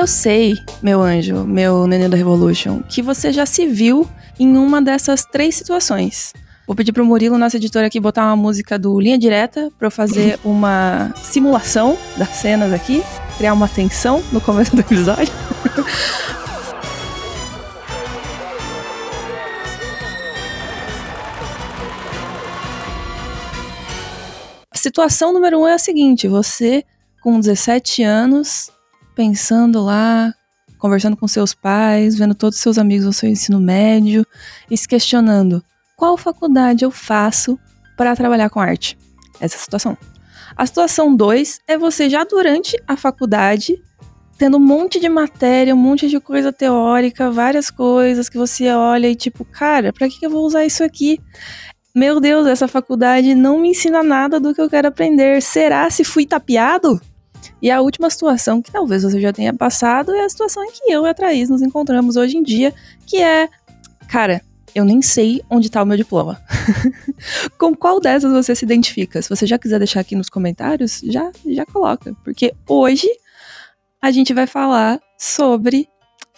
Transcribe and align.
Eu 0.00 0.06
sei, 0.06 0.54
meu 0.82 1.02
anjo, 1.02 1.44
meu 1.44 1.86
neném 1.86 2.08
da 2.08 2.16
Revolution, 2.16 2.82
que 2.88 3.02
você 3.02 3.30
já 3.30 3.44
se 3.44 3.66
viu 3.66 4.08
em 4.38 4.56
uma 4.56 4.80
dessas 4.80 5.26
três 5.26 5.56
situações. 5.56 6.32
Vou 6.66 6.74
pedir 6.74 6.90
pro 6.90 7.04
Murilo, 7.04 7.36
nosso 7.36 7.58
editor 7.58 7.84
aqui, 7.84 8.00
botar 8.00 8.24
uma 8.24 8.34
música 8.34 8.78
do 8.78 8.98
Linha 8.98 9.18
Direta 9.18 9.70
para 9.78 9.88
eu 9.88 9.90
fazer 9.90 10.40
uma 10.42 11.12
simulação 11.22 11.98
das 12.16 12.30
cenas 12.30 12.72
aqui, 12.72 13.02
criar 13.36 13.52
uma 13.52 13.68
tensão 13.68 14.24
no 14.32 14.40
começo 14.40 14.74
do 14.74 14.80
episódio. 14.80 15.34
situação 24.72 25.30
número 25.30 25.60
um 25.60 25.68
é 25.68 25.74
a 25.74 25.78
seguinte: 25.78 26.26
você, 26.26 26.84
com 27.20 27.38
17 27.38 28.02
anos, 28.02 28.70
pensando 29.20 29.82
lá, 29.82 30.32
conversando 30.78 31.14
com 31.14 31.28
seus 31.28 31.52
pais, 31.52 32.16
vendo 32.16 32.34
todos 32.34 32.56
os 32.56 32.62
seus 32.62 32.78
amigos 32.78 33.04
no 33.04 33.12
seu 33.12 33.28
ensino 33.28 33.60
médio 33.60 34.26
e 34.70 34.78
se 34.78 34.88
questionando: 34.88 35.62
qual 35.94 36.16
faculdade 36.16 36.86
eu 36.86 36.90
faço 36.90 37.58
para 37.98 38.16
trabalhar 38.16 38.48
com 38.48 38.60
arte? 38.60 38.96
Essa 39.38 39.56
é 39.56 39.58
a 39.58 39.60
situação. 39.60 39.98
A 40.56 40.64
situação 40.64 41.14
2 41.14 41.60
é 41.68 41.76
você 41.76 42.08
já 42.08 42.24
durante 42.24 42.82
a 42.88 42.96
faculdade, 42.96 43.76
tendo 44.38 44.56
um 44.56 44.60
monte 44.60 44.98
de 44.98 45.08
matéria, 45.10 45.74
um 45.74 45.78
monte 45.78 46.08
de 46.08 46.18
coisa 46.18 46.50
teórica, 46.50 47.30
várias 47.30 47.70
coisas 47.70 48.26
que 48.26 48.38
você 48.38 48.70
olha 48.72 49.06
e 49.06 49.14
tipo, 49.14 49.44
cara, 49.44 49.92
para 49.92 50.08
que 50.08 50.24
eu 50.24 50.30
vou 50.30 50.46
usar 50.46 50.64
isso 50.64 50.82
aqui? 50.82 51.20
Meu 51.94 52.20
Deus, 52.20 52.46
essa 52.46 52.66
faculdade 52.66 53.34
não 53.34 53.60
me 53.60 53.68
ensina 53.72 54.02
nada 54.02 54.40
do 54.40 54.54
que 54.54 54.62
eu 54.62 54.70
quero 54.70 54.88
aprender. 54.88 55.42
Será 55.42 55.90
se 55.90 56.04
fui 56.04 56.24
tapeado? 56.24 56.98
E 57.60 57.70
a 57.70 57.80
última 57.80 58.08
situação 58.10 58.62
que 58.62 58.70
talvez 58.70 59.02
você 59.02 59.20
já 59.20 59.32
tenha 59.32 59.52
passado 59.54 60.12
é 60.14 60.24
a 60.24 60.28
situação 60.28 60.64
em 60.64 60.70
que 60.72 60.90
eu 60.90 61.06
e 61.06 61.08
a 61.08 61.14
Thaís 61.14 61.48
nos 61.48 61.62
encontramos 61.62 62.16
hoje 62.16 62.36
em 62.36 62.42
dia, 62.42 62.74
que 63.06 63.22
é, 63.22 63.48
cara, 64.08 64.40
eu 64.74 64.84
nem 64.84 65.02
sei 65.02 65.42
onde 65.50 65.66
está 65.66 65.82
o 65.82 65.86
meu 65.86 65.96
diploma. 65.96 66.40
Com 67.58 67.74
qual 67.74 68.00
dessas 68.00 68.32
você 68.32 68.54
se 68.54 68.64
identifica? 68.64 69.20
Se 69.20 69.28
você 69.28 69.46
já 69.46 69.58
quiser 69.58 69.78
deixar 69.78 70.00
aqui 70.00 70.14
nos 70.14 70.28
comentários, 70.28 71.00
já 71.04 71.30
já 71.46 71.66
coloca, 71.66 72.14
porque 72.24 72.54
hoje 72.68 73.08
a 74.00 74.10
gente 74.10 74.32
vai 74.32 74.46
falar 74.46 75.00
sobre 75.18 75.88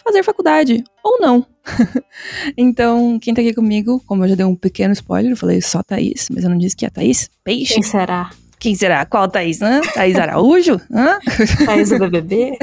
fazer 0.03 0.23
faculdade 0.23 0.83
ou 1.03 1.19
não. 1.19 1.45
então, 2.57 3.17
quem 3.19 3.33
tá 3.33 3.41
aqui 3.41 3.53
comigo, 3.53 4.01
como 4.05 4.25
eu 4.25 4.29
já 4.29 4.35
dei 4.35 4.45
um 4.45 4.55
pequeno 4.55 4.93
spoiler, 4.93 5.31
eu 5.31 5.37
falei 5.37 5.61
só 5.61 5.81
Thaís, 5.81 6.27
mas 6.29 6.43
eu 6.43 6.49
não 6.49 6.57
disse 6.57 6.75
que 6.75 6.85
é 6.85 6.89
Thaís 6.89 7.29
Peixe. 7.43 7.75
Quem 7.75 7.83
será? 7.83 8.31
Quem 8.63 8.75
será? 8.75 9.05
Qual 9.05 9.27
Thaís? 9.27 9.61
Hã? 9.61 9.81
Thaís 9.81 10.17
Araújo? 10.17 10.79
Hã? 10.89 11.19
Thaís 11.65 11.89
do 11.89 11.99
BBB? 11.99 12.57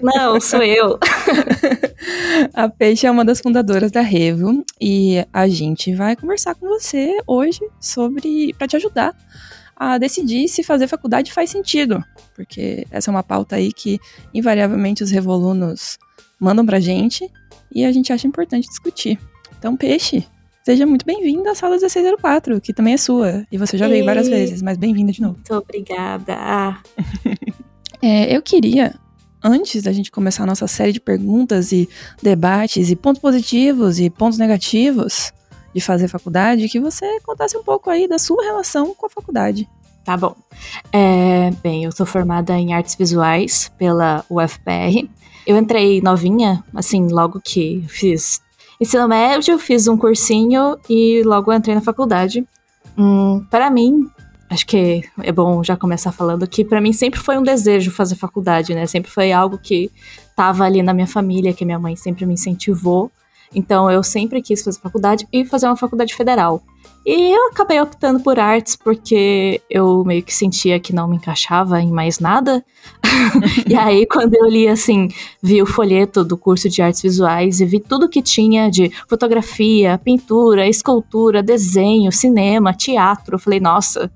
não, 0.00 0.40
sou 0.40 0.62
eu. 0.62 0.96
a 2.54 2.68
Peixe 2.68 3.04
é 3.04 3.10
uma 3.10 3.24
das 3.24 3.40
fundadoras 3.40 3.90
da 3.90 4.00
Revo 4.00 4.64
e 4.80 5.26
a 5.32 5.48
gente 5.48 5.92
vai 5.92 6.14
conversar 6.14 6.54
com 6.54 6.68
você 6.68 7.18
hoje 7.26 7.58
sobre 7.80 8.54
para 8.56 8.68
te 8.68 8.76
ajudar 8.76 9.12
a 9.76 9.98
decidir 9.98 10.46
se 10.46 10.62
fazer 10.62 10.86
faculdade 10.86 11.32
faz 11.32 11.50
sentido, 11.50 12.00
porque 12.36 12.86
essa 12.88 13.10
é 13.10 13.12
uma 13.12 13.24
pauta 13.24 13.56
aí 13.56 13.72
que 13.72 13.98
invariavelmente 14.32 15.02
os 15.02 15.10
revolunos 15.10 15.98
mandam 16.38 16.64
pra 16.64 16.78
gente 16.78 17.28
e 17.74 17.84
a 17.84 17.90
gente 17.90 18.12
acha 18.12 18.28
importante 18.28 18.68
discutir. 18.68 19.18
Então, 19.58 19.76
Peixe, 19.76 20.24
seja 20.68 20.84
muito 20.84 21.06
bem-vinda 21.06 21.52
à 21.52 21.54
sala 21.54 21.76
1604, 21.76 22.60
que 22.60 22.74
também 22.74 22.92
é 22.92 22.98
sua. 22.98 23.46
E 23.50 23.56
você 23.56 23.78
já 23.78 23.86
Ei. 23.86 23.92
veio 23.92 24.04
várias 24.04 24.28
vezes, 24.28 24.60
mas 24.60 24.76
bem-vinda 24.76 25.10
de 25.10 25.22
novo. 25.22 25.36
Muito 25.36 25.54
obrigada. 25.54 26.76
é, 28.02 28.36
eu 28.36 28.42
queria, 28.42 28.94
antes 29.42 29.82
da 29.82 29.92
gente 29.92 30.10
começar 30.10 30.42
a 30.42 30.46
nossa 30.46 30.66
série 30.66 30.92
de 30.92 31.00
perguntas 31.00 31.72
e 31.72 31.88
debates 32.22 32.90
e 32.90 32.96
pontos 32.96 33.22
positivos 33.22 33.98
e 33.98 34.10
pontos 34.10 34.36
negativos 34.36 35.32
de 35.74 35.80
fazer 35.80 36.06
faculdade, 36.06 36.68
que 36.68 36.78
você 36.78 37.18
contasse 37.20 37.56
um 37.56 37.62
pouco 37.62 37.88
aí 37.88 38.06
da 38.06 38.18
sua 38.18 38.44
relação 38.44 38.94
com 38.94 39.06
a 39.06 39.10
faculdade. 39.10 39.66
Tá 40.04 40.18
bom. 40.18 40.36
É, 40.92 41.50
bem, 41.62 41.84
eu 41.84 41.92
sou 41.92 42.04
formada 42.04 42.52
em 42.58 42.74
artes 42.74 42.94
visuais 42.94 43.72
pela 43.78 44.22
UFPR. 44.28 45.08
Eu 45.46 45.56
entrei 45.56 46.02
novinha, 46.02 46.62
assim, 46.74 47.08
logo 47.08 47.40
que 47.42 47.82
fiz 47.88 48.42
ensino 48.80 49.08
médio, 49.08 49.58
fiz 49.58 49.88
um 49.88 49.96
cursinho 49.96 50.78
e 50.88 51.22
logo 51.24 51.52
entrei 51.52 51.74
na 51.74 51.80
faculdade. 51.80 52.46
Hum, 52.96 53.44
para 53.50 53.70
mim, 53.70 54.08
acho 54.48 54.66
que 54.66 55.02
é 55.22 55.32
bom 55.32 55.62
já 55.62 55.76
começar 55.76 56.12
falando 56.12 56.46
que 56.46 56.64
para 56.64 56.80
mim 56.80 56.92
sempre 56.92 57.20
foi 57.20 57.36
um 57.38 57.42
desejo 57.42 57.90
fazer 57.90 58.14
faculdade, 58.14 58.74
né? 58.74 58.86
Sempre 58.86 59.10
foi 59.10 59.32
algo 59.32 59.58
que 59.58 59.90
tava 60.34 60.64
ali 60.64 60.82
na 60.82 60.94
minha 60.94 61.06
família, 61.06 61.52
que 61.52 61.64
minha 61.64 61.78
mãe 61.78 61.96
sempre 61.96 62.24
me 62.24 62.34
incentivou. 62.34 63.10
Então 63.54 63.90
eu 63.90 64.02
sempre 64.02 64.42
quis 64.42 64.62
fazer 64.62 64.80
faculdade 64.80 65.26
e 65.32 65.44
fazer 65.44 65.66
uma 65.66 65.76
faculdade 65.76 66.14
federal. 66.14 66.62
E 67.06 67.34
eu 67.34 67.48
acabei 67.48 67.80
optando 67.80 68.20
por 68.20 68.38
artes 68.38 68.76
porque 68.76 69.62
eu 69.70 70.04
meio 70.04 70.22
que 70.22 70.34
sentia 70.34 70.78
que 70.78 70.94
não 70.94 71.08
me 71.08 71.16
encaixava 71.16 71.80
em 71.80 71.90
mais 71.90 72.18
nada. 72.18 72.62
e 73.66 73.74
aí, 73.74 74.04
quando 74.06 74.34
eu 74.34 74.46
li 74.46 74.68
assim, 74.68 75.08
vi 75.42 75.62
o 75.62 75.66
folheto 75.66 76.22
do 76.22 76.36
curso 76.36 76.68
de 76.68 76.82
artes 76.82 77.00
visuais 77.00 77.62
e 77.62 77.64
vi 77.64 77.80
tudo 77.80 78.10
que 78.10 78.20
tinha 78.20 78.70
de 78.70 78.92
fotografia, 79.08 79.96
pintura, 79.96 80.68
escultura, 80.68 81.42
desenho, 81.42 82.12
cinema, 82.12 82.74
teatro, 82.74 83.36
eu 83.36 83.38
falei, 83.38 83.58
nossa, 83.58 84.10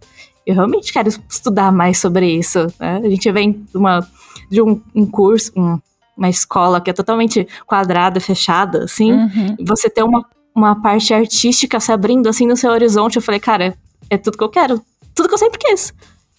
eu 0.47 0.55
realmente 0.55 0.93
quero 0.93 1.09
estudar 1.09 1.73
mais 1.73 1.99
sobre 1.99 2.31
isso. 2.31 2.59
Né? 2.79 3.01
A 3.03 3.09
gente 3.09 3.33
vem 3.33 3.53
de, 3.53 3.77
uma, 3.77 4.07
de 4.51 4.61
um, 4.61 4.79
um 4.95 5.07
curso, 5.07 5.51
um, 5.57 5.79
uma 6.17 6.29
escola 6.29 6.81
que 6.81 6.91
é 6.91 6.93
totalmente 6.93 7.47
quadrada, 7.67 8.21
fechada, 8.21 8.85
assim, 8.85 9.13
uhum. 9.13 9.57
você 9.61 9.89
ter 9.89 10.03
uma 10.03 10.25
uma 10.55 10.81
parte 10.81 11.13
artística 11.15 11.81
se 11.81 11.91
abrindo 11.93 12.29
assim 12.29 12.47
no 12.47 12.57
seu 12.57 12.71
horizonte. 12.71 13.17
Eu 13.17 13.23
falei, 13.23 13.41
cara, 13.41 13.77
é 14.11 14.17
tudo 14.17 14.37
que 14.37 14.45
eu 14.45 14.49
quero, 14.49 14.83
tudo 15.15 15.29
que 15.29 15.35
eu 15.35 15.39
sempre 15.39 15.59
quis. 15.59 15.93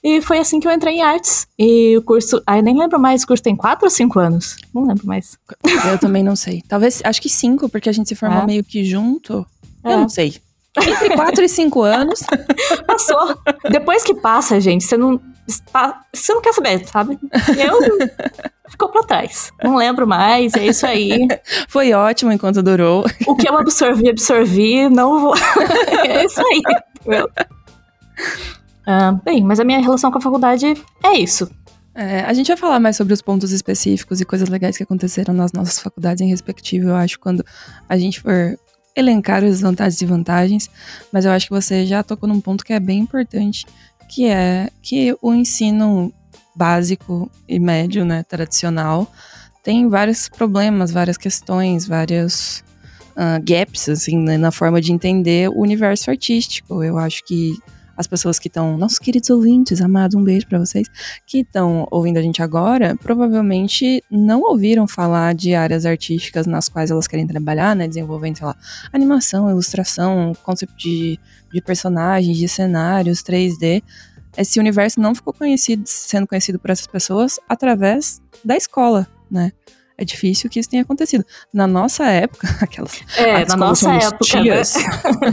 E 0.03 0.21
foi 0.21 0.37
assim 0.37 0.59
que 0.59 0.67
eu 0.67 0.71
entrei 0.71 0.95
em 0.95 1.01
artes. 1.01 1.47
E 1.57 1.95
o 1.97 2.01
curso. 2.01 2.41
Ah, 2.45 2.57
eu 2.57 2.63
nem 2.63 2.77
lembro 2.77 2.99
mais, 2.99 3.23
o 3.23 3.27
curso 3.27 3.41
tem 3.41 3.55
quatro 3.55 3.85
ou 3.85 3.89
cinco 3.89 4.19
anos? 4.19 4.57
Não 4.73 4.85
lembro 4.85 5.07
mais. 5.07 5.37
Eu 5.89 5.97
também 5.99 6.21
não 6.21 6.35
sei. 6.35 6.61
Talvez, 6.67 7.01
acho 7.03 7.21
que 7.21 7.29
cinco, 7.29 7.69
porque 7.69 7.87
a 7.87 7.93
gente 7.93 8.09
se 8.09 8.15
formou 8.15 8.43
é. 8.43 8.45
meio 8.45 8.63
que 8.63 8.83
junto. 8.83 9.45
É. 9.83 9.93
Eu 9.93 9.99
não 9.99 10.09
sei. 10.09 10.41
Entre 10.77 11.15
quatro 11.15 11.43
e 11.43 11.47
cinco 11.47 11.83
anos. 11.83 12.21
Passou. 12.85 13.37
Depois 13.71 14.03
que 14.03 14.13
passa, 14.15 14.59
gente, 14.59 14.83
você 14.83 14.97
não. 14.97 15.21
Você 15.47 16.33
não 16.33 16.41
quer 16.41 16.53
saber, 16.53 16.87
sabe? 16.87 17.19
Eu 17.57 17.79
ficou 18.69 18.89
para 18.89 19.03
trás. 19.03 19.51
Não 19.61 19.75
lembro 19.75 20.07
mais, 20.07 20.53
é 20.55 20.67
isso 20.67 20.85
aí. 20.85 21.27
Foi 21.67 21.93
ótimo 21.93 22.31
enquanto 22.31 22.63
durou. 22.63 23.05
O 23.27 23.35
que 23.35 23.49
eu 23.49 23.57
absorvi, 23.57 24.09
absorvi, 24.09 24.89
não 24.89 25.19
vou. 25.19 25.35
é 26.05 26.25
isso 26.25 26.41
aí. 26.41 26.61
Uh, 28.87 29.21
bem, 29.23 29.43
mas 29.43 29.59
a 29.59 29.63
minha 29.63 29.79
relação 29.79 30.11
com 30.11 30.17
a 30.17 30.21
faculdade 30.21 30.73
é 31.03 31.13
isso. 31.17 31.49
É, 31.95 32.21
a 32.21 32.33
gente 32.33 32.47
vai 32.47 32.57
falar 32.57 32.79
mais 32.79 32.95
sobre 32.95 33.13
os 33.13 33.21
pontos 33.21 33.51
específicos 33.51 34.19
e 34.19 34.25
coisas 34.25 34.49
legais 34.49 34.75
que 34.75 34.83
aconteceram 34.83 35.33
nas 35.33 35.53
nossas 35.53 35.77
faculdades 35.77 36.21
em 36.21 36.29
respectivo, 36.29 36.89
eu 36.89 36.95
acho, 36.95 37.19
quando 37.19 37.45
a 37.87 37.97
gente 37.97 38.19
for 38.19 38.57
elencar 38.95 39.43
as 39.43 39.61
vantagens 39.61 40.01
e 40.01 40.05
vantagens, 40.05 40.69
mas 41.11 41.25
eu 41.25 41.31
acho 41.31 41.47
que 41.47 41.53
você 41.53 41.85
já 41.85 42.03
tocou 42.03 42.27
num 42.27 42.41
ponto 42.41 42.63
que 42.63 42.73
é 42.73 42.79
bem 42.79 42.99
importante, 42.99 43.65
que 44.07 44.27
é 44.27 44.69
que 44.81 45.15
o 45.21 45.33
ensino 45.33 46.13
básico 46.55 47.29
e 47.47 47.59
médio, 47.59 48.05
né, 48.05 48.23
tradicional, 48.23 49.11
tem 49.63 49.87
vários 49.87 50.27
problemas, 50.29 50.91
várias 50.91 51.17
questões, 51.17 51.87
vários 51.87 52.63
uh, 53.11 53.41
gaps, 53.43 53.89
assim, 53.89 54.17
né, 54.17 54.37
na 54.37 54.51
forma 54.51 54.81
de 54.81 54.91
entender 54.91 55.49
o 55.49 55.61
universo 55.61 56.11
artístico. 56.11 56.83
Eu 56.83 56.97
acho 56.97 57.23
que 57.25 57.57
as 57.95 58.07
pessoas 58.07 58.39
que 58.39 58.47
estão, 58.47 58.77
nossos 58.77 58.99
queridos 58.99 59.29
ouvintes, 59.29 59.81
amados, 59.81 60.15
um 60.15 60.23
beijo 60.23 60.47
para 60.47 60.59
vocês, 60.59 60.87
que 61.25 61.39
estão 61.39 61.87
ouvindo 61.91 62.17
a 62.17 62.21
gente 62.21 62.41
agora, 62.41 62.95
provavelmente 62.95 64.03
não 64.09 64.41
ouviram 64.41 64.87
falar 64.87 65.33
de 65.33 65.53
áreas 65.53 65.85
artísticas 65.85 66.47
nas 66.47 66.67
quais 66.67 66.91
elas 66.91 67.07
querem 67.07 67.27
trabalhar, 67.27 67.75
né, 67.75 67.87
desenvolvendo, 67.87 68.37
sei 68.37 68.47
lá, 68.47 68.55
animação, 68.91 69.49
ilustração, 69.49 70.33
conceito 70.43 70.75
de, 70.75 71.19
de 71.51 71.61
personagens, 71.61 72.37
de 72.37 72.47
cenários, 72.47 73.21
3D 73.21 73.83
esse 74.37 74.59
universo 74.59 74.99
não 74.99 75.13
ficou 75.13 75.33
conhecido, 75.33 75.83
sendo 75.85 76.25
conhecido 76.25 76.57
por 76.57 76.71
essas 76.71 76.87
pessoas 76.87 77.39
através 77.47 78.21
da 78.43 78.55
escola, 78.55 79.07
né? 79.29 79.51
É 79.95 80.03
difícil 80.03 80.49
que 80.49 80.59
isso 80.59 80.69
tenha 80.69 80.81
acontecido. 80.81 81.23
Na 81.53 81.67
nossa 81.67 82.05
época, 82.05 82.47
aquelas. 82.59 82.99
É, 83.15 83.45
na 83.45 83.55
nossa 83.55 83.93
época. 83.93 84.17
Né? 84.35 84.41
Tias, 84.41 84.73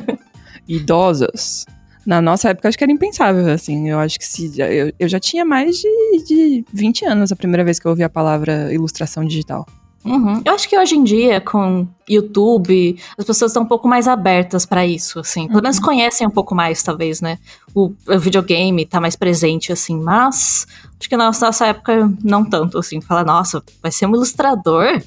idosas. 0.68 1.64
Na 2.06 2.20
nossa 2.20 2.50
época, 2.50 2.68
acho 2.68 2.78
que 2.78 2.84
era 2.84 2.92
impensável, 2.92 3.46
assim. 3.48 3.88
Eu 3.88 3.98
acho 3.98 4.18
que 4.18 4.26
se. 4.26 4.52
Eu, 4.58 4.92
eu 4.98 5.08
já 5.08 5.20
tinha 5.20 5.44
mais 5.44 5.76
de, 5.76 6.24
de 6.26 6.64
20 6.72 7.04
anos 7.04 7.32
a 7.32 7.36
primeira 7.36 7.64
vez 7.64 7.78
que 7.78 7.86
eu 7.86 7.90
ouvi 7.90 8.02
a 8.02 8.08
palavra 8.08 8.72
ilustração 8.72 9.24
digital. 9.24 9.66
Uhum. 10.04 10.40
Eu 10.44 10.54
acho 10.54 10.66
que 10.66 10.78
hoje 10.78 10.96
em 10.96 11.04
dia, 11.04 11.40
com 11.42 11.86
YouTube, 12.08 12.98
as 13.18 13.24
pessoas 13.24 13.50
estão 13.50 13.64
um 13.64 13.66
pouco 13.66 13.86
mais 13.86 14.08
abertas 14.08 14.64
para 14.64 14.86
isso, 14.86 15.18
assim. 15.20 15.46
Pelo 15.46 15.58
uhum. 15.58 15.62
menos 15.62 15.78
conhecem 15.78 16.26
um 16.26 16.30
pouco 16.30 16.54
mais, 16.54 16.82
talvez, 16.82 17.20
né? 17.20 17.38
O, 17.74 17.92
o, 18.08 18.18
videogame 18.18 18.86
tá 18.86 18.98
mais 18.98 19.14
presente, 19.14 19.72
assim. 19.72 20.00
Mas 20.00 20.66
acho 20.98 21.08
que 21.08 21.16
na 21.16 21.26
nossa 21.26 21.66
época, 21.66 22.10
não 22.24 22.44
tanto, 22.44 22.78
assim. 22.78 23.00
Fala, 23.00 23.24
nossa, 23.24 23.62
vai 23.82 23.92
ser 23.92 24.06
um 24.06 24.14
ilustrador? 24.14 25.02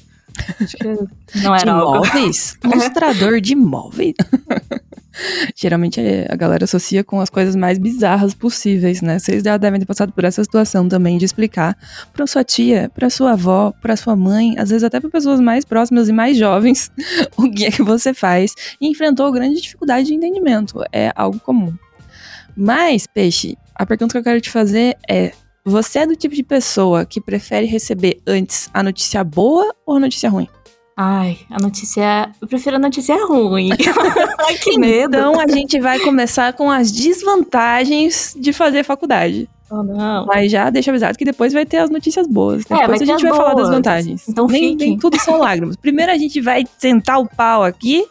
Acho 0.60 0.76
que 0.76 1.40
não 1.40 1.54
era 1.54 1.64
de 1.64 1.70
algo. 1.70 1.96
Móveis? 1.96 2.56
Ilustrador 2.64 3.40
de 3.40 3.54
móveis? 3.54 4.14
Geralmente 5.54 6.00
é, 6.00 6.26
a 6.30 6.36
galera 6.36 6.64
associa 6.64 7.04
com 7.04 7.20
as 7.20 7.30
coisas 7.30 7.54
mais 7.54 7.78
bizarras 7.78 8.34
possíveis, 8.34 9.00
né? 9.00 9.18
Vocês 9.18 9.42
já 9.42 9.56
devem 9.56 9.80
ter 9.80 9.86
passado 9.86 10.12
por 10.12 10.24
essa 10.24 10.42
situação 10.42 10.88
também 10.88 11.18
de 11.18 11.24
explicar 11.24 11.76
para 12.12 12.26
sua 12.26 12.44
tia, 12.44 12.90
para 12.94 13.10
sua 13.10 13.32
avó, 13.32 13.72
para 13.80 13.96
sua 13.96 14.16
mãe, 14.16 14.54
às 14.58 14.70
vezes 14.70 14.84
até 14.84 15.00
para 15.00 15.10
pessoas 15.10 15.40
mais 15.40 15.64
próximas 15.64 16.08
e 16.08 16.12
mais 16.12 16.36
jovens, 16.36 16.90
o 17.36 17.50
que 17.50 17.66
é 17.66 17.70
que 17.70 17.82
você 17.82 18.12
faz 18.12 18.54
e 18.80 18.88
enfrentou 18.88 19.30
grande 19.32 19.60
dificuldade 19.60 20.06
de 20.06 20.14
entendimento. 20.14 20.82
É 20.92 21.12
algo 21.14 21.38
comum. 21.40 21.72
Mas, 22.56 23.06
peixe, 23.06 23.56
a 23.74 23.84
pergunta 23.84 24.12
que 24.12 24.18
eu 24.18 24.22
quero 24.22 24.40
te 24.40 24.50
fazer 24.50 24.96
é: 25.08 25.32
você 25.64 26.00
é 26.00 26.06
do 26.06 26.14
tipo 26.14 26.34
de 26.34 26.42
pessoa 26.42 27.04
que 27.04 27.20
prefere 27.20 27.66
receber 27.66 28.20
antes 28.26 28.68
a 28.72 28.82
notícia 28.82 29.24
boa 29.24 29.74
ou 29.86 29.96
a 29.96 30.00
notícia 30.00 30.28
ruim? 30.28 30.48
Ai, 30.96 31.38
a 31.50 31.58
notícia. 31.58 32.30
Eu 32.40 32.46
prefiro 32.46 32.76
a 32.76 32.78
notícia 32.78 33.16
ruim. 33.26 33.70
Ai, 34.46 34.54
que 34.56 34.78
medo. 34.78 35.16
Então 35.16 35.40
a 35.40 35.48
gente 35.48 35.80
vai 35.80 35.98
começar 35.98 36.52
com 36.52 36.70
as 36.70 36.92
desvantagens 36.92 38.34
de 38.38 38.52
fazer 38.52 38.84
faculdade. 38.84 39.48
Oh, 39.70 39.82
não. 39.82 40.26
Mas 40.26 40.52
já 40.52 40.70
deixa 40.70 40.90
avisado 40.90 41.18
que 41.18 41.24
depois 41.24 41.52
vai 41.52 41.66
ter 41.66 41.78
as 41.78 41.90
notícias 41.90 42.28
boas. 42.28 42.64
É, 42.70 42.78
depois 42.78 43.02
a 43.02 43.04
gente 43.04 43.22
vai 43.22 43.30
boas. 43.32 43.42
falar 43.42 43.54
das 43.54 43.68
vantagens. 43.68 44.28
Então 44.28 44.46
nem, 44.46 44.76
nem 44.76 44.96
tudo 44.96 45.18
são 45.18 45.38
lágrimas. 45.38 45.74
Primeiro 45.76 46.12
a 46.12 46.16
gente 46.16 46.40
vai 46.40 46.64
sentar 46.78 47.18
o 47.18 47.26
pau 47.26 47.64
aqui 47.64 48.06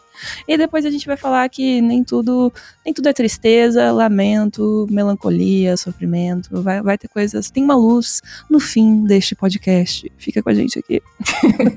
e 0.46 0.56
depois 0.56 0.84
a 0.84 0.90
gente 0.90 1.06
vai 1.06 1.16
falar 1.16 1.48
que 1.48 1.80
nem 1.80 2.02
tudo, 2.02 2.52
nem 2.84 2.92
tudo 2.92 3.08
é 3.08 3.12
tristeza, 3.12 3.92
lamento, 3.92 4.86
melancolia, 4.90 5.76
sofrimento. 5.76 6.62
Vai, 6.62 6.82
vai 6.82 6.98
ter 6.98 7.08
coisas. 7.08 7.50
Tem 7.50 7.62
uma 7.62 7.76
luz 7.76 8.20
no 8.48 8.60
fim 8.60 9.04
deste 9.04 9.34
podcast. 9.34 10.10
Fica 10.16 10.42
com 10.42 10.50
a 10.50 10.54
gente 10.54 10.78
aqui. 10.78 11.02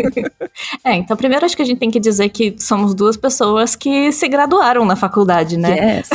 é, 0.84 0.96
então 0.96 1.16
primeiro 1.18 1.46
acho 1.46 1.56
que 1.56 1.62
a 1.62 1.66
gente 1.66 1.80
tem 1.80 1.92
que 1.92 2.00
dizer 2.00 2.30
que 2.30 2.56
somos 2.60 2.94
duas 2.94 3.18
pessoas 3.18 3.76
que 3.76 4.12
se 4.12 4.28
graduaram 4.28 4.86
na 4.86 4.96
faculdade, 4.96 5.58
né? 5.58 5.98
Yes. 5.98 6.10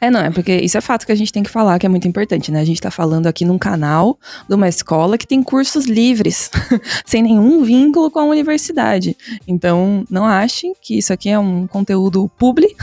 É, 0.00 0.10
não, 0.10 0.20
é 0.20 0.30
porque 0.30 0.56
isso 0.56 0.78
é 0.78 0.80
fato 0.80 1.04
que 1.04 1.12
a 1.12 1.14
gente 1.14 1.32
tem 1.32 1.42
que 1.42 1.50
falar, 1.50 1.78
que 1.78 1.86
é 1.86 1.88
muito 1.88 2.06
importante, 2.06 2.50
né? 2.50 2.60
A 2.60 2.64
gente 2.64 2.80
tá 2.80 2.90
falando 2.90 3.26
aqui 3.26 3.44
num 3.44 3.58
canal 3.58 4.18
de 4.48 4.54
uma 4.54 4.68
escola 4.68 5.18
que 5.18 5.26
tem 5.26 5.42
cursos 5.42 5.86
livres, 5.86 6.50
sem 7.04 7.22
nenhum 7.22 7.62
vínculo 7.62 8.10
com 8.10 8.20
a 8.20 8.24
universidade. 8.24 9.16
Então, 9.46 10.04
não 10.08 10.24
achem 10.24 10.74
que 10.80 10.98
isso 10.98 11.12
aqui 11.12 11.28
é 11.32 11.38
um 11.38 11.66
conteúdo 11.66 12.30
publi. 12.38 12.74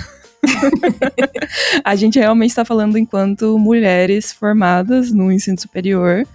a 1.84 1.96
gente 1.96 2.18
realmente 2.18 2.51
está 2.51 2.63
falando 2.63 2.98
enquanto 2.98 3.57
mulheres 3.60 4.31
formadas 4.31 5.12
no 5.12 5.31
ensino 5.31 5.60
superior 5.60 6.25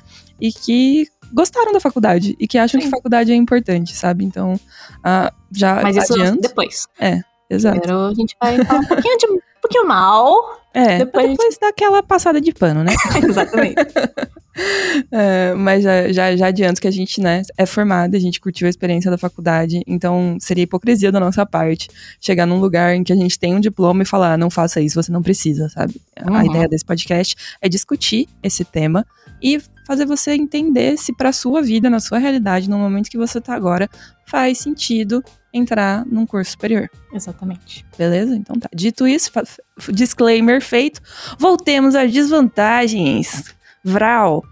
e 0.40 0.52
que 0.52 1.08
gostaram 1.32 1.72
da 1.72 1.80
faculdade 1.80 2.36
e 2.38 2.46
que 2.46 2.58
acham 2.58 2.80
Sim. 2.80 2.86
que 2.86 2.90
faculdade 2.90 3.32
é 3.32 3.34
importante, 3.34 3.96
sabe? 3.96 4.24
Então, 4.24 4.54
uh, 4.54 5.34
já 5.50 5.82
Mas 5.82 5.96
isso 5.96 6.14
adianto. 6.14 6.40
depois. 6.40 6.86
É, 7.00 7.20
exato. 7.48 7.80
Primeiro 7.80 8.06
a 8.06 8.14
gente 8.14 8.36
vai 8.40 8.64
falar 8.64 8.80
um 8.80 8.86
pouquinho 8.86 9.18
de 9.18 9.26
pouquinho 9.60 9.86
mal. 9.86 10.63
É, 10.74 10.98
depois, 10.98 11.30
depois 11.30 11.54
gente... 11.54 11.60
daquela 11.60 12.02
passada 12.02 12.40
de 12.40 12.52
pano, 12.52 12.82
né? 12.82 12.92
Exatamente. 13.22 13.76
é, 15.10 15.54
mas 15.54 15.84
já, 15.84 16.12
já, 16.12 16.36
já 16.36 16.46
adianto 16.48 16.80
que 16.80 16.88
a 16.88 16.90
gente, 16.90 17.20
né, 17.20 17.42
é 17.56 17.64
formada, 17.64 18.16
a 18.16 18.20
gente 18.20 18.40
curtiu 18.40 18.66
a 18.66 18.70
experiência 18.70 19.08
da 19.08 19.16
faculdade, 19.16 19.82
então 19.86 20.36
seria 20.40 20.64
hipocrisia 20.64 21.12
da 21.12 21.20
nossa 21.20 21.46
parte 21.46 21.88
chegar 22.20 22.44
num 22.44 22.58
lugar 22.58 22.94
em 22.94 23.04
que 23.04 23.12
a 23.12 23.16
gente 23.16 23.38
tem 23.38 23.54
um 23.54 23.60
diploma 23.60 24.02
e 24.02 24.06
falar, 24.06 24.36
não 24.36 24.50
faça 24.50 24.80
isso, 24.80 25.00
você 25.00 25.12
não 25.12 25.22
precisa, 25.22 25.68
sabe? 25.68 25.94
Uhum. 26.26 26.34
A 26.34 26.44
ideia 26.44 26.68
desse 26.68 26.84
podcast 26.84 27.36
é 27.62 27.68
discutir 27.68 28.28
esse 28.42 28.64
tema 28.64 29.06
e 29.40 29.60
fazer 29.86 30.06
você 30.06 30.32
entender 30.32 30.96
se 30.98 31.12
para 31.12 31.32
sua 31.32 31.62
vida, 31.62 31.88
na 31.88 32.00
sua 32.00 32.18
realidade, 32.18 32.68
no 32.68 32.78
momento 32.78 33.08
que 33.08 33.18
você 33.18 33.40
tá 33.40 33.54
agora, 33.54 33.88
faz 34.26 34.58
sentido 34.58 35.22
entrar 35.54 36.04
num 36.04 36.26
curso 36.26 36.50
superior. 36.50 36.90
Exatamente. 37.12 37.86
Beleza? 37.96 38.36
Então 38.36 38.56
tá. 38.56 38.68
Dito 38.74 39.06
isso, 39.06 39.30
disclaimer 39.90 40.60
feito, 40.60 41.00
voltemos 41.38 41.94
às 41.94 42.12
desvantagens. 42.12 43.54
Vral, 43.84 44.42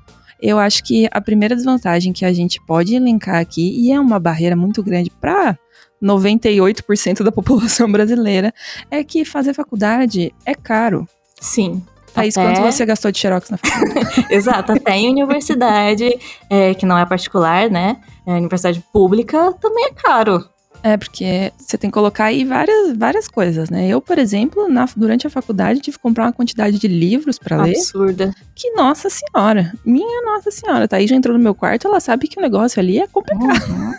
eu 0.40 0.58
acho 0.58 0.82
que 0.84 1.08
a 1.10 1.20
primeira 1.20 1.56
desvantagem 1.56 2.12
que 2.12 2.25
a 2.25 2.32
gente 2.32 2.60
pode 2.64 2.94
elencar 2.94 3.37
aqui, 3.37 3.75
e 3.78 3.93
é 3.93 4.00
uma 4.00 4.19
barreira 4.19 4.56
muito 4.56 4.82
grande 4.82 5.10
para 5.10 5.58
98% 6.02 7.22
da 7.22 7.32
população 7.32 7.90
brasileira, 7.90 8.52
é 8.90 9.05
que 9.05 9.25
fazer 9.25 9.55
faculdade 9.55 10.34
é 10.44 10.55
caro. 10.55 11.06
Sim. 11.40 11.82
Thaís, 12.12 12.37
até... 12.37 12.46
quanto 12.46 12.60
você 12.60 12.84
gastou 12.84 13.10
de 13.10 13.19
xerox 13.19 13.50
na 13.50 13.56
faculdade? 13.56 14.26
Exato, 14.34 14.72
até 14.72 14.96
em 14.96 15.10
universidade, 15.10 16.19
é, 16.50 16.75
que 16.75 16.84
não 16.84 16.98
é 16.98 17.06
particular, 17.06 17.70
né? 17.70 18.00
É, 18.26 18.32
universidade 18.32 18.82
pública 18.93 19.52
também 19.60 19.87
é 19.87 19.93
caro. 19.93 20.44
É, 20.82 20.96
porque 20.96 21.52
você 21.58 21.79
tem 21.79 21.88
que 21.88 21.94
colocar 21.94 22.25
aí 22.25 22.44
várias, 22.44 22.96
várias 22.96 23.29
coisas, 23.29 23.70
né? 23.70 23.87
Eu, 23.88 24.00
por 24.00 24.19
exemplo, 24.19 24.69
na, 24.69 24.87
durante 24.96 25.26
a 25.26 25.31
faculdade, 25.31 25.81
tive 25.81 25.96
que 25.96 26.02
comprar 26.02 26.25
uma 26.25 26.32
quantidade 26.32 26.79
de 26.79 26.88
livros 26.88 27.38
para 27.38 27.62
ler. 27.62 27.76
Absurda. 27.76 28.34
Que, 28.55 28.70
nossa 28.73 29.08
senhora, 29.08 29.73
minha 29.84 30.23
nossa 30.23 30.50
senhora. 30.50 30.88
Tá 30.88 30.96
aí, 30.96 31.06
já 31.06 31.14
entrou 31.14 31.37
no 31.37 31.43
meu 31.43 31.55
quarto, 31.55 31.87
ela 31.87 32.00
sabe 32.00 32.26
que 32.26 32.38
o 32.38 32.43
negócio 32.43 32.81
ali 32.81 32.99
é 32.99 33.06
complicado. 33.06 33.70
Uhum. 33.70 33.93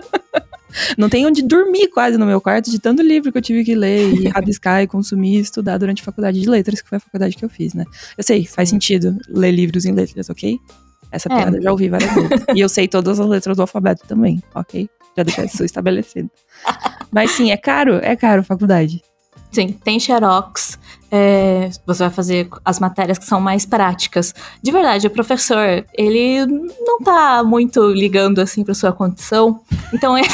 Não 0.96 1.08
tem 1.08 1.26
onde 1.26 1.42
dormir 1.42 1.88
quase 1.88 2.16
no 2.16 2.26
meu 2.26 2.40
quarto 2.40 2.70
de 2.70 2.78
tanto 2.78 3.02
livro 3.02 3.32
que 3.32 3.38
eu 3.38 3.42
tive 3.42 3.64
que 3.64 3.74
ler 3.74 4.08
e 4.12 4.28
rabiscar 4.28 4.82
e 4.82 4.86
consumir 4.86 5.38
e 5.38 5.40
estudar 5.40 5.78
durante 5.78 6.02
a 6.02 6.04
faculdade 6.04 6.40
de 6.40 6.48
letras, 6.48 6.80
que 6.80 6.88
foi 6.88 6.98
a 6.98 7.00
faculdade 7.00 7.36
que 7.36 7.44
eu 7.44 7.48
fiz, 7.48 7.74
né? 7.74 7.84
Eu 8.16 8.24
sei, 8.24 8.44
faz 8.46 8.68
sentido 8.68 9.16
ler 9.28 9.50
livros 9.50 9.84
em 9.84 9.92
letras, 9.92 10.30
ok? 10.30 10.58
Essa 11.10 11.32
é. 11.32 11.36
piada 11.36 11.56
eu 11.56 11.62
já 11.62 11.72
ouvi 11.72 11.88
várias 11.88 12.12
vezes. 12.14 12.30
e 12.54 12.60
eu 12.60 12.68
sei 12.68 12.86
todas 12.86 13.18
as 13.18 13.26
letras 13.26 13.56
do 13.56 13.62
alfabeto 13.62 14.06
também, 14.06 14.42
ok? 14.54 14.88
Já 15.20 15.22
deixar 15.22 15.44
isso 15.44 15.64
estabelecido. 15.64 16.30
Mas 17.10 17.32
sim, 17.32 17.50
é 17.50 17.56
caro, 17.56 17.96
é 18.02 18.16
caro 18.16 18.42
faculdade. 18.42 19.02
Sim, 19.50 19.72
tem 19.72 19.98
xerox. 19.98 20.78
É, 21.10 21.68
você 21.84 22.04
vai 22.04 22.10
fazer 22.10 22.48
as 22.64 22.78
matérias 22.78 23.18
que 23.18 23.24
são 23.24 23.40
mais 23.40 23.66
práticas. 23.66 24.32
De 24.62 24.70
verdade, 24.70 25.06
o 25.08 25.10
professor, 25.10 25.84
ele 25.92 26.46
não 26.46 27.00
tá 27.00 27.42
muito 27.42 27.90
ligando 27.90 28.38
assim 28.38 28.62
para 28.62 28.74
sua 28.74 28.92
condição. 28.92 29.60
Então 29.92 30.16
ele 30.16 30.28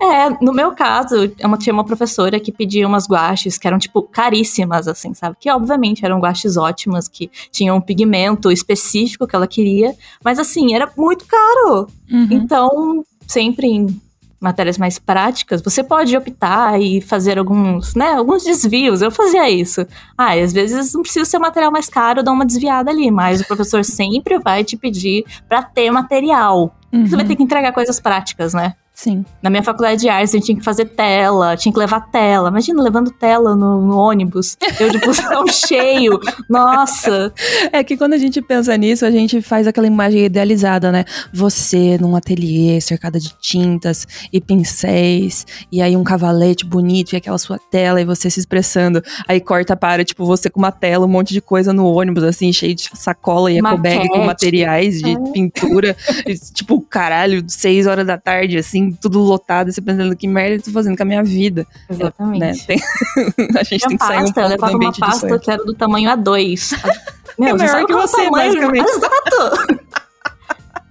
É, 0.00 0.30
no 0.42 0.52
meu 0.52 0.72
caso, 0.72 1.16
eu 1.16 1.58
tinha 1.58 1.72
uma 1.72 1.84
professora 1.84 2.40
que 2.40 2.50
pedia 2.50 2.86
umas 2.88 3.06
guaches 3.06 3.58
que 3.58 3.66
eram, 3.66 3.78
tipo, 3.78 4.02
caríssimas, 4.02 4.88
assim, 4.88 5.12
sabe? 5.14 5.36
Que, 5.38 5.50
obviamente, 5.50 6.04
eram 6.04 6.18
guaches 6.18 6.56
ótimas, 6.56 7.06
que 7.06 7.30
tinham 7.50 7.76
um 7.76 7.80
pigmento 7.80 8.50
específico 8.50 9.26
que 9.26 9.36
ela 9.36 9.46
queria, 9.46 9.94
mas, 10.24 10.38
assim, 10.38 10.74
era 10.74 10.90
muito 10.96 11.26
caro. 11.26 11.86
Uhum. 12.10 12.28
Então, 12.30 13.04
sempre 13.32 13.66
em 13.66 14.00
matérias 14.40 14.76
mais 14.76 14.98
práticas, 14.98 15.62
você 15.62 15.84
pode 15.84 16.16
optar 16.16 16.80
e 16.80 17.00
fazer 17.00 17.38
alguns, 17.38 17.94
né, 17.94 18.14
alguns 18.14 18.42
desvios. 18.42 19.00
Eu 19.00 19.10
fazia 19.10 19.48
isso. 19.48 19.86
Ah, 20.18 20.34
às 20.34 20.52
vezes 20.52 20.92
não 20.92 21.02
precisa 21.02 21.24
ser 21.24 21.38
material 21.38 21.70
mais 21.70 21.88
caro, 21.88 22.24
dá 22.24 22.32
uma 22.32 22.44
desviada 22.44 22.90
ali, 22.90 23.08
mas 23.10 23.40
o 23.40 23.46
professor 23.46 23.84
sempre 23.86 24.40
vai 24.40 24.64
te 24.64 24.76
pedir 24.76 25.24
para 25.48 25.62
ter 25.62 25.90
material. 25.92 26.76
Uhum. 26.92 27.06
Você 27.06 27.14
vai 27.14 27.24
ter 27.24 27.36
que 27.36 27.42
entregar 27.42 27.72
coisas 27.72 28.00
práticas, 28.00 28.52
né? 28.52 28.74
Sim. 28.94 29.24
Na 29.42 29.48
minha 29.48 29.62
faculdade 29.62 30.02
de 30.02 30.08
artes, 30.08 30.34
a 30.34 30.36
gente 30.36 30.46
tinha 30.46 30.58
que 30.58 30.64
fazer 30.64 30.84
tela, 30.84 31.56
tinha 31.56 31.72
que 31.72 31.78
levar 31.78 32.00
tela. 32.10 32.50
Imagina 32.50 32.82
levando 32.82 33.10
tela 33.10 33.56
no, 33.56 33.80
no 33.80 33.96
ônibus. 33.96 34.56
Eu 34.78 34.90
de 34.90 34.98
busão 34.98 35.46
cheio. 35.48 36.20
Nossa. 36.48 37.32
É 37.72 37.82
que 37.82 37.96
quando 37.96 38.12
a 38.12 38.18
gente 38.18 38.40
pensa 38.42 38.76
nisso, 38.76 39.06
a 39.06 39.10
gente 39.10 39.40
faz 39.40 39.66
aquela 39.66 39.86
imagem 39.86 40.26
idealizada, 40.26 40.92
né? 40.92 41.04
Você 41.32 41.96
num 41.98 42.14
ateliê 42.14 42.80
cercada 42.80 43.18
de 43.18 43.34
tintas 43.40 44.06
e 44.30 44.40
pincéis, 44.40 45.46
e 45.70 45.80
aí 45.80 45.96
um 45.96 46.04
cavalete 46.04 46.66
bonito 46.66 47.14
e 47.14 47.16
aquela 47.16 47.38
sua 47.38 47.58
tela 47.58 48.00
e 48.00 48.04
você 48.04 48.28
se 48.28 48.40
expressando. 48.40 49.02
Aí 49.26 49.40
corta 49.40 49.74
para, 49.74 50.04
tipo, 50.04 50.26
você 50.26 50.50
com 50.50 50.58
uma 50.58 50.72
tela, 50.72 51.06
um 51.06 51.08
monte 51.08 51.32
de 51.32 51.40
coisa 51.40 51.72
no 51.72 51.86
ônibus, 51.86 52.24
assim, 52.24 52.52
cheio 52.52 52.74
de 52.74 52.90
sacola 52.94 53.50
e 53.50 53.58
ecobag 53.58 54.08
com 54.10 54.24
materiais 54.24 55.00
de 55.00 55.12
é. 55.12 55.32
pintura. 55.32 55.96
e, 56.26 56.34
tipo, 56.34 56.80
caralho, 56.82 57.42
seis 57.48 57.86
horas 57.86 58.06
da 58.06 58.18
tarde, 58.18 58.58
assim 58.58 58.81
assim, 58.82 58.98
tudo 59.00 59.20
lotado, 59.20 59.68
e 59.68 59.72
você 59.72 59.80
pensando 59.80 60.16
que 60.16 60.26
merda 60.26 60.56
eu 60.56 60.62
tô 60.62 60.70
fazendo 60.70 60.96
com 60.96 61.02
a 61.02 61.06
minha 61.06 61.22
vida. 61.22 61.66
Exatamente. 61.88 62.40
Né? 62.40 62.54
Tem... 62.66 62.80
a 63.58 63.62
gente 63.62 63.88
tem 63.88 63.96
que 63.96 64.04
sair 64.04 64.24
um 64.24 64.32
pouco 64.32 64.56
do 64.56 64.76
ambiente 64.76 64.98
uma 64.98 65.06
pasta 65.06 65.38
que 65.38 65.50
era 65.50 65.64
do 65.64 65.74
tamanho 65.74 66.10
A2. 66.10 66.78
Meu, 67.38 67.56
é 67.56 67.58
maior 67.58 67.86
que 67.86 67.92
você, 67.92 68.24
tamanho? 68.24 68.32
basicamente. 68.32 68.90
Exato! 68.90 69.92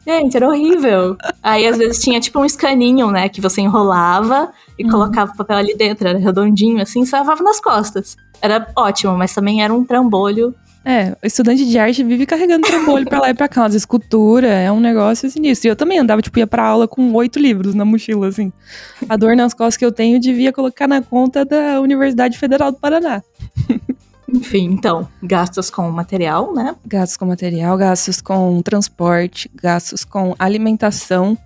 Gente, 0.06 0.36
era 0.36 0.48
horrível. 0.48 1.16
Aí 1.44 1.68
às 1.68 1.78
vezes 1.78 2.02
tinha 2.02 2.20
tipo 2.20 2.40
um 2.40 2.46
escaninho, 2.46 3.12
né? 3.12 3.30
Que 3.30 3.40
você 3.40 3.62
enrolava 3.62 4.52
e 4.78 4.84
uhum. 4.84 4.90
colocava 4.90 5.32
o 5.32 5.38
papel 5.38 5.58
ali 5.58 5.76
dentro, 5.76 6.08
era 6.08 6.18
redondinho 6.18 6.82
assim, 6.82 7.06
você 7.06 7.16
lavava 7.16 7.44
nas 7.44 7.60
costas. 7.60 8.18
Era 8.42 8.68
ótimo, 8.76 9.16
mas 9.16 9.34
também 9.34 9.64
era 9.64 9.72
um 9.72 9.86
trambolho 9.86 10.56
É, 10.84 11.16
estudante 11.24 11.64
de 11.66 11.78
arte 11.78 12.04
vive 12.04 12.26
carregando 12.26 12.68
trambolho 12.68 13.06
pra 13.06 13.20
lá 13.20 13.30
e 13.30 13.34
pra 13.36 13.48
cá, 13.48 13.66
as 13.66 13.76
escultura, 13.76 14.48
é 14.48 14.72
um 14.72 14.80
negócio 14.80 15.30
sinistro. 15.30 15.68
E 15.68 15.70
eu 15.70 15.76
também 15.76 16.00
andava, 16.00 16.22
tipo, 16.22 16.40
ia 16.40 16.48
pra 16.48 16.66
aula 16.66 16.88
com 16.88 17.14
oito 17.14 17.38
livros 17.38 17.76
na 17.76 17.86
mochila, 17.86 18.28
assim. 18.28 18.52
A 19.08 19.16
dor 19.16 19.36
nas 19.36 19.54
costas 19.54 19.78
que 19.78 19.86
eu 19.86 19.92
tenho 19.92 20.20
devia 20.20 20.52
colocar 20.52 20.88
na 20.88 21.02
conta 21.02 21.46
da 21.46 21.80
Universidade 21.80 22.38
Federal 22.38 22.72
do 22.72 22.80
Paraná. 22.80 23.22
Enfim, 24.28 24.72
então, 24.72 25.08
gastos 25.22 25.70
com 25.70 25.90
material, 25.92 26.54
né? 26.54 26.76
Gastos 26.86 27.18
com 27.18 27.26
material, 27.26 27.78
gastos 27.78 28.22
com 28.22 28.62
transporte, 28.62 29.52
gastos 29.54 30.04
com 30.04 30.34
alimentação. 30.40 31.38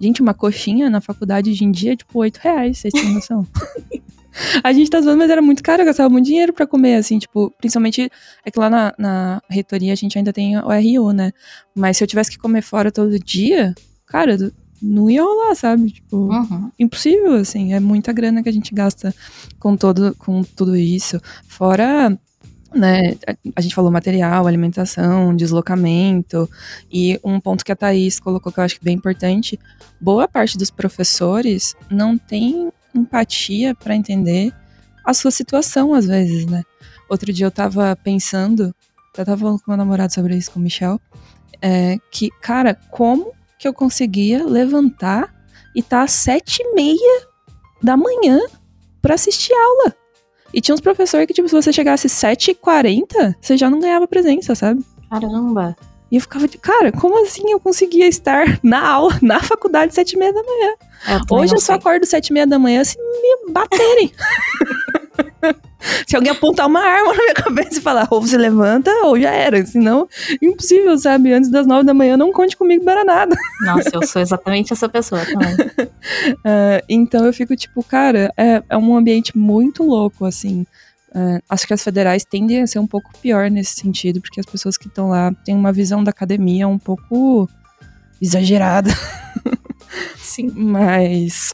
Gente, 0.00 0.22
uma 0.22 0.32
coxinha 0.34 0.88
na 0.88 1.00
faculdade 1.00 1.50
hoje 1.50 1.64
em 1.64 1.70
dia 1.70 1.92
é 1.92 1.96
tipo 1.96 2.18
oito 2.18 2.38
reais, 2.38 2.78
vocês 2.78 2.92
têm 2.94 3.14
noção? 3.14 3.46
A 4.62 4.72
gente 4.72 4.90
tá 4.90 5.00
zoando, 5.00 5.18
mas 5.18 5.30
era 5.30 5.42
muito 5.42 5.62
caro, 5.62 5.82
eu 5.82 5.86
gastava 5.86 6.08
muito 6.08 6.26
dinheiro 6.26 6.52
pra 6.52 6.66
comer, 6.66 6.96
assim, 6.96 7.18
tipo, 7.18 7.50
principalmente 7.58 8.10
é 8.44 8.50
que 8.50 8.58
lá 8.58 8.70
na, 8.70 8.94
na 8.98 9.42
reitoria 9.48 9.92
a 9.92 9.96
gente 9.96 10.16
ainda 10.16 10.32
tem 10.32 10.56
o 10.56 10.70
RU, 10.70 11.12
né? 11.12 11.32
Mas 11.74 11.96
se 11.96 12.04
eu 12.04 12.08
tivesse 12.08 12.30
que 12.30 12.38
comer 12.38 12.62
fora 12.62 12.90
todo 12.92 13.18
dia, 13.18 13.74
cara, 14.06 14.36
não 14.82 15.10
ia 15.10 15.22
rolar, 15.22 15.54
sabe? 15.54 15.90
Tipo, 15.90 16.16
Uhum. 16.16 16.70
impossível, 16.78 17.34
assim. 17.34 17.74
É 17.74 17.80
muita 17.80 18.12
grana 18.12 18.42
que 18.42 18.48
a 18.48 18.52
gente 18.52 18.74
gasta 18.74 19.14
com, 19.58 19.76
todo, 19.76 20.14
com 20.18 20.42
tudo 20.42 20.74
isso. 20.76 21.20
Fora, 21.46 22.18
né, 22.74 23.14
a- 23.26 23.34
a 23.56 23.60
gente 23.60 23.74
falou 23.74 23.90
material, 23.90 24.46
alimentação, 24.46 25.34
deslocamento. 25.36 26.48
E 26.90 27.18
um 27.24 27.38
ponto 27.40 27.64
que 27.64 27.72
a 27.72 27.76
Thaís 27.76 28.18
colocou 28.20 28.50
que 28.52 28.58
eu 28.60 28.64
acho 28.64 28.76
que 28.76 28.82
é 28.82 28.86
bem 28.86 28.96
importante: 28.96 29.58
boa 30.00 30.26
parte 30.28 30.56
dos 30.56 30.70
professores 30.70 31.74
não 31.90 32.16
tem 32.16 32.72
empatia 32.94 33.74
para 33.74 33.94
entender 33.94 34.52
a 35.04 35.14
sua 35.14 35.30
situação, 35.30 35.94
às 35.94 36.06
vezes, 36.06 36.46
né? 36.46 36.62
Outro 37.08 37.32
dia 37.32 37.46
eu 37.46 37.50
tava 37.50 37.96
pensando, 37.96 38.74
eu 39.16 39.24
tava 39.24 39.36
falando 39.36 39.58
com 39.60 39.70
meu 39.70 39.76
namorado 39.76 40.12
sobre 40.12 40.36
isso, 40.36 40.50
com 40.50 40.60
o 40.60 40.62
Michel, 40.62 41.00
é, 41.60 41.98
que, 42.10 42.30
cara, 42.40 42.74
como 42.90 43.32
que 43.58 43.66
eu 43.66 43.74
conseguia 43.74 44.44
levantar 44.44 45.34
e 45.74 45.82
tá 45.82 46.02
às 46.02 46.12
sete 46.12 46.62
e 46.62 46.74
meia 46.74 47.26
da 47.82 47.96
manhã 47.96 48.38
pra 49.00 49.14
assistir 49.14 49.52
aula. 49.52 49.94
E 50.52 50.60
tinha 50.60 50.74
uns 50.74 50.80
professores 50.80 51.26
que, 51.26 51.34
tipo, 51.34 51.48
se 51.48 51.54
você 51.54 51.72
chegasse 51.72 52.06
às 52.06 52.12
7h40, 52.12 53.36
você 53.40 53.56
já 53.56 53.70
não 53.70 53.78
ganhava 53.78 54.06
presença, 54.08 54.54
sabe? 54.54 54.84
Caramba. 55.08 55.76
E 56.10 56.16
eu 56.16 56.20
ficava 56.20 56.48
de, 56.48 56.58
cara, 56.58 56.90
como 56.90 57.22
assim 57.24 57.50
eu 57.50 57.60
conseguia 57.60 58.08
estar 58.08 58.58
na 58.62 58.86
aula, 58.86 59.16
na 59.22 59.40
faculdade, 59.40 59.94
sete 59.94 60.14
e 60.14 60.18
meia 60.18 60.32
da 60.32 60.42
manhã? 60.42 60.72
É, 61.06 61.14
eu 61.16 61.36
Hoje 61.36 61.54
eu 61.54 61.60
só 61.60 61.66
sei. 61.66 61.74
acordo 61.76 62.04
sete 62.04 62.28
e 62.28 62.32
meia 62.32 62.46
da 62.46 62.58
manhã 62.58 62.82
se 62.82 62.98
me 62.98 63.52
baterem. 63.52 64.12
se 66.06 66.16
alguém 66.16 66.32
apontar 66.32 66.66
uma 66.66 66.80
arma 66.80 67.14
na 67.14 67.22
minha 67.22 67.34
cabeça 67.34 67.78
e 67.78 67.80
falar, 67.80 68.08
ou 68.10 68.20
você 68.20 68.36
levanta, 68.36 68.90
ou 69.04 69.18
já 69.18 69.30
era. 69.30 69.64
Senão, 69.64 70.08
impossível, 70.42 70.98
sabe? 70.98 71.32
Antes 71.32 71.50
das 71.50 71.66
nove 71.66 71.84
da 71.84 71.94
manhã, 71.94 72.16
não 72.16 72.32
conte 72.32 72.56
comigo 72.56 72.84
para 72.84 73.04
nada. 73.04 73.36
Nossa, 73.62 73.90
eu 73.94 74.06
sou 74.06 74.20
exatamente 74.20 74.72
essa 74.72 74.88
pessoa 74.88 75.24
também. 75.24 75.56
Ah, 76.44 76.82
então 76.88 77.24
eu 77.26 77.32
fico 77.32 77.54
tipo, 77.54 77.82
cara, 77.84 78.32
é, 78.36 78.62
é 78.68 78.76
um 78.76 78.96
ambiente 78.96 79.36
muito 79.36 79.82
louco, 79.84 80.24
assim. 80.24 80.66
Ah, 81.14 81.40
acho 81.48 81.66
que 81.66 81.74
as 81.74 81.82
federais 81.82 82.24
tendem 82.24 82.62
a 82.62 82.66
ser 82.66 82.78
um 82.78 82.86
pouco 82.86 83.10
pior 83.20 83.50
nesse 83.50 83.74
sentido, 83.74 84.20
porque 84.20 84.40
as 84.40 84.46
pessoas 84.46 84.76
que 84.76 84.86
estão 84.86 85.08
lá 85.08 85.32
têm 85.44 85.54
uma 85.54 85.72
visão 85.72 86.02
da 86.04 86.10
academia 86.10 86.68
um 86.68 86.78
pouco 86.78 87.48
exagerada. 88.20 88.90
Sim. 90.18 90.50
Mas. 90.54 91.52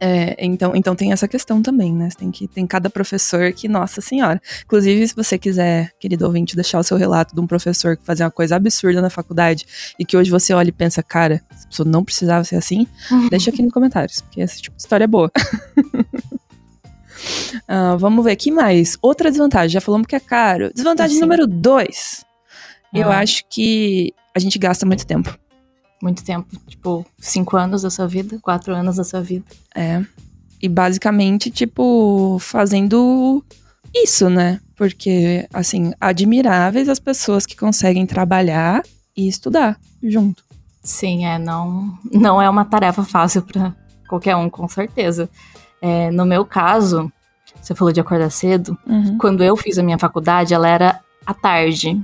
é, 0.00 0.34
então, 0.44 0.74
então 0.74 0.96
tem 0.96 1.12
essa 1.12 1.28
questão 1.28 1.60
também, 1.60 1.92
né? 1.92 2.08
Tem, 2.16 2.30
que, 2.30 2.48
tem 2.48 2.66
cada 2.66 2.88
professor 2.88 3.52
que, 3.52 3.68
nossa 3.68 4.00
senhora. 4.00 4.40
Inclusive, 4.64 5.06
se 5.06 5.14
você 5.14 5.38
quiser, 5.38 5.92
querido 6.00 6.24
ouvinte, 6.24 6.56
deixar 6.56 6.78
o 6.78 6.82
seu 6.82 6.96
relato 6.96 7.34
de 7.34 7.40
um 7.40 7.46
professor 7.46 7.98
que 7.98 8.04
fazia 8.04 8.24
uma 8.24 8.30
coisa 8.30 8.56
absurda 8.56 9.02
na 9.02 9.10
faculdade 9.10 9.66
e 9.98 10.04
que 10.06 10.16
hoje 10.16 10.30
você 10.30 10.54
olha 10.54 10.70
e 10.70 10.72
pensa, 10.72 11.02
cara, 11.02 11.42
essa 11.50 11.68
pessoa 11.68 11.86
não 11.88 12.02
precisava 12.02 12.44
ser 12.44 12.56
assim, 12.56 12.86
deixa 13.28 13.50
aqui 13.50 13.62
nos 13.62 13.72
comentários, 13.72 14.22
porque 14.22 14.40
esse 14.40 14.62
tipo 14.62 14.76
de 14.76 14.82
história 14.82 15.04
é 15.04 15.08
boa. 15.08 15.30
Ah, 17.68 17.96
vamos 17.96 18.24
ver, 18.24 18.36
que 18.36 18.50
mais? 18.50 18.96
Outra 19.02 19.30
desvantagem, 19.30 19.70
já 19.70 19.80
falamos 19.80 20.06
que 20.06 20.16
é 20.16 20.20
caro. 20.20 20.70
Desvantagem 20.74 21.16
Sim. 21.16 21.22
número 21.22 21.46
dois. 21.46 22.24
Eu 22.92 23.10
Ah. 23.10 23.18
acho 23.18 23.44
que 23.48 24.12
a 24.34 24.38
gente 24.38 24.58
gasta 24.58 24.84
muito 24.86 25.06
tempo. 25.06 25.36
Muito 26.02 26.24
tempo. 26.24 26.48
Tipo, 26.66 27.04
cinco 27.18 27.56
anos 27.56 27.82
da 27.82 27.90
sua 27.90 28.06
vida, 28.06 28.38
quatro 28.40 28.74
anos 28.74 28.96
da 28.96 29.04
sua 29.04 29.20
vida. 29.20 29.44
É. 29.74 30.02
E 30.62 30.68
basicamente, 30.68 31.50
tipo, 31.50 32.38
fazendo 32.40 33.44
isso, 33.94 34.28
né? 34.30 34.60
Porque, 34.76 35.46
assim, 35.52 35.92
admiráveis 36.00 36.88
as 36.88 36.98
pessoas 36.98 37.44
que 37.44 37.56
conseguem 37.56 38.06
trabalhar 38.06 38.82
e 39.16 39.28
estudar 39.28 39.78
junto. 40.02 40.42
Sim, 40.82 41.26
é, 41.26 41.38
não, 41.38 41.98
não 42.10 42.40
é 42.40 42.48
uma 42.48 42.64
tarefa 42.64 43.02
fácil 43.04 43.42
para 43.42 43.74
qualquer 44.08 44.34
um, 44.36 44.48
com 44.48 44.66
certeza. 44.68 45.28
É, 45.80 46.10
no 46.10 46.24
meu 46.26 46.44
caso, 46.44 47.10
você 47.60 47.74
falou 47.74 47.92
de 47.92 48.00
acordar 48.00 48.30
cedo. 48.30 48.76
Uhum. 48.86 49.16
Quando 49.18 49.42
eu 49.42 49.56
fiz 49.56 49.78
a 49.78 49.82
minha 49.82 49.98
faculdade, 49.98 50.54
ela 50.54 50.68
era 50.68 51.00
à 51.26 51.34
tarde. 51.34 52.00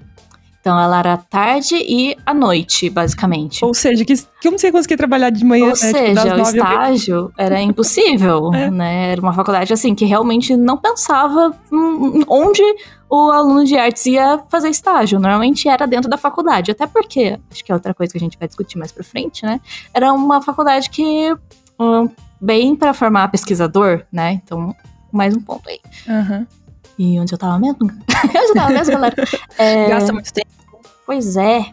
Então, 0.60 0.80
ela 0.80 0.98
era 0.98 1.12
à 1.12 1.16
tarde 1.16 1.76
e 1.76 2.16
à 2.26 2.34
noite, 2.34 2.90
basicamente. 2.90 3.64
Ou 3.64 3.72
seja, 3.72 4.04
que, 4.04 4.12
eu 4.12 4.50
não 4.50 4.58
sei 4.58 4.72
conseguir 4.72 4.96
trabalhar 4.96 5.30
de 5.30 5.44
manhã, 5.44 5.66
Ou 5.66 5.68
né? 5.68 5.74
Tipo, 5.76 5.92
seja, 5.92 6.24
das 6.24 6.38
o 6.52 6.56
estágio 6.56 7.32
era 7.38 7.62
impossível, 7.62 8.50
É. 8.54 8.68
né? 8.68 9.12
Era 9.12 9.20
uma 9.20 9.32
faculdade 9.32 9.72
assim 9.72 9.94
que 9.94 10.04
realmente 10.04 10.56
não 10.56 10.76
pensava 10.76 11.54
onde 12.26 12.62
o 13.08 13.30
aluno 13.30 13.64
de 13.64 13.76
artes 13.76 14.06
ia 14.06 14.40
fazer 14.48 14.68
estágio. 14.68 15.20
Normalmente 15.20 15.68
era 15.68 15.86
dentro 15.86 16.10
da 16.10 16.16
faculdade, 16.16 16.72
até 16.72 16.84
porque 16.84 17.38
acho 17.48 17.64
que 17.64 17.70
é 17.70 17.74
outra 17.74 17.94
coisa 17.94 18.10
que 18.10 18.18
a 18.18 18.20
gente 18.20 18.36
vai 18.36 18.48
discutir 18.48 18.76
mais 18.76 18.90
pra 18.90 19.04
frente, 19.04 19.44
né? 19.44 19.60
Era 19.94 20.12
uma 20.12 20.42
faculdade 20.42 20.90
que 20.90 21.32
hum, 21.78 22.08
bem 22.40 22.76
para 22.76 22.92
formar 22.94 23.28
pesquisador, 23.28 24.04
né? 24.12 24.32
Então 24.32 24.74
mais 25.12 25.34
um 25.36 25.40
ponto 25.40 25.68
aí. 25.68 25.80
Aham. 26.08 26.46
E 26.98 27.18
onde 27.20 27.32
eu 27.34 27.38
tava 27.38 27.58
mesmo? 27.58 27.78
onde 28.24 28.36
eu 28.38 28.54
tava 28.54 28.70
mesmo, 28.72 28.92
galera? 28.92 29.14
É, 29.58 29.88
Gasta 29.88 30.12
muito 30.12 30.32
tempo. 30.32 30.48
Pois 31.04 31.36
é. 31.36 31.66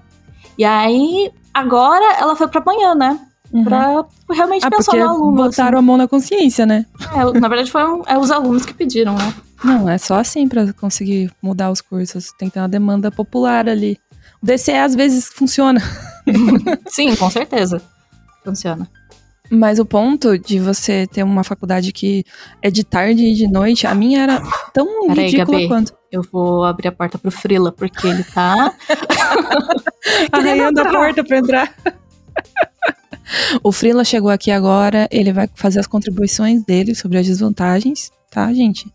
E 0.57 0.63
aí 0.65 1.31
agora 1.53 2.17
ela 2.19 2.35
foi 2.35 2.47
pra 2.47 2.61
manhã, 2.65 2.93
né? 2.95 3.19
Uhum. 3.51 3.63
Pra 3.63 4.05
realmente 4.31 4.65
Ah, 4.65 4.69
pensar 4.71 4.95
no 4.97 5.09
aluno. 5.09 5.41
assim. 5.43 5.49
botaram 5.49 5.77
a 5.79 5.81
mão 5.81 5.95
na 5.97 6.07
consciência, 6.07 6.65
né? 6.65 6.85
É, 7.15 7.39
na 7.39 7.47
verdade, 7.47 7.71
foram 7.71 8.01
é, 8.07 8.17
os 8.17 8.31
alunos 8.31 8.65
que 8.65 8.73
pediram, 8.73 9.15
né? 9.15 9.33
Não, 9.63 9.87
é 9.87 9.97
só 9.97 10.15
assim 10.19 10.47
pra 10.47 10.73
conseguir 10.73 11.31
mudar 11.41 11.71
os 11.71 11.79
cursos. 11.79 12.31
Tem 12.37 12.47
que 12.49 12.53
ter 12.55 12.59
uma 12.59 12.67
demanda 12.67 13.11
popular 13.11 13.69
ali. 13.69 13.97
O 14.41 14.45
DCE 14.45 14.73
às 14.73 14.93
vezes 14.95 15.27
funciona. 15.29 15.79
Sim, 16.87 17.15
com 17.15 17.29
certeza. 17.29 17.81
Funciona. 18.43 18.89
Mas 19.49 19.77
o 19.77 19.85
ponto 19.85 20.37
de 20.37 20.59
você 20.59 21.05
ter 21.05 21.21
uma 21.23 21.43
faculdade 21.43 21.91
que 21.91 22.23
é 22.61 22.71
de 22.71 22.83
tarde 22.83 23.23
e 23.23 23.33
de 23.35 23.47
noite, 23.47 23.85
a 23.85 23.93
minha 23.93 24.21
era 24.23 24.41
tão 24.73 25.07
Peraí, 25.07 25.25
ridícula 25.25 25.57
Gabi. 25.57 25.67
quanto. 25.67 25.93
Eu 26.11 26.21
vou 26.31 26.63
abrir 26.63 26.87
a 26.87 26.91
porta 26.91 27.17
pro 27.17 27.29
Frila, 27.31 27.71
porque 27.71 28.07
ele 28.07 28.23
tá. 28.23 28.73
Arranhando 30.31 30.79
a 30.81 30.89
porta 30.89 31.23
pra 31.23 31.37
entrar. 31.39 31.75
o 33.63 33.71
Frila 33.71 34.03
chegou 34.05 34.29
aqui 34.29 34.51
agora, 34.51 35.07
ele 35.11 35.33
vai 35.33 35.49
fazer 35.55 35.79
as 35.79 35.87
contribuições 35.87 36.63
dele 36.63 36.95
sobre 36.95 37.17
as 37.17 37.25
desvantagens, 37.25 38.11
tá, 38.31 38.51
gente? 38.53 38.91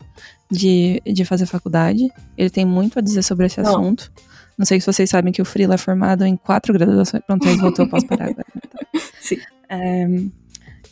De, 0.49 1.01
de 1.05 1.25
fazer 1.25 1.45
faculdade. 1.45 2.09
Ele 2.37 2.49
tem 2.49 2.65
muito 2.65 2.97
a 2.99 3.01
dizer 3.01 3.21
sobre 3.21 3.45
esse 3.45 3.61
Não. 3.61 3.69
assunto. 3.69 4.11
Não 4.57 4.65
sei 4.65 4.79
se 4.79 4.85
vocês 4.91 5.09
sabem 5.09 5.31
que 5.31 5.41
o 5.41 5.45
Frila 5.45 5.75
é 5.75 5.77
formado 5.77 6.25
em 6.25 6.35
quatro 6.35 6.73
graduações. 6.73 7.23
Pronto, 7.25 7.47
aí 7.47 7.55
voltou, 7.55 7.85
eu 7.85 7.89
posso 7.89 8.07
parar 8.07 8.25
agora. 8.29 8.45
Sim. 9.21 9.37
É, 9.69 10.07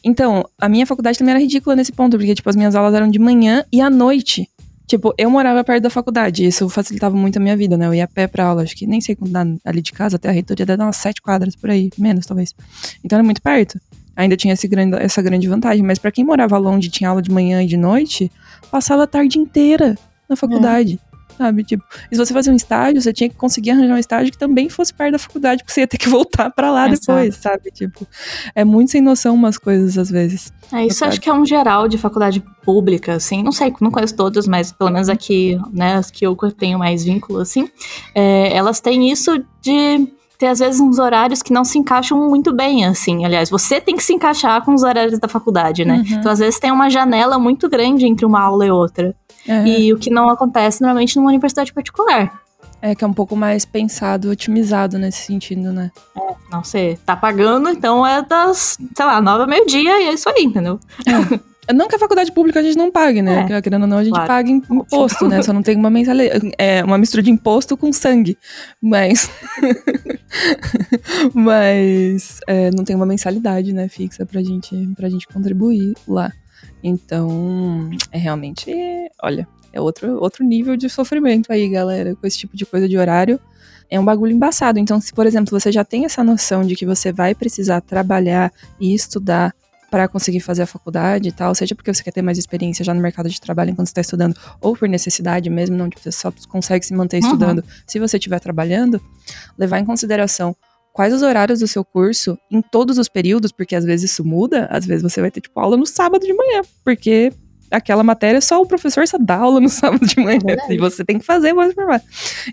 então, 0.04 0.48
a 0.60 0.70
minha 0.70 0.86
faculdade 0.86 1.18
também 1.18 1.34
era 1.34 1.40
ridícula 1.42 1.76
nesse 1.76 1.92
ponto, 1.92 2.18
porque, 2.18 2.36
tipo, 2.36 2.50
as 2.50 2.56
minhas 2.56 2.76
aulas 2.76 2.94
eram 2.94 3.10
de 3.10 3.20
manhã 3.20 3.66
e 3.72 3.82
à 3.82 3.90
noite. 3.90 4.48
Tipo, 4.88 5.14
eu 5.18 5.30
morava 5.30 5.62
perto 5.66 5.84
da 5.84 5.90
faculdade, 5.90 6.46
isso 6.46 6.70
facilitava 6.70 7.14
muito 7.14 7.36
a 7.36 7.40
minha 7.42 7.58
vida, 7.58 7.76
né? 7.76 7.88
Eu 7.88 7.94
ia 7.94 8.06
a 8.06 8.08
pé 8.08 8.26
pra 8.26 8.46
aula, 8.46 8.64
acho 8.64 8.74
que 8.74 8.88
nem 8.88 9.02
sei 9.02 9.18
quando 9.18 9.32
dá 9.32 9.46
ali 9.66 9.82
de 9.82 9.92
casa, 9.92 10.16
até 10.16 10.30
a 10.30 10.32
reitoria 10.32 10.66
dá 10.66 10.82
umas 10.82 10.96
sete 10.96 11.22
quadras 11.22 11.58
por 11.58 11.70
aí, 11.70 11.90
menos 11.98 12.26
talvez. 12.26 12.56
Então 13.04 13.18
era 13.18 13.24
muito 13.24 13.42
perto. 13.42 13.78
Ainda 14.16 14.38
tinha 14.38 14.56
grande, 14.64 14.96
essa 14.96 15.22
grande 15.22 15.46
vantagem, 15.48 15.84
mas 15.84 16.00
pra 16.00 16.10
quem 16.10 16.24
morava 16.24 16.58
longe, 16.58 16.90
tinha 16.90 17.10
aula 17.10 17.22
de 17.22 17.30
manhã 17.30 17.62
e 17.62 17.68
de 17.68 17.76
noite, 17.76 18.32
passava 18.72 19.04
a 19.04 19.08
tarde 19.08 19.38
inteira 19.38 19.98
na 20.30 20.38
faculdade. 20.38 21.00
Sabe, 21.38 21.64
tipo, 21.64 21.84
e 22.12 22.16
se 22.16 22.26
você 22.26 22.34
fazer 22.34 22.52
um 22.52 22.56
estágio, 22.56 23.02
você 23.02 23.14
tinha 23.14 23.30
que 23.30 23.36
conseguir 23.36 23.72
arranjar 23.72 23.94
um 23.96 24.00
estágio 24.00 24.32
que 24.32 24.38
também 24.38 24.70
fosse 24.70 24.94
perto 24.94 25.12
da 25.12 25.20
faculdade, 25.20 25.62
porque 25.64 25.74
você 25.74 25.82
ia 25.82 25.88
ter 25.88 25.98
que 25.98 26.10
voltar 26.10 26.50
pra 26.50 26.72
lá 26.72 26.90
Exato. 26.90 27.02
depois, 27.02 27.36
sabe? 27.36 27.72
Tipo, 27.72 28.08
é 28.56 28.64
muito 28.64 28.92
sem 28.92 29.02
noção 29.02 29.36
umas 29.36 29.58
coisas 29.58 29.98
às 29.98 30.10
vezes. 30.10 30.52
É, 30.74 30.86
isso 30.86 31.06
acho 31.06 31.22
que 31.22 31.30
é 31.30 31.34
um 31.34 31.46
geral 31.46 31.88
de 31.88 31.98
faculdade 31.98 32.44
pública, 32.64 33.14
assim. 33.14 33.44
Não 33.44 33.52
sei, 33.52 33.74
não 33.80 33.92
conheço 33.92 34.16
todas, 34.16 34.48
mas 34.48 34.72
pelo 34.72 34.90
menos 34.90 35.10
aqui, 35.10 35.60
né, 35.72 35.96
as 35.96 36.10
que 36.10 36.26
eu 36.26 36.36
tenho 36.58 36.80
mais 36.80 37.04
vínculo, 37.04 37.40
assim. 37.40 37.70
é, 38.16 38.56
elas 38.56 38.80
têm 38.80 39.12
isso 39.12 39.44
de 39.62 40.08
ter, 40.38 40.48
às 40.48 40.60
vezes, 40.60 40.80
uns 40.80 41.00
horários 41.00 41.42
que 41.42 41.52
não 41.52 41.66
se 41.66 41.78
encaixam 41.78 42.30
muito 42.30 42.54
bem, 42.54 42.86
assim. 42.86 43.26
Aliás, 43.26 43.50
você 43.50 43.82
tem 43.82 43.96
que 43.96 44.04
se 44.04 44.14
encaixar 44.14 44.64
com 44.64 44.74
os 44.74 44.84
horários 44.84 45.18
da 45.20 45.28
faculdade, 45.28 45.84
né? 45.84 45.98
Uhum. 45.98 46.18
Então, 46.18 46.32
às 46.32 46.40
vezes, 46.40 46.60
tem 46.60 46.72
uma 46.72 46.90
janela 46.90 47.40
muito 47.40 47.68
grande 47.68 48.06
entre 48.06 48.26
uma 48.26 48.42
aula 48.42 48.66
e 48.66 48.72
outra. 48.72 49.16
É. 49.48 49.66
E 49.66 49.94
o 49.94 49.98
que 49.98 50.10
não 50.10 50.30
acontece 50.30 50.82
normalmente 50.82 51.16
numa 51.16 51.30
universidade 51.30 51.74
particular. 51.74 52.42
É, 52.80 52.94
que 52.94 53.04
é 53.04 53.08
um 53.08 53.14
pouco 53.14 53.36
mais 53.36 53.66
pensado, 53.66 54.30
otimizado 54.30 55.00
nesse 55.00 55.26
sentido, 55.26 55.74
né? 55.74 55.92
É, 56.16 56.36
não, 56.52 56.64
você 56.64 57.00
tá 57.04 57.16
pagando, 57.16 57.70
então 57.70 58.06
é 58.06 58.22
das, 58.22 58.78
sei 58.96 59.06
lá, 59.06 59.20
nove 59.20 59.42
ao 59.42 59.50
meio-dia 59.50 60.00
e 60.04 60.08
é 60.10 60.14
isso 60.14 60.30
aí, 60.30 60.44
entendeu? 60.44 60.80
É. 61.08 61.40
Não 61.74 61.88
que 61.88 61.96
a 61.96 62.00
faculdade 62.00 62.32
pública 62.32 62.60
a 62.60 62.64
gente 62.64 62.78
não 62.78 62.92
pague, 62.92 63.22
né? 63.22 63.46
É, 63.50 63.62
Querendo 63.62 63.84
ou 63.84 63.88
não, 63.88 63.98
a 63.98 64.04
gente 64.04 64.14
claro. 64.14 64.28
paga 64.28 64.50
imposto, 64.50 65.28
né? 65.28 65.42
Só 65.42 65.52
não 65.52 65.62
tem 65.62 65.76
uma 65.76 65.90
mensalidade. 65.90 66.52
É 66.58 66.84
uma 66.84 66.98
mistura 66.98 67.22
de 67.22 67.30
imposto 67.30 67.76
com 67.76 67.92
sangue. 67.92 68.38
Mas. 68.82 69.30
Mas 71.34 72.40
é, 72.48 72.72
não 72.72 72.84
tem 72.84 72.96
uma 72.96 73.06
mensalidade, 73.06 73.74
né, 73.74 73.88
fixa 73.88 74.26
pra 74.26 74.42
gente, 74.42 74.76
pra 74.96 75.10
gente 75.10 75.28
contribuir 75.28 75.94
lá. 76.08 76.32
Então, 76.84 77.90
é 78.12 78.18
realmente. 78.18 78.72
Olha, 79.22 79.48
é 79.74 79.82
outro, 79.82 80.22
outro 80.22 80.44
nível 80.46 80.78
de 80.78 80.90
sofrimento 80.90 81.52
aí, 81.52 81.68
galera, 81.70 82.16
com 82.16 82.26
esse 82.26 82.38
tipo 82.38 82.56
de 82.56 82.66
coisa 82.66 82.88
de 82.88 82.98
horário. 82.98 83.40
É 83.90 84.00
um 84.00 84.06
bagulho 84.06 84.34
embaçado. 84.34 84.80
Então, 84.80 85.00
se, 85.00 85.14
por 85.14 85.26
exemplo, 85.26 85.58
você 85.58 85.72
já 85.72 85.84
tem 85.84 86.06
essa 86.06 86.24
noção 86.24 86.64
de 86.66 86.76
que 86.76 86.86
você 86.86 87.12
vai 87.12 87.34
precisar 87.34 87.82
trabalhar 87.82 88.52
e 88.80 88.94
estudar 88.94 89.54
para 89.90 90.08
conseguir 90.08 90.40
fazer 90.42 90.64
a 90.64 90.68
faculdade 90.68 91.30
e 91.30 91.32
tal, 91.32 91.56
seja 91.56 91.74
porque 91.74 91.94
você 91.94 92.04
quer 92.04 92.12
ter 92.12 92.22
mais 92.22 92.38
experiência 92.38 92.84
já 92.84 92.94
no 92.94 93.02
mercado 93.02 93.30
de 93.30 93.40
trabalho 93.40 93.72
enquanto 93.72 93.88
está 93.88 94.02
estudando, 94.02 94.36
ou 94.60 94.76
por 94.76 94.88
necessidade 94.90 95.50
mesmo, 95.50 95.78
não, 95.78 95.90
tipo, 95.90 96.02
você 96.02 96.12
só 96.12 96.32
consegue 96.50 96.86
se 96.86 96.94
manter 96.94 97.18
uhum. 97.18 97.24
estudando 97.24 97.64
se 97.86 98.00
você 98.00 98.18
estiver 98.18 98.40
trabalhando, 98.40 99.02
levar 99.58 99.80
em 99.80 99.86
consideração 99.86 100.56
quais 100.94 101.14
os 101.14 101.22
horários 101.22 101.60
do 101.60 101.68
seu 101.68 101.86
curso 101.86 102.38
em 102.50 102.62
todos 102.62 102.98
os 102.98 103.08
períodos, 103.08 103.52
porque 103.52 103.76
às 103.76 103.86
vezes 103.86 104.12
isso 104.12 104.26
muda, 104.26 104.66
às 104.72 104.86
vezes 104.86 105.04
você 105.04 105.22
vai 105.22 105.30
ter, 105.30 105.42
tipo, 105.42 105.60
aula 105.60 105.78
no 105.78 105.86
sábado 105.86 106.26
de 106.26 106.34
manhã, 106.34 106.62
porque 106.84 107.32
aquela 107.70 108.04
matéria 108.04 108.42
só 108.42 108.62
o 108.62 108.66
professor 108.66 109.08
só 109.08 109.18
dá 109.18 109.36
aula 109.36 109.60
no 109.60 109.70
sábado 109.70 110.06
de 110.06 110.20
manhã 110.20 110.40
é 110.70 110.74
e 110.74 110.78
você 110.78 111.04
tem 111.04 111.20
que 111.20 111.26
fazer 111.26 111.54
mais 111.54 111.74
formar. 111.74 112.02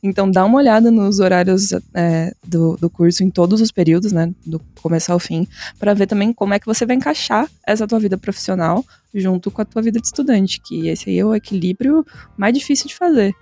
Então 0.03 0.31
dá 0.31 0.45
uma 0.45 0.59
olhada 0.59 0.91
nos 0.91 1.21
horários 1.21 1.73
é, 1.95 2.35
do, 2.47 2.77
do 2.77 2.91
curso 2.91 3.23
em 3.23 3.31
todos 3.31 3.61
os 3.61 3.71
períodos, 3.71 4.13
né, 4.13 4.33
do 4.45 4.61
começo 4.81 5.13
ao 5.13 5.19
fim, 5.19 5.47
para 5.79 5.95
ver 5.95 6.07
também 6.07 6.33
como 6.33 6.55
é 6.55 6.59
que 6.59 6.67
você 6.67 6.85
vai 6.85 6.97
encaixar 6.97 7.49
essa 7.67 7.87
tua 7.87 7.99
vida 7.99 8.19
profissional 8.19 8.85
junto 9.15 9.51
com 9.51 9.63
a 9.63 9.65
tua 9.65 9.83
vida 9.83 10.01
de 10.01 10.07
estudante, 10.07 10.61
que 10.61 10.89
esse 10.89 11.11
aí 11.11 11.19
é 11.19 11.25
o 11.25 11.35
equilíbrio 11.35 12.05
mais 12.37 12.53
difícil 12.53 12.89
de 12.89 12.95
fazer. 12.95 13.35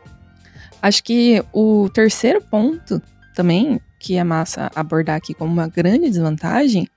Acho 0.83 1.03
que 1.03 1.43
o 1.53 1.89
terceiro 1.89 2.43
ponto 2.43 3.01
também, 3.35 3.81
que 3.99 4.17
é 4.17 4.25
massa 4.25 4.71
abordar 4.75 5.17
aqui 5.17 5.33
como 5.33 5.53
uma 5.53 5.69
grande 5.69 6.11
desvantagem, 6.11 6.89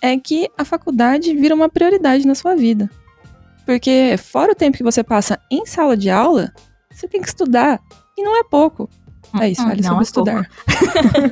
é 0.00 0.16
que 0.16 0.48
a 0.56 0.64
faculdade 0.64 1.34
vira 1.34 1.54
uma 1.54 1.68
prioridade 1.68 2.26
na 2.26 2.34
sua 2.34 2.54
vida. 2.54 2.88
Porque 3.64 4.16
fora 4.18 4.52
o 4.52 4.54
tempo 4.54 4.76
que 4.76 4.82
você 4.82 5.02
passa 5.02 5.38
em 5.50 5.64
sala 5.66 5.96
de 5.96 6.10
aula, 6.10 6.52
você 6.90 7.08
tem 7.08 7.20
que 7.20 7.28
estudar. 7.28 7.80
E 8.16 8.22
não 8.22 8.38
é 8.38 8.44
pouco. 8.44 8.88
É 9.40 9.48
isso, 9.48 9.62
fale 9.62 9.82
sobre 9.82 9.98
é 9.98 10.02
estudar. 10.02 10.50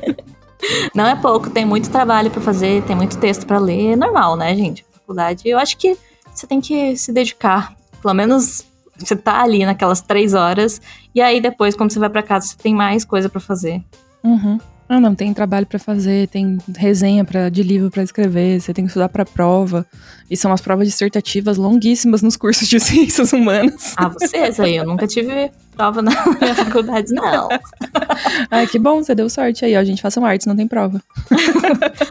não 0.93 1.07
é 1.07 1.15
pouco, 1.15 1.49
tem 1.49 1.65
muito 1.65 1.89
trabalho 1.89 2.29
para 2.29 2.41
fazer, 2.41 2.83
tem 2.83 2.95
muito 2.95 3.17
texto 3.17 3.45
para 3.45 3.59
ler. 3.59 3.93
É 3.93 3.95
normal, 3.95 4.35
né, 4.35 4.53
gente? 4.55 4.85
Faculdade. 4.91 5.47
Eu 5.47 5.57
acho 5.57 5.77
que 5.77 5.97
você 6.33 6.45
tem 6.45 6.59
que 6.59 6.97
se 6.97 7.13
dedicar. 7.13 7.73
Pelo 8.01 8.13
menos 8.13 8.65
você 8.97 9.15
tá 9.15 9.41
ali 9.41 9.65
naquelas 9.65 10.01
três 10.01 10.33
horas. 10.33 10.81
E 11.15 11.21
aí 11.21 11.39
depois, 11.39 11.75
quando 11.75 11.91
você 11.91 11.99
vai 11.99 12.09
para 12.09 12.23
casa, 12.23 12.47
você 12.47 12.57
tem 12.57 12.73
mais 12.73 13.05
coisa 13.05 13.29
para 13.29 13.39
fazer. 13.39 13.81
Uhum. 14.23 14.59
Não, 14.93 14.99
não, 14.99 15.15
tem 15.15 15.33
trabalho 15.33 15.65
para 15.65 15.79
fazer, 15.79 16.27
tem 16.27 16.59
resenha 16.77 17.25
pra, 17.25 17.49
de 17.49 17.63
livro 17.63 17.89
para 17.89 18.03
escrever, 18.03 18.61
você 18.61 18.71
tem 18.71 18.85
que 18.85 18.89
estudar 18.89 19.09
para 19.09 19.25
prova. 19.25 19.83
E 20.29 20.37
são 20.37 20.53
as 20.53 20.61
provas 20.61 20.87
dissertativas 20.87 21.57
longuíssimas 21.57 22.21
nos 22.21 22.37
cursos 22.37 22.67
de 22.67 22.77
ciências 22.79 23.33
humanas. 23.33 23.95
Ah, 23.97 24.09
vocês 24.09 24.59
aí, 24.59 24.75
eu 24.75 24.85
nunca 24.85 25.07
tive 25.07 25.51
prova 25.75 26.03
na 26.03 26.11
minha 26.39 26.53
faculdade, 26.53 27.11
não. 27.11 27.49
Ai, 28.51 28.67
que 28.67 28.77
bom, 28.77 29.03
você 29.03 29.15
deu 29.15 29.27
sorte 29.31 29.65
aí, 29.65 29.75
ó. 29.75 29.79
A 29.79 29.83
gente 29.83 29.99
faça 29.99 30.19
um 30.19 30.25
artes, 30.27 30.45
não 30.45 30.55
tem 30.55 30.67
prova. 30.67 31.01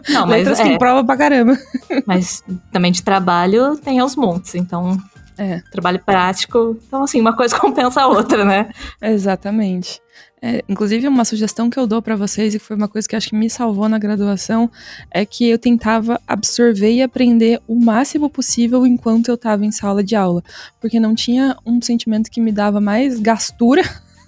Não, 0.08 0.26
mas 0.26 0.38
Letras 0.38 0.58
é, 0.58 0.64
tem 0.64 0.76
prova 0.76 1.04
pra 1.04 1.16
caramba. 1.16 1.56
Mas 2.04 2.42
também 2.72 2.90
de 2.90 3.04
trabalho 3.04 3.76
tem 3.76 4.00
aos 4.00 4.16
montes, 4.16 4.56
então 4.56 4.98
é. 5.38 5.60
Trabalho 5.70 6.00
prático. 6.04 6.76
Então, 6.84 7.04
assim, 7.04 7.20
uma 7.20 7.36
coisa 7.36 7.56
compensa 7.56 8.02
a 8.02 8.08
outra, 8.08 8.44
né? 8.44 8.70
Exatamente. 9.00 10.00
É, 10.44 10.60
inclusive, 10.68 11.06
uma 11.06 11.24
sugestão 11.24 11.70
que 11.70 11.78
eu 11.78 11.86
dou 11.86 12.02
para 12.02 12.16
vocês, 12.16 12.52
e 12.52 12.58
foi 12.58 12.74
uma 12.74 12.88
coisa 12.88 13.08
que 13.08 13.14
acho 13.14 13.28
que 13.28 13.36
me 13.36 13.48
salvou 13.48 13.88
na 13.88 13.96
graduação, 13.96 14.68
é 15.08 15.24
que 15.24 15.48
eu 15.48 15.56
tentava 15.56 16.20
absorver 16.26 16.92
e 16.92 17.00
aprender 17.00 17.60
o 17.68 17.76
máximo 17.76 18.28
possível 18.28 18.84
enquanto 18.84 19.28
eu 19.28 19.36
estava 19.36 19.64
em 19.64 19.70
sala 19.70 20.02
de 20.02 20.16
aula. 20.16 20.42
Porque 20.80 20.98
não 20.98 21.14
tinha 21.14 21.56
um 21.64 21.80
sentimento 21.80 22.28
que 22.28 22.40
me 22.40 22.50
dava 22.50 22.80
mais 22.80 23.20
gastura 23.20 23.82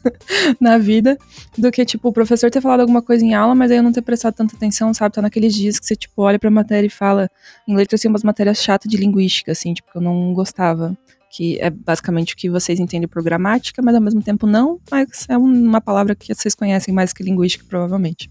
na 0.60 0.78
vida 0.78 1.18
do 1.58 1.72
que, 1.72 1.84
tipo, 1.84 2.08
o 2.08 2.12
professor 2.12 2.48
ter 2.48 2.60
falado 2.60 2.80
alguma 2.80 3.02
coisa 3.02 3.24
em 3.24 3.34
aula, 3.34 3.52
mas 3.52 3.72
aí 3.72 3.78
eu 3.78 3.82
não 3.82 3.90
ter 3.90 4.02
prestado 4.02 4.34
tanta 4.34 4.54
atenção, 4.54 4.94
sabe? 4.94 5.16
Tá 5.16 5.20
naqueles 5.20 5.52
dias 5.52 5.80
que 5.80 5.86
você, 5.86 5.96
tipo, 5.96 6.22
olha 6.22 6.38
pra 6.38 6.48
matéria 6.48 6.86
e 6.86 6.90
fala. 6.90 7.28
Em 7.66 7.74
letras, 7.74 8.00
assim, 8.00 8.06
umas 8.06 8.22
matérias 8.22 8.62
chatas 8.62 8.88
de 8.88 8.96
linguística, 8.96 9.50
assim, 9.50 9.74
tipo, 9.74 9.90
que 9.90 9.98
eu 9.98 10.02
não 10.02 10.32
gostava 10.32 10.96
que 11.34 11.58
é 11.60 11.68
basicamente 11.68 12.32
o 12.32 12.36
que 12.36 12.48
vocês 12.48 12.78
entendem 12.78 13.08
por 13.08 13.20
gramática, 13.20 13.82
mas 13.82 13.96
ao 13.96 14.00
mesmo 14.00 14.22
tempo 14.22 14.46
não, 14.46 14.78
mas 14.88 15.26
é 15.28 15.36
uma 15.36 15.80
palavra 15.80 16.14
que 16.14 16.32
vocês 16.32 16.54
conhecem 16.54 16.94
mais 16.94 17.12
que 17.12 17.24
linguística, 17.24 17.64
provavelmente. 17.68 18.30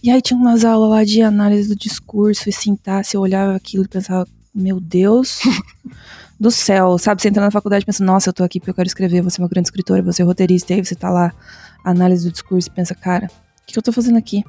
E 0.00 0.08
aí 0.08 0.22
tinha 0.22 0.38
umas 0.38 0.64
aulas 0.64 0.88
lá 0.88 1.02
de 1.02 1.20
análise 1.20 1.68
do 1.68 1.74
discurso 1.74 2.48
e 2.48 2.52
sintaxe, 2.52 3.16
eu 3.16 3.22
olhava 3.22 3.56
aquilo 3.56 3.84
e 3.84 3.88
pensava, 3.88 4.24
meu 4.54 4.78
Deus 4.78 5.40
do 6.38 6.48
céu, 6.48 6.96
sabe? 6.96 7.20
Você 7.20 7.28
entra 7.28 7.42
na 7.42 7.50
faculdade 7.50 7.82
e 7.82 7.86
pensa, 7.86 8.04
nossa, 8.04 8.28
eu 8.28 8.32
tô 8.32 8.44
aqui 8.44 8.60
porque 8.60 8.70
eu 8.70 8.74
quero 8.74 8.86
escrever, 8.86 9.20
você 9.20 9.40
é 9.40 9.42
uma 9.42 9.50
grande 9.50 9.66
escritora, 9.66 10.00
você 10.00 10.22
é 10.22 10.24
roteirista, 10.24 10.72
e 10.72 10.76
aí 10.76 10.84
você 10.84 10.94
tá 10.94 11.10
lá, 11.10 11.34
análise 11.82 12.24
do 12.24 12.30
discurso 12.30 12.68
e 12.68 12.70
pensa, 12.70 12.94
cara, 12.94 13.28
que, 13.68 13.74
que 13.74 13.78
eu 13.78 13.82
tô 13.82 13.92
fazendo 13.92 14.16
aqui? 14.16 14.42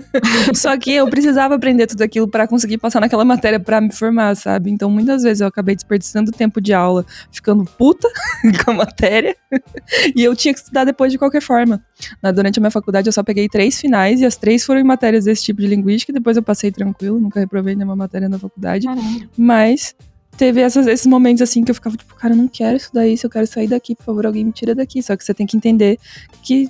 Só 0.54 0.76
que 0.78 0.92
eu 0.92 1.08
precisava 1.08 1.54
aprender 1.54 1.86
tudo 1.86 2.02
aquilo 2.02 2.26
para 2.26 2.48
conseguir 2.48 2.78
passar 2.78 3.00
naquela 3.00 3.24
matéria 3.24 3.60
para 3.60 3.80
me 3.80 3.92
formar, 3.92 4.34
sabe? 4.34 4.70
Então 4.70 4.90
muitas 4.90 5.22
vezes 5.22 5.42
eu 5.42 5.46
acabei 5.46 5.74
desperdiçando 5.74 6.32
tempo 6.32 6.60
de 6.60 6.72
aula, 6.72 7.04
ficando 7.30 7.64
puta 7.64 8.08
com 8.64 8.70
a 8.70 8.74
matéria, 8.74 9.36
e 10.16 10.24
eu 10.24 10.34
tinha 10.34 10.54
que 10.54 10.60
estudar 10.60 10.84
depois 10.84 11.12
de 11.12 11.18
qualquer 11.18 11.42
forma. 11.42 11.84
Na, 12.22 12.32
durante 12.32 12.58
a 12.58 12.60
minha 12.60 12.70
faculdade 12.70 13.06
eu 13.08 13.12
só 13.12 13.22
peguei 13.22 13.48
três 13.48 13.78
finais 13.78 14.20
e 14.20 14.24
as 14.24 14.36
três 14.36 14.64
foram 14.64 14.80
em 14.80 14.84
matérias 14.84 15.26
desse 15.26 15.44
tipo 15.44 15.60
de 15.60 15.66
linguística, 15.66 16.10
e 16.10 16.14
depois 16.14 16.36
eu 16.36 16.42
passei 16.42 16.72
tranquilo, 16.72 17.20
nunca 17.20 17.38
reprovei 17.38 17.76
nenhuma 17.76 17.94
matéria 17.96 18.28
na 18.28 18.38
faculdade. 18.38 18.86
Caramba. 18.86 19.28
Mas 19.36 19.94
teve 20.36 20.62
essas, 20.62 20.86
esses 20.86 21.06
momentos 21.06 21.42
assim 21.42 21.62
que 21.62 21.70
eu 21.70 21.74
ficava 21.74 21.96
tipo, 21.96 22.14
cara, 22.14 22.32
eu 22.32 22.38
não 22.38 22.48
quero 22.48 22.76
estudar 22.76 23.06
isso, 23.06 23.26
eu 23.26 23.30
quero 23.30 23.46
sair 23.46 23.68
daqui, 23.68 23.94
por 23.94 24.04
favor, 24.04 24.24
alguém 24.24 24.44
me 24.44 24.52
tira 24.52 24.74
daqui. 24.74 25.02
Só 25.02 25.14
que 25.14 25.22
você 25.22 25.34
tem 25.34 25.46
que 25.46 25.56
entender 25.58 25.98
que 26.42 26.68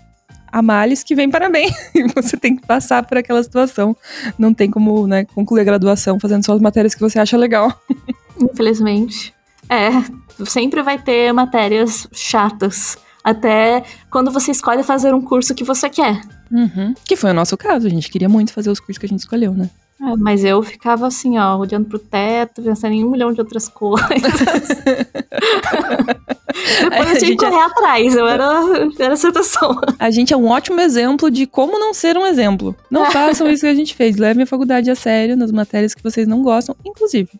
há 0.53 0.61
males 0.61 1.03
que 1.03 1.15
vem 1.15 1.31
para 1.31 1.49
bem. 1.49 1.71
Você 2.15 2.37
tem 2.37 2.55
que 2.55 2.67
passar 2.67 3.05
por 3.05 3.17
aquela 3.17 3.43
situação. 3.43 3.97
Não 4.39 4.53
tem 4.53 4.71
como, 4.71 5.07
né, 5.07 5.25
concluir 5.25 5.63
a 5.63 5.65
graduação 5.65 6.21
fazendo 6.21 6.45
só 6.45 6.53
as 6.53 6.61
matérias 6.61 6.95
que 6.95 7.01
você 7.01 7.19
acha 7.19 7.37
legal. 7.37 7.73
Infelizmente. 8.39 9.35
É, 9.69 9.91
sempre 10.45 10.83
vai 10.83 10.99
ter 10.99 11.33
matérias 11.33 12.07
chatas. 12.13 12.99
Até 13.25 13.85
quando 14.11 14.31
você 14.31 14.51
escolhe 14.51 14.83
fazer 14.83 15.15
um 15.15 15.23
curso 15.23 15.55
que 15.55 15.65
você 15.65 15.89
quer. 15.89 16.21
Uhum. 16.51 16.93
Que 17.05 17.17
foi 17.17 17.31
o 17.31 17.35
nosso 17.35 17.57
caso. 17.57 17.87
A 17.87 17.91
gente 17.91 18.11
queria 18.11 18.29
muito 18.29 18.53
fazer 18.53 18.69
os 18.69 18.81
cursos 18.81 18.99
que 18.99 19.07
a 19.07 19.09
gente 19.09 19.21
escolheu, 19.21 19.53
né? 19.55 19.71
É, 20.03 20.17
mas 20.17 20.45
eu 20.45 20.61
ficava 20.63 21.07
assim, 21.07 21.39
ó, 21.39 21.57
olhando 21.57 21.89
pro 21.89 21.99
teto, 21.99 22.61
pensando 22.61 22.93
em 22.93 23.05
um 23.05 23.11
milhão 23.11 23.33
de 23.33 23.41
outras 23.41 23.69
coisas. 23.69 24.11
Depois 26.83 27.13
eu 27.13 27.19
tinha 27.19 27.31
que 27.31 27.37
correr 27.37 27.55
é... 27.55 27.65
atrás, 27.65 28.17
eu 28.17 28.27
era, 28.27 28.45
era 28.99 29.13
essa 29.15 29.31
pessoa. 29.33 29.81
A 29.99 30.11
gente 30.11 30.35
é 30.35 30.37
um 30.37 30.49
ótimo 30.49 30.81
exemplo 30.81 31.31
de 31.31 31.47
como 31.47 31.79
não 31.79 31.95
ser 31.95 32.19
um 32.19 32.27
exemplo. 32.27 32.75
Não 32.91 33.11
façam 33.13 33.49
isso 33.49 33.63
que 33.63 33.69
a 33.69 33.75
gente 33.75 33.95
fez. 33.95 34.17
Levem 34.17 34.43
a 34.43 34.47
faculdade 34.47 34.91
a 34.91 34.97
sério 34.97 35.37
nas 35.37 35.53
matérias 35.53 35.95
que 35.95 36.03
vocês 36.03 36.27
não 36.27 36.43
gostam, 36.43 36.75
inclusive. 36.85 37.31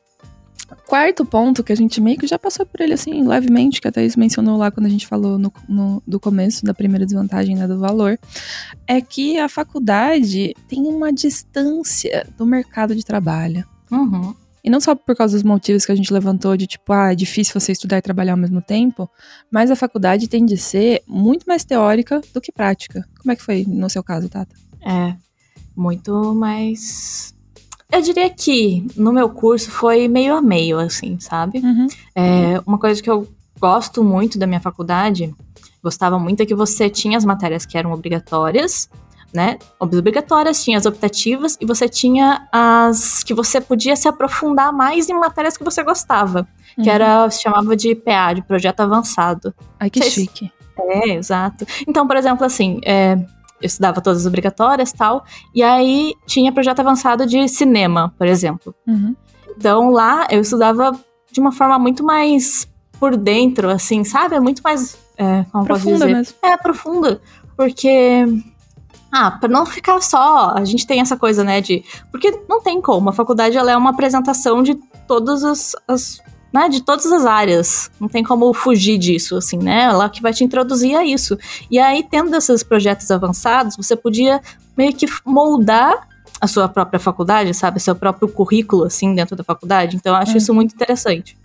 Quarto 0.87 1.25
ponto, 1.25 1.63
que 1.63 1.73
a 1.73 1.77
gente 1.77 2.01
meio 2.01 2.19
que 2.19 2.27
já 2.27 2.39
passou 2.39 2.67
por 2.67 2.81
ele 2.81 2.95
assim, 2.95 3.27
levemente, 3.27 3.81
que 3.81 3.89
a 3.89 3.93
Thaís 3.93 4.17
mencionou 4.17 4.57
lá 4.57 4.71
quando 4.71 4.87
a 4.87 4.89
gente 4.89 5.07
falou 5.07 5.39
no, 5.39 5.53
no, 5.69 6.03
do 6.07 6.19
começo 6.19 6.65
da 6.65 6.75
primeira 6.75 7.05
desvantagem 7.05 7.57
né, 7.57 7.67
do 7.67 7.79
valor, 7.79 8.19
é 8.87 9.01
que 9.01 9.39
a 9.39 9.49
faculdade 9.49 10.55
tem 10.69 10.83
uma 10.87 11.13
distância 11.13 12.27
do 12.37 12.47
mercado 12.47 12.95
de 12.95 13.05
trabalho. 13.05 13.67
Uhum. 13.91 14.35
E 14.65 14.71
não 14.71 14.81
só 14.81 14.95
por 14.95 15.17
causa 15.17 15.37
dos 15.37 15.43
motivos 15.43 15.85
que 15.85 15.91
a 15.91 15.95
gente 15.95 16.13
levantou 16.13 16.57
de 16.57 16.67
tipo, 16.67 16.93
ah, 16.93 17.13
é 17.13 17.17
difícil 17.17 17.59
você 17.59 17.73
estudar 17.73 17.99
e 17.99 18.03
trabalhar 18.03 18.33
ao 18.33 18.39
mesmo 18.39 18.63
tempo, 18.63 19.11
mas 19.51 19.71
a 19.71 19.77
faculdade 19.77 20.29
tem 20.29 20.47
de 20.47 20.57
ser 20.57 21.03
muito 21.07 21.45
mais 21.47 21.65
teórica 21.65 22.21
do 22.33 22.41
que 22.41 22.53
prática. 22.53 23.07
Como 23.21 23.33
é 23.33 23.37
que 23.37 23.43
foi 23.43 23.65
no 23.67 23.91
seu 23.91 24.05
caso, 24.05 24.29
Tata? 24.29 24.55
É, 24.81 25.17
muito 25.77 26.33
mais. 26.35 27.35
Eu 27.93 28.01
diria 28.01 28.31
que 28.31 28.87
no 28.97 29.13
meu 29.13 29.29
curso 29.29 29.71
foi 29.71 30.09
meio 30.09 30.35
a 30.35 30.41
meio, 30.41 30.79
assim, 30.79 31.21
sabe? 31.21 31.59
Uhum. 31.59 31.87
É, 32.15 32.61
uma 32.67 32.79
coisa 32.79 33.03
que 33.03 33.11
eu 33.11 33.29
gosto 33.61 34.03
muito 34.03 34.39
da 34.39 34.47
minha 34.47 34.61
faculdade, 34.61 35.33
gostava 35.83 36.19
muito, 36.19 36.43
é 36.43 36.47
que 36.47 36.55
você 36.55 36.89
tinha 36.89 37.19
as 37.19 37.25
matérias 37.25 37.67
que 37.67 37.77
eram 37.77 37.93
obrigatórias, 37.93 38.89
né, 39.33 39.59
obrigatórias, 39.79 40.63
tinha 40.63 40.77
as 40.77 40.85
optativas 40.85 41.57
e 41.61 41.65
você 41.65 41.89
tinha 41.89 42.47
as 42.53 43.23
que 43.23 43.33
você 43.33 43.61
podia 43.61 43.97
se 43.97 44.07
aprofundar 44.07 44.73
mais 44.73 45.09
em 45.09 45.15
matérias 45.15 45.57
que 45.57 45.65
você 45.65 45.83
gostava, 45.83 46.47
uhum. 46.77 46.85
que 46.85 46.91
era 46.91 47.29
se 47.31 47.43
chamava 47.43 47.77
de 47.77 47.95
PA, 47.95 48.33
de 48.33 48.43
projeto 48.43 48.81
avançado. 48.81 49.55
Ai 49.79 49.91
que 49.91 50.01
Vocês... 50.01 50.15
chique. 50.15 50.51
É, 50.79 51.11
exato. 51.11 51.67
Então, 51.87 52.07
por 52.07 52.17
exemplo, 52.17 52.45
assim, 52.45 52.81
é, 52.85 53.19
eu 53.63 53.67
estudava 53.67 54.01
todas 54.01 54.21
as 54.21 54.27
obrigatórias 54.27 54.93
tal. 54.93 55.25
E 55.55 55.63
aí 55.63 56.15
tinha 56.27 56.53
projeto 56.53 56.81
avançado 56.81 57.27
de 57.27 57.49
cinema, 57.49 58.13
por 58.19 58.27
exemplo. 58.27 58.75
Uhum. 58.87 59.15
Então 59.57 59.91
lá 59.91 60.27
eu 60.31 60.41
estudava 60.41 60.93
de 61.31 61.41
uma 61.41 61.53
forma 61.53 61.79
muito 61.79 62.05
mais 62.05 62.69
por 62.99 63.17
dentro, 63.17 63.69
assim, 63.69 64.05
sabe? 64.05 64.37
É 64.37 64.41
muito 64.41 64.63
mais. 64.63 64.97
É, 65.17 65.45
como 65.51 65.67
posso 65.67 65.83
Profunda 65.83 66.07
dizer? 66.07 66.19
mesmo. 66.19 66.35
É, 66.43 66.57
profunda. 66.57 67.21
Porque. 67.57 68.25
Ah, 69.11 69.31
pra 69.33 69.49
não 69.49 69.67
ficar 69.67 70.01
só. 70.01 70.53
A 70.57 70.65
gente 70.65 70.87
tem 70.87 71.01
essa 71.01 71.17
coisa, 71.17 71.43
né, 71.43 71.61
de. 71.61 71.85
Porque 72.11 72.31
não 72.49 72.63
tem 72.63 72.81
como. 72.81 73.11
A 73.11 73.13
faculdade 73.13 73.57
ela 73.57 73.73
é 73.73 73.77
uma 73.77 73.91
apresentação 73.91 74.63
de 74.63 74.75
todas 75.07 75.43
as. 75.43 75.75
as 75.89 76.21
né, 76.53 76.69
de 76.69 76.83
todas 76.83 77.07
as 77.07 77.25
áreas. 77.25 77.91
Não 78.01 78.09
tem 78.09 78.23
como 78.23 78.53
fugir 78.53 78.99
disso, 78.99 79.37
assim, 79.37 79.57
né? 79.59 79.85
Ela 79.85 80.09
que 80.09 80.21
vai 80.21 80.33
te 80.33 80.45
introduzir 80.45 80.95
a 80.97 81.05
isso. 81.05 81.39
E 81.71 81.79
aí, 81.79 82.03
tendo 82.09 82.35
esses 82.37 82.63
projetos 82.63 83.11
avançados, 83.11 83.77
você 83.77 83.97
podia 83.97 84.41
meio 84.77 84.93
que 84.93 85.07
moldar 85.25 86.09
a 86.41 86.47
sua 86.47 86.69
própria 86.69 86.99
faculdade, 87.01 87.55
sabe? 87.55 87.79
Seu 87.81 87.95
próprio 87.95 88.29
currículo, 88.29 88.85
assim, 88.85 89.15
dentro 89.15 89.37
da 89.37 89.45
faculdade. 89.45 89.97
Então, 89.97 90.13
eu 90.13 90.19
acho 90.21 90.33
Uhum. 90.33 90.37
isso 90.39 90.53
muito 90.55 90.75
interessante. 90.75 91.37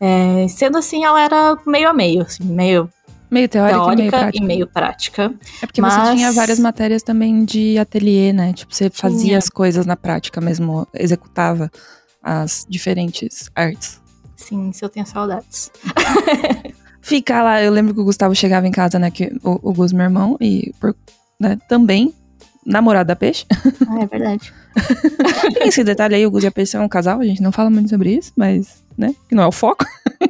É, 0.00 0.46
sendo 0.48 0.78
assim, 0.78 1.04
ela 1.04 1.20
era 1.20 1.56
meio 1.66 1.88
a 1.88 1.92
meio, 1.94 2.22
assim, 2.22 2.44
meio 2.44 2.88
Meio 3.30 3.48
teórica, 3.48 3.76
e 3.78 3.80
meio 3.80 3.96
teórica 3.96 4.18
prática. 4.18 4.44
e 4.44 4.46
meio 4.46 4.66
prática. 4.66 5.34
É 5.62 5.66
porque 5.66 5.80
você 5.80 5.96
mas- 5.98 6.10
tinha 6.16 6.32
várias 6.32 6.58
matérias 6.58 7.02
também 7.02 7.44
de 7.44 7.76
ateliê, 7.78 8.32
né? 8.32 8.52
Tipo, 8.52 8.74
você 8.74 8.88
fazia 8.90 9.20
Tinha. 9.24 9.38
as 9.38 9.48
coisas 9.48 9.84
na 9.86 9.96
prática 9.96 10.40
mesmo, 10.40 10.86
executava 10.94 11.70
as 12.22 12.64
diferentes 12.68 13.50
artes. 13.54 14.00
Sim, 14.36 14.72
se 14.72 14.84
eu 14.84 14.88
tenho 14.88 15.06
saudades. 15.06 15.70
Ficar 17.00 17.42
lá, 17.42 17.62
eu 17.62 17.70
lembro 17.72 17.94
que 17.94 18.00
o 18.00 18.04
Gustavo 18.04 18.34
chegava 18.34 18.66
em 18.66 18.70
casa, 18.72 18.98
né? 18.98 19.10
Que 19.10 19.32
o, 19.42 19.70
o 19.70 19.72
Gus, 19.72 19.92
meu 19.92 20.04
irmão, 20.04 20.36
e 20.40 20.72
por- 20.80 20.94
né, 21.40 21.56
também 21.68 22.12
namorado 22.64 23.06
da 23.06 23.14
Peixe. 23.16 23.46
Ah, 23.88 24.00
é 24.02 24.06
verdade. 24.06 24.52
Tem 25.54 25.68
esse 25.68 25.84
detalhe 25.84 26.16
aí, 26.16 26.26
o 26.26 26.30
Gus 26.30 26.42
e 26.42 26.48
a 26.48 26.50
Peixe 26.50 26.72
são 26.72 26.84
um 26.84 26.88
casal, 26.88 27.20
a 27.20 27.24
gente 27.24 27.40
não 27.40 27.52
fala 27.52 27.70
muito 27.70 27.88
sobre 27.88 28.12
isso, 28.16 28.32
mas, 28.36 28.82
né, 28.98 29.14
que 29.28 29.36
não 29.36 29.44
é 29.44 29.46
o 29.46 29.52
foco. 29.52 29.84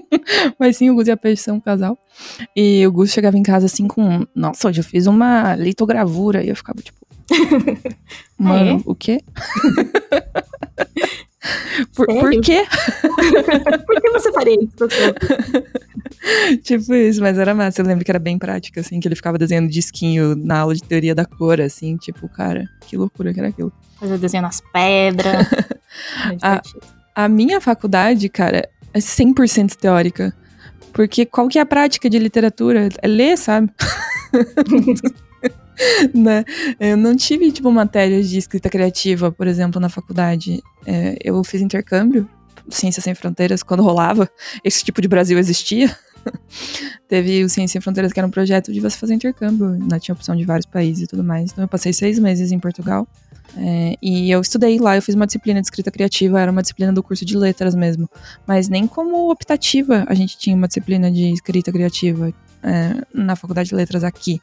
mas 0.60 0.76
sim, 0.76 0.90
o 0.90 0.94
Gus 0.94 1.08
e 1.08 1.10
a 1.10 1.16
Peixe 1.16 1.42
são 1.42 1.56
um 1.56 1.60
casal. 1.60 1.96
E 2.54 2.86
o 2.86 2.92
Gus 2.92 3.10
chegava 3.10 3.38
em 3.38 3.42
casa 3.42 3.64
assim 3.66 3.88
com, 3.88 4.26
nossa, 4.34 4.68
hoje 4.68 4.80
eu 4.80 4.84
fiz 4.84 5.06
uma 5.06 5.56
litogravura. 5.56 6.44
E 6.44 6.50
eu 6.50 6.56
ficava 6.56 6.80
tipo, 6.82 6.98
mano, 8.38 8.78
é? 8.78 8.82
o 8.84 8.94
quê? 8.94 9.22
Por, 11.94 12.06
por 12.06 12.40
quê? 12.40 12.64
Por 13.86 14.00
que 14.00 14.10
você 14.10 14.32
faria 14.32 14.56
isso? 14.60 14.88
tipo 16.62 16.94
isso, 16.94 17.20
mas 17.20 17.38
era 17.38 17.54
massa. 17.54 17.80
Eu 17.80 17.86
lembro 17.86 18.04
que 18.04 18.10
era 18.10 18.18
bem 18.18 18.38
prática, 18.38 18.80
assim, 18.80 19.00
que 19.00 19.08
ele 19.08 19.16
ficava 19.16 19.38
desenhando 19.38 19.68
disquinho 19.68 20.34
na 20.36 20.60
aula 20.60 20.74
de 20.74 20.82
teoria 20.82 21.14
da 21.14 21.24
cor, 21.24 21.60
assim, 21.60 21.96
tipo, 21.96 22.28
cara, 22.28 22.68
que 22.86 22.96
loucura 22.96 23.32
que 23.32 23.40
era 23.40 23.48
aquilo. 23.48 23.72
Fazer 23.98 24.18
desenho 24.18 24.42
nas 24.42 24.60
pedras. 24.72 25.46
É 26.30 26.34
divertido. 26.34 26.86
A 27.14 27.28
minha 27.28 27.58
faculdade, 27.58 28.28
cara, 28.28 28.68
é 28.92 28.98
100% 28.98 29.76
teórica. 29.76 30.34
Porque 30.92 31.24
qual 31.24 31.48
que 31.48 31.58
é 31.58 31.62
a 31.62 31.66
prática 31.66 32.10
de 32.10 32.18
literatura? 32.18 32.90
É 33.00 33.06
ler, 33.08 33.38
sabe? 33.38 33.70
né? 36.14 36.44
Eu 36.78 36.96
não 36.96 37.16
tive, 37.16 37.50
tipo, 37.52 37.70
matérias 37.70 38.28
de 38.28 38.38
escrita 38.38 38.68
criativa, 38.68 39.30
por 39.30 39.46
exemplo, 39.46 39.80
na 39.80 39.88
faculdade. 39.88 40.62
É, 40.86 41.16
eu 41.22 41.42
fiz 41.44 41.60
intercâmbio, 41.60 42.28
Ciências 42.68 43.04
Sem 43.04 43.14
Fronteiras, 43.14 43.62
quando 43.62 43.82
rolava. 43.82 44.28
Esse 44.64 44.84
tipo 44.84 45.00
de 45.00 45.08
Brasil 45.08 45.38
existia. 45.38 45.94
Teve 47.08 47.44
o 47.44 47.48
Ciências 47.48 47.72
Sem 47.72 47.80
Fronteiras, 47.80 48.12
que 48.12 48.18
era 48.18 48.26
um 48.26 48.30
projeto 48.30 48.72
de 48.72 48.80
você 48.80 48.96
fazer 48.96 49.14
intercâmbio. 49.14 49.70
Né? 49.70 49.98
Tinha 50.00 50.14
opção 50.14 50.34
de 50.34 50.44
vários 50.44 50.66
países 50.66 51.04
e 51.04 51.06
tudo 51.06 51.22
mais. 51.22 51.52
Então 51.52 51.64
eu 51.64 51.68
passei 51.68 51.92
seis 51.92 52.18
meses 52.18 52.52
em 52.52 52.58
Portugal. 52.58 53.06
É, 53.56 53.96
e 54.02 54.30
eu 54.30 54.40
estudei 54.40 54.78
lá, 54.78 54.96
eu 54.96 55.02
fiz 55.02 55.14
uma 55.14 55.24
disciplina 55.24 55.60
de 55.60 55.66
escrita 55.66 55.90
criativa, 55.90 56.40
era 56.40 56.50
uma 56.50 56.60
disciplina 56.60 56.92
do 56.92 57.02
curso 57.02 57.24
de 57.24 57.36
letras 57.36 57.74
mesmo. 57.74 58.08
Mas 58.46 58.68
nem 58.68 58.86
como 58.86 59.30
optativa 59.30 60.04
a 60.08 60.14
gente 60.14 60.36
tinha 60.36 60.56
uma 60.56 60.66
disciplina 60.66 61.10
de 61.10 61.32
escrita 61.32 61.72
criativa 61.72 62.32
é, 62.62 63.02
na 63.14 63.36
faculdade 63.36 63.68
de 63.68 63.74
letras 63.74 64.04
aqui. 64.04 64.40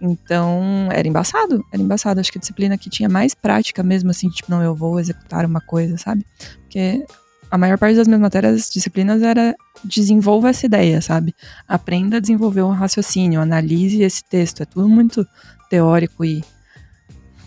Então, 0.00 0.88
era 0.90 1.06
embaçado, 1.06 1.64
era 1.72 1.82
embaçado. 1.82 2.20
Acho 2.20 2.32
que 2.32 2.38
a 2.38 2.40
disciplina 2.40 2.78
que 2.78 2.88
tinha 2.88 3.08
mais 3.08 3.34
prática 3.34 3.82
mesmo, 3.82 4.10
assim, 4.10 4.28
tipo, 4.28 4.50
não, 4.50 4.62
eu 4.62 4.74
vou 4.74 4.98
executar 4.98 5.44
uma 5.44 5.60
coisa, 5.60 5.96
sabe? 5.98 6.24
Porque 6.62 7.04
a 7.50 7.58
maior 7.58 7.76
parte 7.76 7.96
das 7.96 8.06
minhas 8.06 8.20
matérias, 8.20 8.70
disciplinas, 8.70 9.22
era 9.22 9.54
desenvolva 9.84 10.50
essa 10.50 10.66
ideia, 10.66 11.00
sabe? 11.00 11.34
Aprenda 11.66 12.16
a 12.16 12.20
desenvolver 12.20 12.62
um 12.62 12.70
raciocínio, 12.70 13.40
analise 13.40 14.02
esse 14.02 14.22
texto. 14.24 14.62
É 14.62 14.66
tudo 14.66 14.88
muito 14.88 15.26
teórico 15.68 16.24
e 16.24 16.42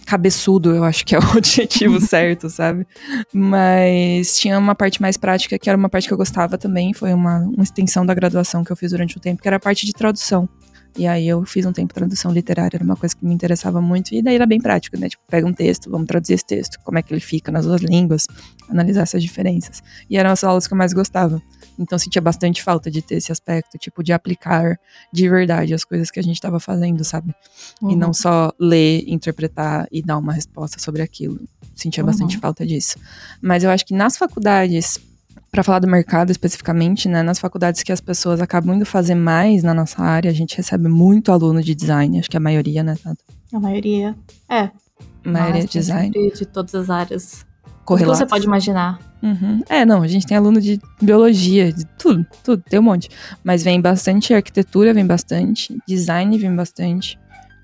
cabeçudo, 0.06 0.76
eu 0.76 0.84
acho 0.84 1.06
que 1.06 1.16
é 1.16 1.20
o 1.20 1.24
adjetivo 1.38 2.00
certo, 2.06 2.50
sabe? 2.50 2.86
Mas 3.34 4.38
tinha 4.38 4.60
uma 4.60 4.76
parte 4.76 5.02
mais 5.02 5.18
prática, 5.18 5.58
que 5.58 5.70
era 5.70 5.78
uma 5.78 5.90
parte 5.90 6.08
que 6.08 6.14
eu 6.14 6.18
gostava 6.18 6.58
também, 6.58 6.94
foi 6.94 7.14
uma, 7.14 7.40
uma 7.40 7.64
extensão 7.64 8.06
da 8.06 8.14
graduação 8.14 8.64
que 8.64 8.72
eu 8.72 8.76
fiz 8.76 8.92
durante 8.92 9.18
o 9.18 9.20
tempo, 9.20 9.42
que 9.42 9.48
era 9.48 9.58
a 9.58 9.60
parte 9.60 9.86
de 9.86 9.94
tradução. 9.94 10.48
E 10.96 11.08
aí 11.08 11.28
eu 11.28 11.44
fiz 11.44 11.66
um 11.66 11.74
tempo 11.74 11.92
tradução 11.94 12.32
literária, 12.32 12.78
era 12.78 12.84
uma 12.84 12.96
coisa 12.96 13.16
que 13.16 13.26
me 13.26 13.34
interessava 13.34 13.82
muito, 13.82 14.14
e 14.14 14.22
daí 14.22 14.36
era 14.36 14.46
bem 14.46 14.62
prático, 14.62 14.98
né? 15.00 15.10
Tipo, 15.10 15.24
pega 15.28 15.48
um 15.48 15.54
texto, 15.54 15.90
vamos 15.90 16.06
traduzir 16.08 16.34
esse 16.34 16.46
texto, 16.46 16.80
como 16.84 17.00
é 17.00 17.02
que 17.02 17.12
ele 17.12 17.20
fica 17.20 17.52
nas 17.52 17.66
duas 17.66 17.82
línguas, 17.82 18.28
analisar 18.70 19.02
essas 19.02 19.24
diferenças. 19.24 19.82
E 20.08 20.18
eram 20.18 20.30
as 20.30 20.44
aulas 20.44 20.68
que 20.68 20.74
eu 20.74 20.78
mais 20.78 20.94
gostava. 20.94 21.42
Então 21.80 21.98
sentia 21.98 22.22
bastante 22.22 22.62
falta 22.62 22.92
de 22.92 23.02
ter 23.02 23.16
esse 23.16 23.32
aspecto, 23.32 23.78
tipo, 23.80 24.04
de 24.04 24.14
aplicar 24.14 24.80
de 25.12 25.28
verdade 25.28 25.74
as 25.74 25.84
coisas 25.84 26.12
que 26.12 26.20
a 26.20 26.24
gente 26.24 26.36
estava 26.36 26.60
fazendo, 26.60 27.04
sabe? 27.04 27.34
E 27.82 27.86
Uhum. 27.86 27.96
não 27.96 28.14
só 28.14 28.52
ler, 28.60 29.04
interpretar 29.08 29.88
e 29.92 30.04
dar 30.04 30.20
uma 30.20 30.34
resposta 30.34 30.80
sobre 30.80 31.02
aquilo. 31.02 31.40
Sentia 31.76 32.04
Uhum. 32.04 32.08
bastante 32.12 32.38
falta 32.38 32.64
disso. 32.68 33.00
Mas 33.42 33.64
eu 33.64 33.72
acho 33.72 33.84
que 33.84 33.96
nas 33.96 34.16
faculdades, 34.16 35.00
para 35.52 35.64
falar 35.64 35.80
do 35.80 35.88
mercado 35.88 36.32
especificamente, 36.32 37.08
né, 37.08 37.22
nas 37.22 37.40
faculdades 37.40 37.84
que 37.84 37.92
as 37.92 38.02
pessoas 38.02 38.42
acabam 38.42 38.76
indo 38.76 38.86
fazer 38.86 39.16
mais 39.16 39.62
na 39.62 39.74
nossa 39.74 40.02
área, 40.02 40.32
a 40.32 40.34
gente 40.34 40.58
recebe 40.58 40.88
muito 40.88 41.32
aluno 41.32 41.62
de 41.62 41.76
design, 41.76 42.20
acho 42.20 42.30
que 42.30 42.38
a 42.38 42.40
maioria, 42.40 42.82
né, 42.84 42.96
Tato? 43.02 43.24
A 43.54 43.60
maioria. 43.60 44.16
É. 44.50 44.72
A 45.26 45.30
maioria 45.30 45.54
mas 45.54 45.66
de 45.66 45.72
tem 45.72 45.82
design, 45.82 46.12
De 46.12 46.46
todas 46.46 46.74
as 46.74 46.90
áreas. 46.90 47.32
Tudo 47.32 47.76
que 47.76 47.86
correlatos. 47.86 48.20
você 48.20 48.26
pode 48.26 48.46
imaginar. 48.46 49.00
Uhum. 49.22 49.62
É, 49.70 49.86
não, 49.86 50.02
a 50.02 50.08
gente 50.08 50.26
tem 50.26 50.36
aluno 50.36 50.60
de 50.60 50.80
biologia, 51.02 51.72
de 51.72 51.86
tudo, 51.98 52.26
tudo, 52.44 52.64
tem 52.64 52.80
um 52.80 52.84
monte. 52.84 53.10
Mas 53.44 53.64
vem 53.64 53.80
bastante 53.80 54.34
arquitetura, 54.34 54.94
vem 54.94 55.06
bastante, 55.06 55.78
design 55.88 56.38
vem 56.38 56.56
bastante, 56.56 57.20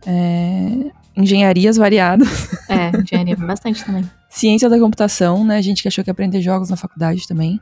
é, 0.05 0.91
engenharias 1.17 1.77
variadas, 1.77 2.27
É, 2.69 2.91
engenharia 2.97 3.35
vem 3.35 3.47
bastante 3.47 3.83
também. 3.83 4.09
Ciência 4.29 4.69
da 4.69 4.79
computação, 4.79 5.43
né? 5.43 5.57
A 5.57 5.61
gente 5.61 5.81
que 5.81 5.87
achou 5.87 6.03
que 6.03 6.09
ia 6.09 6.13
aprender 6.13 6.41
jogos 6.41 6.69
na 6.69 6.77
faculdade 6.77 7.27
também. 7.27 7.59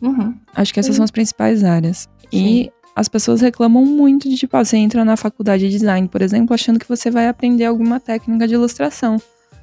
Uhum. 0.00 0.34
Acho 0.54 0.74
que 0.74 0.80
essas 0.80 0.94
Sim. 0.94 0.98
são 0.98 1.04
as 1.04 1.10
principais 1.10 1.64
áreas. 1.64 2.08
Sim. 2.30 2.46
E 2.46 2.72
as 2.94 3.08
pessoas 3.08 3.40
reclamam 3.40 3.84
muito 3.86 4.28
de, 4.28 4.36
tipo, 4.36 4.56
ah, 4.56 4.64
você 4.64 4.76
entra 4.76 5.04
na 5.04 5.16
faculdade 5.16 5.64
de 5.64 5.70
design, 5.70 6.06
por 6.08 6.20
exemplo, 6.20 6.52
achando 6.52 6.78
que 6.78 6.88
você 6.88 7.10
vai 7.10 7.28
aprender 7.28 7.64
alguma 7.64 7.98
técnica 7.98 8.46
de 8.46 8.54
ilustração. 8.54 9.20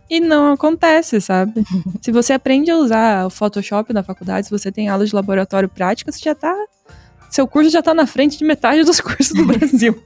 E 0.10 0.20
não 0.20 0.52
acontece, 0.54 1.22
sabe? 1.22 1.64
se 2.02 2.12
você 2.12 2.34
aprende 2.34 2.72
a 2.72 2.78
usar 2.78 3.28
o 3.28 3.30
Photoshop 3.30 3.94
na 3.94 4.02
faculdade, 4.02 4.48
se 4.48 4.52
você 4.52 4.72
tem 4.72 4.90
aula 4.90 5.06
de 5.06 5.14
laboratório 5.14 5.70
prática, 5.70 6.12
você 6.12 6.20
já 6.20 6.34
tá. 6.34 6.56
Seu 7.30 7.48
curso 7.48 7.70
já 7.70 7.84
tá 7.84 7.94
na 7.94 8.08
frente 8.08 8.40
de 8.40 8.44
metade 8.44 8.84
dos 8.84 9.00
cursos 9.00 9.32
do 9.34 9.46
Brasil. 9.48 10.02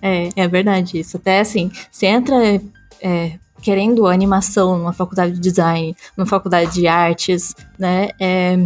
É, 0.00 0.28
é 0.36 0.46
verdade 0.46 1.00
isso. 1.00 1.16
Até 1.16 1.40
assim, 1.40 1.72
você 1.90 2.06
entra 2.06 2.36
é, 3.00 3.38
querendo 3.60 4.06
animação 4.06 4.78
numa 4.78 4.92
faculdade 4.92 5.32
de 5.32 5.40
design, 5.40 5.96
numa 6.16 6.26
faculdade 6.26 6.72
de 6.72 6.86
artes, 6.86 7.54
né? 7.78 8.10
é, 8.20 8.56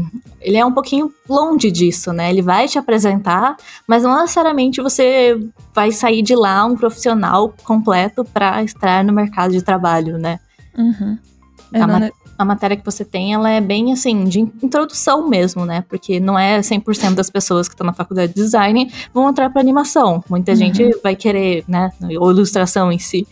ele 0.41 0.57
é 0.57 0.65
um 0.65 0.73
pouquinho 0.73 1.13
longe 1.29 1.71
disso, 1.71 2.13
né? 2.13 2.31
Ele 2.31 2.43
vai 2.43 2.69
te 2.69 2.79
apresentar, 2.79 3.57
mas 3.87 4.03
não 4.03 4.21
necessariamente 4.21 4.81
você 4.81 5.39
vai 5.75 5.93
sair 5.93 6.23
de 6.23 6.35
lá 6.35 6.65
um 6.65 6.77
profissional 6.77 7.55
completo 7.65 8.25
para 8.25 8.63
estar 8.63 9.03
no 9.05 9.13
mercado 9.13 9.53
de 9.53 9.63
trabalho, 9.63 10.19
né? 10.19 10.39
Uhum. 10.77 11.19
Né? 11.73 12.11
A 12.39 12.45
matéria 12.45 12.77
que 12.77 12.85
você 12.85 13.05
tem, 13.05 13.33
ela 13.35 13.49
é 13.49 13.61
bem 13.61 13.93
assim, 13.93 14.25
de 14.25 14.41
introdução 14.41 15.29
mesmo, 15.29 15.65
né? 15.65 15.85
Porque 15.89 16.19
não 16.19 16.39
é 16.39 16.61
100% 16.61 17.15
das 17.15 17.31
pessoas 17.31 17.69
que 17.69 17.75
estão 17.75 17.87
na 17.87 17.93
faculdade 17.93 18.35
de 18.35 18.43
design 18.43 18.93
vão 19.15 19.29
entrar 19.29 19.49
para 19.51 19.61
animação. 19.61 20.25
Muita 20.29 20.53
Uhum. 20.53 20.59
gente 20.59 20.99
vai 21.03 21.15
querer, 21.15 21.65
né? 21.69 21.91
Ou 22.19 22.31
ilustração 22.31 22.91
em 22.91 22.99
si. 22.99 23.27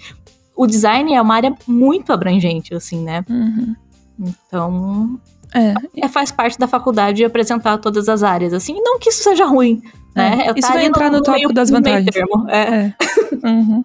O 0.57 0.67
design 0.67 1.15
é 1.15 1.21
uma 1.23 1.35
área 1.35 1.55
muito 1.67 2.13
abrangente, 2.13 2.75
assim, 2.75 3.03
né? 3.03 3.25
Uhum. 3.29 3.75
Então, 4.19 5.19
É, 5.55 5.75
é, 6.05 6.09
faz 6.09 6.31
parte 6.31 6.59
da 6.59 6.69
faculdade 6.69 7.25
apresentar 7.25 7.79
todas 7.79 8.09
as 8.09 8.23
áreas, 8.23 8.53
assim. 8.53 8.75
Não 8.83 8.99
que 8.99 9.09
isso 9.11 9.23
seja 9.23 9.45
ruim, 9.47 9.83
né? 10.15 10.43
É, 10.47 10.51
Eu 10.51 10.55
isso 10.57 10.69
vai 10.73 10.85
entrar 10.87 11.11
no 11.11 11.23
tópico 11.23 11.47
meio- 11.47 11.53
das 11.55 11.71
no 11.71 11.77
vantagens. 11.79 12.11
termo, 12.15 12.49
é. 12.49 12.61
é. 12.63 12.95
Uhum. 13.49 13.85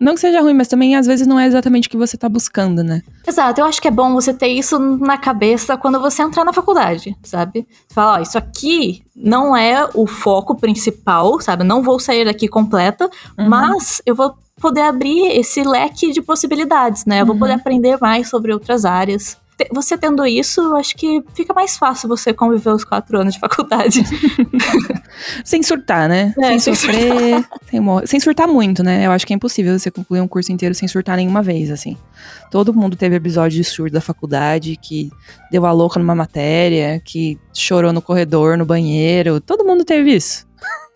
Não 0.00 0.14
que 0.14 0.20
seja 0.20 0.40
ruim, 0.40 0.54
mas 0.54 0.66
também 0.66 0.96
às 0.96 1.06
vezes 1.06 1.24
não 1.26 1.38
é 1.38 1.46
exatamente 1.46 1.86
o 1.86 1.90
que 1.90 1.96
você 1.96 2.16
tá 2.16 2.28
buscando, 2.28 2.82
né? 2.82 3.00
Exato, 3.26 3.60
eu 3.60 3.64
acho 3.64 3.80
que 3.80 3.86
é 3.86 3.90
bom 3.92 4.12
você 4.12 4.34
ter 4.34 4.48
isso 4.48 4.76
na 4.78 5.16
cabeça 5.16 5.76
quando 5.76 6.00
você 6.00 6.20
entrar 6.22 6.44
na 6.44 6.52
faculdade, 6.52 7.16
sabe? 7.22 7.66
Você 7.86 7.94
fala, 7.94 8.18
ó, 8.18 8.20
isso 8.20 8.36
aqui 8.36 9.04
não 9.14 9.56
é 9.56 9.88
o 9.94 10.04
foco 10.06 10.56
principal, 10.56 11.40
sabe? 11.40 11.62
Não 11.62 11.80
vou 11.82 12.00
sair 12.00 12.24
daqui 12.24 12.48
completa, 12.48 13.08
Uhum. 13.38 13.48
mas 13.48 14.02
eu 14.04 14.14
vou 14.16 14.34
poder 14.64 14.80
abrir 14.80 15.26
esse 15.38 15.62
leque 15.62 16.10
de 16.10 16.22
possibilidades, 16.22 17.04
né? 17.04 17.20
Eu 17.20 17.26
vou 17.26 17.36
poder 17.36 17.52
Uhum. 17.52 17.58
aprender 17.58 17.98
mais 18.00 18.30
sobre 18.30 18.50
outras 18.50 18.86
áreas. 18.86 19.36
Você 19.72 19.96
tendo 19.96 20.26
isso, 20.26 20.74
acho 20.74 20.96
que 20.96 21.22
fica 21.34 21.52
mais 21.54 21.76
fácil 21.76 22.08
você 22.08 22.32
conviver 22.32 22.70
os 22.70 22.82
quatro 22.84 23.20
anos 23.20 23.34
de 23.34 23.40
faculdade. 23.40 24.02
Sem 25.44 25.62
surtar, 25.62 26.08
né? 26.08 26.34
É, 26.38 26.58
sem 26.58 26.58
sem 26.58 26.74
sofrer, 26.74 27.44
sem, 27.70 27.78
mor- 27.80 28.06
sem 28.06 28.18
surtar 28.18 28.48
muito, 28.48 28.82
né? 28.82 29.06
Eu 29.06 29.12
acho 29.12 29.26
que 29.26 29.32
é 29.32 29.36
impossível 29.36 29.78
você 29.78 29.90
concluir 29.90 30.20
um 30.20 30.26
curso 30.28 30.50
inteiro 30.50 30.74
sem 30.74 30.88
surtar 30.88 31.16
nenhuma 31.16 31.42
vez, 31.42 31.70
assim. 31.70 31.96
Todo 32.50 32.74
mundo 32.74 32.96
teve 32.96 33.14
episódio 33.16 33.56
de 33.56 33.62
surto 33.64 33.92
da 33.92 34.00
faculdade, 34.00 34.76
que 34.80 35.10
deu 35.52 35.64
a 35.66 35.72
louca 35.72 36.00
numa 36.00 36.14
matéria, 36.14 37.00
que 37.04 37.38
chorou 37.52 37.92
no 37.92 38.02
corredor, 38.02 38.56
no 38.58 38.64
banheiro. 38.66 39.40
Todo 39.40 39.64
mundo 39.64 39.84
teve 39.84 40.14
isso. 40.16 40.43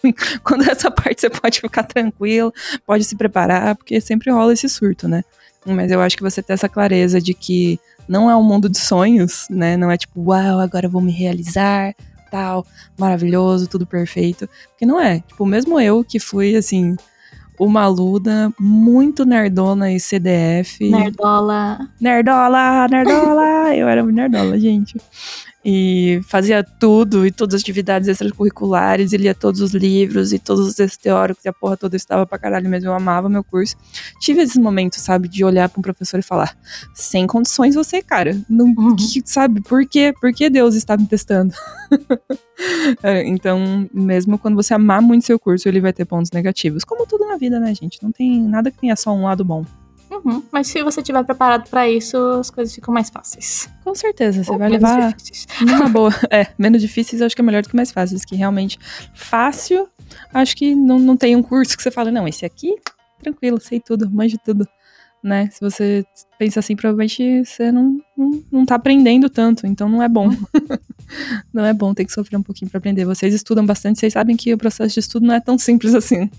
Quando 0.45 0.69
essa 0.69 0.91
parte 0.91 1.21
você 1.21 1.31
pode 1.31 1.61
ficar 1.61 1.83
tranquilo, 1.83 2.53
pode 2.87 3.05
se 3.05 3.17
preparar, 3.17 3.75
porque 3.77 4.01
sempre 4.01 4.31
rola 4.31 4.53
esse 4.53 4.69
surto, 4.69 5.09
né? 5.09 5.23
Mas 5.67 5.91
eu 5.91 6.01
acho 6.01 6.17
que 6.17 6.23
você 6.23 6.43
ter 6.43 6.55
essa 6.55 6.69
clareza 6.69 7.21
de 7.21 7.35
que 7.35 7.79
não 8.09 8.31
é 8.31 8.37
um 8.37 8.43
mundo 8.43 8.69
de 8.69 8.79
sonhos, 8.79 9.47
né? 9.51 9.77
Não 9.77 9.91
é 9.91 9.97
tipo, 9.97 10.21
uau, 10.21 10.61
agora 10.61 10.87
eu 10.87 10.91
vou 10.91 11.03
me 11.03 11.13
realizar, 11.13 11.95
tal, 12.31 12.67
maravilhoso, 12.99 13.69
tudo 13.69 13.87
perfeito. 13.87 14.49
Porque 14.71 14.87
não 14.87 15.01
é. 15.01 15.21
Tipo, 15.21 15.45
mesmo 15.45 15.79
eu 15.81 16.03
que 16.03 16.19
fui, 16.19 16.57
assim, 16.57 16.97
uma 17.59 17.83
aluna 17.83 18.53
muito 18.59 19.25
nerdona 19.25 19.93
e 19.93 20.01
CDF. 20.01 20.89
Nerdola. 20.89 21.89
Nerdola, 22.01 22.89
nerdola! 22.89 23.75
eu 23.75 23.89
era 23.89 24.03
muito 24.03 24.17
nerdola, 24.17 24.59
gente. 24.59 24.97
E 25.71 26.23
fazia 26.27 26.65
tudo, 26.65 27.27
e 27.27 27.31
todas 27.31 27.57
as 27.57 27.61
atividades 27.61 28.09
extracurriculares, 28.09 29.13
e 29.13 29.19
lia 29.19 29.35
todos 29.35 29.61
os 29.61 29.73
livros, 29.75 30.33
e 30.33 30.39
todos 30.39 30.67
os 30.67 30.75
textos 30.75 30.97
teóricos, 30.97 31.45
e 31.45 31.49
a 31.51 31.53
porra 31.53 31.77
toda 31.77 31.95
eu 31.95 31.99
estava 31.99 32.25
pra 32.27 32.39
caralho 32.39 32.67
mesmo, 32.71 32.89
eu 32.89 32.95
amava 32.95 33.29
meu 33.29 33.45
curso. 33.45 33.77
Tive 34.19 34.41
esses 34.41 34.57
momentos, 34.57 34.99
sabe, 35.03 35.29
de 35.29 35.45
olhar 35.45 35.69
pra 35.69 35.79
um 35.79 35.83
professor 35.83 36.19
e 36.19 36.23
falar, 36.23 36.57
sem 36.95 37.27
condições 37.27 37.75
você, 37.75 38.01
cara. 38.01 38.35
Não, 38.49 38.65
Uhum. 38.65 38.97
que- 38.97 39.21
sabe, 39.27 39.61
por 39.61 39.87
quê? 39.87 40.15
Por 40.19 40.33
que 40.33 40.49
Deus 40.49 40.75
está 40.75 40.97
me 40.97 41.07
testando? 41.07 41.53
É, 43.05 43.25
então, 43.25 43.89
mesmo 43.95 44.37
quando 44.37 44.57
você 44.57 44.75
amar 44.75 45.01
muito 45.01 45.25
seu 45.25 45.39
curso, 45.39 45.69
ele 45.69 45.81
vai 45.81 45.93
ter 45.93 46.05
pontos 46.05 46.33
negativos. 46.33 46.83
Como 46.83 47.07
tudo 47.07 47.25
na 47.25 47.37
vida, 47.37 47.61
né, 47.61 47.73
gente? 47.73 48.03
Não 48.03 48.11
tem 48.11 48.41
nada 48.43 48.69
que 48.71 48.79
tenha 48.79 48.97
só 48.97 49.13
um 49.15 49.23
lado 49.25 49.45
bom. 49.45 49.65
Uhum. 50.25 50.43
Mas 50.51 50.69
se 50.69 50.83
você 50.83 51.01
estiver 51.01 51.23
preparado 51.25 51.69
pra 51.69 51.89
isso, 51.89 52.17
as 52.17 52.51
coisas 52.51 52.75
ficam 52.75 52.93
mais 52.93 53.11
fáceis. 53.11 53.69
Com 53.85 53.95
certeza, 53.95 54.43
você 54.43 54.51
Ou 54.51 54.59
vai 54.59 54.69
menos 54.71 54.91
levar 54.91 55.15
difíceis. 55.15 55.47
boa. 55.93 56.13
É, 56.31 56.49
menos 56.59 56.81
difíceis 56.81 57.21
eu 57.21 57.27
acho 57.27 57.37
que 57.37 57.43
é 57.43 57.45
melhor 57.45 57.63
do 57.63 57.69
que 57.69 57.77
mais 57.77 57.91
fáceis, 57.91 58.25
que 58.25 58.37
realmente 58.37 58.79
fácil, 59.15 59.89
acho 60.33 60.57
que 60.57 60.75
não, 60.75 60.99
não 60.99 61.17
tem 61.17 61.37
um 61.37 61.43
curso 61.43 61.77
que 61.77 61.83
você 61.83 61.91
fala, 61.91 62.11
não, 62.11 62.27
esse 62.27 62.45
aqui, 62.45 62.75
tranquilo, 63.23 63.61
sei 63.61 63.81
tudo, 63.81 64.11
manjo 64.11 64.39
tudo. 64.45 64.67
Né? 65.21 65.49
Se 65.51 65.61
você 65.61 66.05
pensa 66.39 66.61
assim, 66.61 66.77
provavelmente 66.77 67.45
você 67.45 67.73
não, 67.73 68.01
não, 68.17 68.45
não 68.53 68.65
tá 68.65 68.77
aprendendo 68.77 69.29
tanto, 69.29 69.67
então 69.67 69.89
não 69.89 70.01
é 70.01 70.09
bom. 70.09 70.31
não 71.53 71.65
é 71.65 71.73
bom 71.73 71.93
ter 71.93 72.05
que 72.05 72.13
sofrer 72.13 72.37
um 72.37 72.43
pouquinho 72.43 72.71
pra 72.71 72.79
aprender. 72.79 73.05
Vocês 73.05 73.35
estudam 73.35 73.67
bastante, 73.67 73.99
vocês 73.99 74.13
sabem 74.13 74.37
que 74.37 74.55
o 74.55 74.59
processo 74.59 74.95
de 74.95 75.01
estudo 75.01 75.27
não 75.27 75.35
é 75.35 75.41
tão 75.41 75.59
simples 75.59 75.93
assim. 75.95 76.31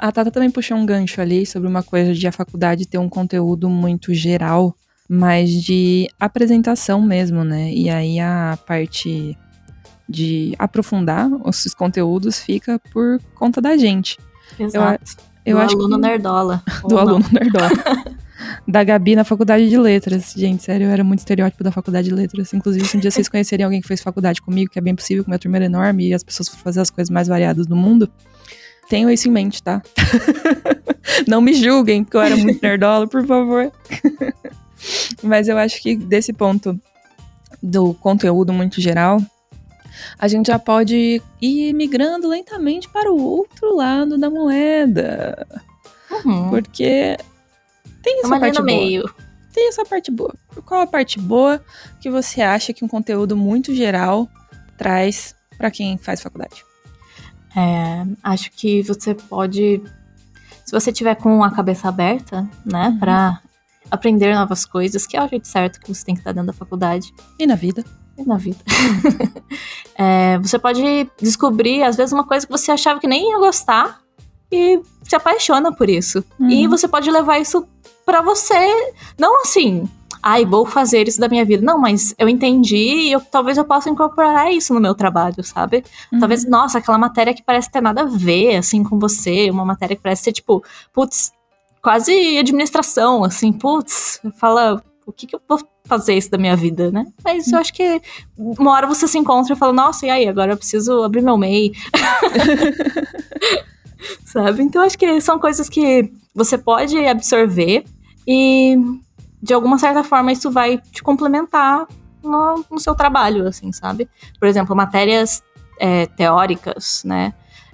A 0.00 0.10
Tata 0.10 0.30
também 0.30 0.50
puxou 0.50 0.78
um 0.78 0.86
gancho 0.86 1.20
ali 1.20 1.44
sobre 1.44 1.68
uma 1.68 1.82
coisa 1.82 2.14
de 2.14 2.26
a 2.26 2.32
faculdade 2.32 2.86
ter 2.86 2.96
um 2.96 3.08
conteúdo 3.08 3.68
muito 3.68 4.14
geral, 4.14 4.74
mas 5.06 5.50
de 5.50 6.08
apresentação 6.18 7.02
mesmo, 7.02 7.44
né? 7.44 7.70
E 7.70 7.90
aí 7.90 8.18
a 8.18 8.58
parte 8.66 9.36
de 10.08 10.54
aprofundar 10.58 11.28
esses 11.46 11.74
conteúdos 11.74 12.40
fica 12.40 12.80
por 12.90 13.20
conta 13.34 13.60
da 13.60 13.76
gente. 13.76 14.16
Exato. 14.58 15.18
Eu 15.44 15.58
do 15.58 15.62
acho 15.62 15.76
aluno 15.76 15.96
que 15.96 16.08
nerdola. 16.08 16.62
do 16.82 16.94
não. 16.94 16.98
aluno 16.98 17.26
nerdola. 17.30 17.70
da 18.66 18.82
Gabi 18.82 19.14
na 19.14 19.24
faculdade 19.24 19.68
de 19.68 19.76
letras. 19.76 20.32
Gente, 20.34 20.62
sério, 20.62 20.86
eu 20.86 20.90
era 20.90 21.04
muito 21.04 21.18
estereótipo 21.18 21.62
da 21.62 21.70
faculdade 21.70 22.08
de 22.08 22.14
letras. 22.14 22.54
Inclusive, 22.54 22.86
se 22.86 22.96
um 22.96 23.00
dia 23.00 23.10
vocês 23.10 23.28
conhecerem 23.28 23.64
alguém 23.64 23.82
que 23.82 23.88
fez 23.88 24.00
faculdade 24.00 24.40
comigo, 24.40 24.70
que 24.70 24.78
é 24.78 24.82
bem 24.82 24.94
possível, 24.94 25.22
que 25.22 25.28
minha 25.28 25.38
turma 25.38 25.58
era 25.58 25.66
enorme 25.66 26.08
e 26.08 26.14
as 26.14 26.24
pessoas 26.24 26.48
foram 26.48 26.62
fazer 26.62 26.80
as 26.80 26.88
coisas 26.88 27.10
mais 27.10 27.28
variadas 27.28 27.66
do 27.66 27.76
mundo, 27.76 28.10
tenham 28.90 29.08
isso 29.08 29.28
em 29.28 29.30
mente, 29.30 29.62
tá? 29.62 29.80
Não 31.26 31.40
me 31.40 31.54
julguem, 31.54 32.02
porque 32.02 32.16
eu 32.16 32.22
era 32.22 32.36
muito 32.36 32.60
nerdola, 32.60 33.06
por 33.06 33.24
favor. 33.24 33.72
Mas 35.22 35.48
eu 35.48 35.56
acho 35.56 35.80
que 35.80 35.96
desse 35.96 36.32
ponto 36.32 36.78
do 37.62 37.94
conteúdo 37.94 38.52
muito 38.52 38.80
geral, 38.80 39.20
a 40.18 40.26
gente 40.26 40.48
já 40.48 40.58
pode 40.58 41.22
ir 41.40 41.72
migrando 41.72 42.28
lentamente 42.28 42.88
para 42.88 43.12
o 43.12 43.22
outro 43.22 43.76
lado 43.76 44.18
da 44.18 44.28
moeda. 44.28 45.46
Uhum. 46.24 46.50
Porque 46.50 47.16
tem 48.02 48.20
essa 48.24 48.40
parte 48.40 48.58
no 48.58 48.66
boa. 48.66 48.78
meio. 48.78 49.14
Tem 49.54 49.68
essa 49.68 49.84
parte 49.84 50.10
boa. 50.10 50.34
Qual 50.64 50.80
a 50.80 50.86
parte 50.86 51.18
boa 51.18 51.62
que 52.00 52.10
você 52.10 52.40
acha 52.40 52.72
que 52.72 52.84
um 52.84 52.88
conteúdo 52.88 53.36
muito 53.36 53.72
geral 53.72 54.28
traz 54.76 55.34
para 55.56 55.70
quem 55.70 55.96
faz 55.96 56.20
faculdade? 56.20 56.64
É, 57.56 58.04
acho 58.22 58.50
que 58.52 58.82
você 58.82 59.14
pode, 59.14 59.82
se 60.64 60.72
você 60.72 60.92
tiver 60.92 61.14
com 61.16 61.42
a 61.42 61.50
cabeça 61.50 61.88
aberta, 61.88 62.48
né, 62.64 62.88
Uhum. 62.88 62.98
pra 62.98 63.40
aprender 63.90 64.34
novas 64.34 64.64
coisas, 64.64 65.06
que 65.06 65.16
é 65.16 65.24
o 65.24 65.28
jeito 65.28 65.48
certo 65.48 65.80
que 65.80 65.92
você 65.92 66.04
tem 66.04 66.14
que 66.14 66.20
estar 66.20 66.32
dentro 66.32 66.46
da 66.48 66.52
faculdade 66.52 67.12
E 67.38 67.46
na 67.46 67.54
vida? 67.56 67.84
e 68.16 68.24
na 68.24 68.36
vida. 68.36 68.58
É, 70.02 70.38
você 70.38 70.58
pode 70.58 70.80
descobrir, 71.20 71.82
às 71.82 71.94
vezes, 71.96 72.12
uma 72.12 72.24
coisa 72.24 72.46
que 72.46 72.52
você 72.52 72.72
achava 72.72 72.98
que 72.98 73.06
nem 73.06 73.30
ia 73.32 73.38
gostar 73.38 74.00
e 74.50 74.80
se 75.02 75.14
apaixona 75.14 75.70
por 75.72 75.90
isso. 75.90 76.24
E 76.48 76.64
Uhum. 76.64 76.70
você 76.70 76.88
pode 76.88 77.10
levar 77.10 77.38
isso 77.38 77.68
pra 78.06 78.22
você, 78.22 78.54
não 79.18 79.42
assim, 79.42 79.86
ai, 80.22 80.44
vou 80.44 80.66
fazer 80.66 81.08
isso 81.08 81.20
da 81.20 81.28
minha 81.28 81.44
vida. 81.44 81.64
Não, 81.64 81.78
mas 81.78 82.14
eu 82.18 82.28
entendi 82.28 82.76
e 82.76 83.12
eu, 83.12 83.20
talvez 83.20 83.58
eu 83.58 83.64
possa 83.64 83.90
incorporar 83.90 84.52
isso 84.52 84.74
no 84.74 84.80
meu 84.80 84.94
trabalho, 84.94 85.42
sabe? 85.42 85.84
Uhum. 86.12 86.18
Talvez, 86.18 86.48
nossa, 86.48 86.78
aquela 86.78 86.98
matéria 86.98 87.34
que 87.34 87.42
parece 87.42 87.70
ter 87.70 87.80
nada 87.80 88.02
a 88.02 88.06
ver, 88.06 88.56
assim, 88.56 88.82
com 88.82 88.98
você, 88.98 89.50
uma 89.50 89.64
matéria 89.64 89.96
que 89.96 90.02
parece 90.02 90.24
ser, 90.24 90.32
tipo, 90.32 90.62
putz, 90.92 91.32
quase 91.82 92.38
administração, 92.38 93.24
assim, 93.24 93.52
putz, 93.52 94.20
fala, 94.36 94.82
o 95.06 95.12
que 95.12 95.26
que 95.26 95.34
eu 95.36 95.40
vou 95.48 95.58
fazer 95.84 96.14
isso 96.14 96.30
da 96.30 96.38
minha 96.38 96.54
vida, 96.54 96.90
né? 96.90 97.06
Mas 97.24 97.50
eu 97.50 97.58
acho 97.58 97.72
que 97.72 98.00
uma 98.38 98.72
hora 98.72 98.86
você 98.86 99.08
se 99.08 99.18
encontra 99.18 99.54
e 99.54 99.56
fala, 99.56 99.72
nossa, 99.72 100.06
e 100.06 100.10
aí, 100.10 100.28
agora 100.28 100.52
eu 100.52 100.56
preciso 100.56 101.02
abrir 101.02 101.22
meu 101.22 101.36
MEI. 101.36 101.72
Sabe? 104.24 104.62
Então, 104.62 104.82
acho 104.82 104.98
que 104.98 105.20
são 105.20 105.38
coisas 105.38 105.68
que 105.68 106.10
você 106.34 106.56
pode 106.56 106.96
absorver 107.06 107.84
e, 108.26 108.76
de 109.42 109.54
alguma 109.54 109.78
certa 109.78 110.02
forma, 110.04 110.32
isso 110.32 110.50
vai 110.50 110.78
te 110.78 111.02
complementar 111.02 111.86
no, 112.22 112.64
no 112.70 112.78
seu 112.78 112.94
trabalho, 112.94 113.46
assim, 113.48 113.72
sabe? 113.72 114.08
Por 114.38 114.46
exemplo, 114.46 114.76
matérias 114.76 115.42
é, 115.78 116.06
teóricas, 116.06 117.02
né? 117.04 117.32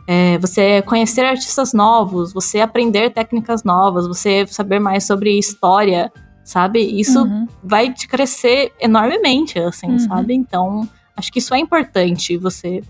É, 0.09 0.39
você 0.39 0.83
conhecer 0.83 1.25
artistas 1.25 1.73
novos, 1.73 2.33
você 2.33 2.61
aprender 2.61 3.11
técnicas 3.11 3.65
novas, 3.65 4.07
você 4.07 4.47
saber 4.47 4.79
mais 4.79 5.03
sobre 5.05 5.37
história, 5.37 6.13
sabe? 6.45 6.79
Isso 6.81 7.25
Uhum. 7.25 7.49
vai 7.65 7.93
te 7.93 8.07
crescer 8.07 8.73
enormemente, 8.81 9.59
assim, 9.59 9.91
Uhum. 9.91 9.99
sabe? 9.99 10.33
Então, 10.35 10.89
acho 11.17 11.33
que 11.33 11.41
isso 11.41 11.53
é 11.53 11.59
importante, 11.59 12.37
você 12.39 12.83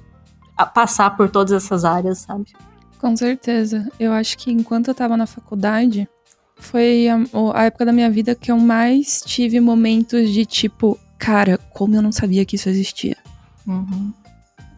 passar 0.74 1.16
por 1.16 1.30
todas 1.30 1.52
essas 1.52 1.84
áreas, 1.86 2.18
sabe? 2.18 2.52
Com 3.00 3.16
certeza. 3.16 3.88
Eu 3.98 4.12
acho 4.12 4.36
que 4.38 4.50
enquanto 4.52 4.88
eu 4.88 4.94
tava 4.94 5.16
na 5.16 5.26
faculdade, 5.26 6.06
foi 6.58 7.08
a, 7.08 7.18
a 7.54 7.64
época 7.64 7.84
da 7.84 7.92
minha 7.92 8.10
vida 8.10 8.34
que 8.34 8.50
eu 8.50 8.58
mais 8.58 9.22
tive 9.24 9.60
momentos 9.60 10.30
de 10.30 10.44
tipo, 10.44 10.98
cara, 11.18 11.58
como 11.72 11.94
eu 11.94 12.02
não 12.02 12.12
sabia 12.12 12.44
que 12.44 12.56
isso 12.56 12.68
existia. 12.68 13.16
Uhum. 13.66 14.12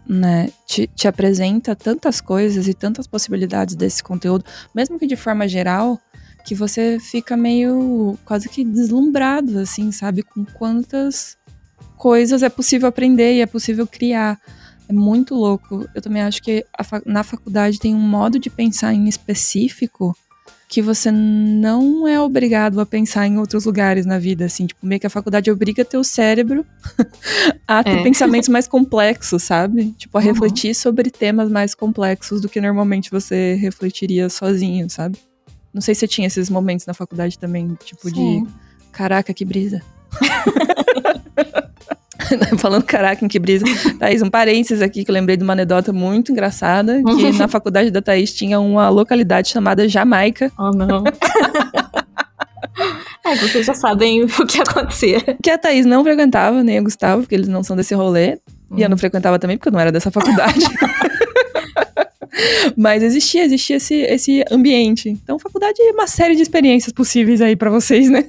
né, 0.08 0.50
te, 0.66 0.86
te 0.86 1.06
apresenta 1.06 1.76
tantas 1.76 2.22
coisas 2.22 2.66
e 2.66 2.72
tantas 2.72 3.06
possibilidades 3.06 3.74
desse 3.74 4.02
conteúdo, 4.02 4.46
mesmo 4.74 4.98
que 4.98 5.06
de 5.06 5.14
forma 5.14 5.46
geral, 5.46 6.00
que 6.42 6.54
você 6.54 6.98
fica 6.98 7.36
meio 7.36 8.18
quase 8.24 8.48
que 8.48 8.64
deslumbrado, 8.64 9.58
assim, 9.58 9.92
sabe? 9.92 10.22
Com 10.22 10.46
quantas 10.46 11.36
coisas 11.98 12.42
é 12.42 12.48
possível 12.48 12.88
aprender 12.88 13.34
e 13.34 13.42
é 13.42 13.46
possível 13.46 13.86
criar. 13.86 14.40
É 14.88 14.92
muito 14.92 15.34
louco. 15.34 15.86
Eu 15.94 16.00
também 16.00 16.22
acho 16.22 16.42
que 16.42 16.64
a 16.72 16.84
na 17.04 17.22
faculdade 17.22 17.78
tem 17.78 17.94
um 17.94 18.00
modo 18.00 18.38
de 18.38 18.48
pensar 18.48 18.94
em 18.94 19.06
específico 19.06 20.16
que 20.68 20.82
você 20.82 21.10
não 21.10 22.06
é 22.06 22.20
obrigado 22.20 22.78
a 22.78 22.84
pensar 22.84 23.26
em 23.26 23.38
outros 23.38 23.64
lugares 23.64 24.04
na 24.04 24.18
vida, 24.18 24.44
assim, 24.44 24.66
tipo, 24.66 24.84
meio 24.86 25.00
que 25.00 25.06
a 25.06 25.10
faculdade 25.10 25.50
obriga 25.50 25.82
teu 25.82 26.04
cérebro 26.04 26.64
a 27.66 27.82
ter 27.82 27.98
É. 28.00 28.02
pensamentos 28.02 28.50
mais 28.50 28.68
complexos, 28.68 29.42
sabe? 29.44 29.92
Tipo, 29.92 30.18
a 30.18 30.20
Uhum. 30.20 30.26
refletir 30.26 30.74
sobre 30.74 31.10
temas 31.10 31.50
mais 31.50 31.74
complexos 31.74 32.42
do 32.42 32.48
que 32.50 32.60
normalmente 32.60 33.10
você 33.10 33.54
refletiria 33.54 34.28
sozinho, 34.28 34.90
sabe? 34.90 35.16
Não 35.72 35.80
sei 35.80 35.94
se 35.94 36.00
você 36.00 36.08
tinha 36.08 36.26
esses 36.26 36.50
momentos 36.50 36.84
na 36.84 36.92
faculdade 36.92 37.38
também, 37.38 37.74
tipo 37.84 38.10
Sim. 38.10 38.44
de 38.44 38.50
caraca, 38.92 39.32
que 39.32 39.44
brisa. 39.46 39.80
Falando 42.58 42.82
caraca, 42.84 43.24
em 43.24 43.28
que 43.28 43.38
brisa. 43.38 43.64
Thaís, 43.98 44.22
um 44.22 44.30
parênteses 44.30 44.82
aqui 44.82 45.04
que 45.04 45.10
eu 45.10 45.14
lembrei 45.14 45.36
de 45.36 45.44
uma 45.44 45.52
anedota 45.52 45.92
muito 45.92 46.32
engraçada, 46.32 47.02
que 47.02 47.32
na 47.38 47.48
faculdade 47.48 47.90
da 47.90 48.02
Thaís 48.02 48.32
tinha 48.32 48.58
uma 48.60 48.88
localidade 48.88 49.48
chamada 49.48 49.88
Jamaica. 49.88 50.50
Oh, 50.58 50.70
não. 50.70 51.04
É, 53.24 53.36
vocês 53.36 53.66
já 53.66 53.74
sabem 53.74 54.24
o 54.24 54.46
que 54.46 54.60
acontecia. 54.60 55.20
Que 55.42 55.50
a 55.50 55.58
Thaís 55.58 55.84
não 55.84 56.02
frequentava, 56.02 56.62
nem 56.62 56.80
o 56.80 56.84
Gustavo, 56.84 57.22
porque 57.22 57.34
eles 57.34 57.48
não 57.48 57.62
são 57.62 57.76
desse 57.76 57.94
rolê. 57.94 58.38
Hum. 58.70 58.78
E 58.78 58.82
eu 58.82 58.88
não 58.88 58.94
hum. 58.94 58.98
frequentava 58.98 59.38
também, 59.38 59.56
porque 59.56 59.68
eu 59.68 59.72
não 59.72 59.80
era 59.80 59.92
dessa 59.92 60.10
faculdade. 60.10 60.64
Mas 62.76 63.02
existia, 63.02 63.44
existia 63.44 63.76
esse, 63.76 63.94
esse 64.02 64.44
ambiente. 64.50 65.08
Então, 65.08 65.38
faculdade 65.38 65.80
é 65.80 65.90
uma 65.90 66.06
série 66.06 66.36
de 66.36 66.42
experiências 66.42 66.92
possíveis 66.92 67.40
aí 67.40 67.56
para 67.56 67.70
vocês, 67.70 68.08
né? 68.08 68.24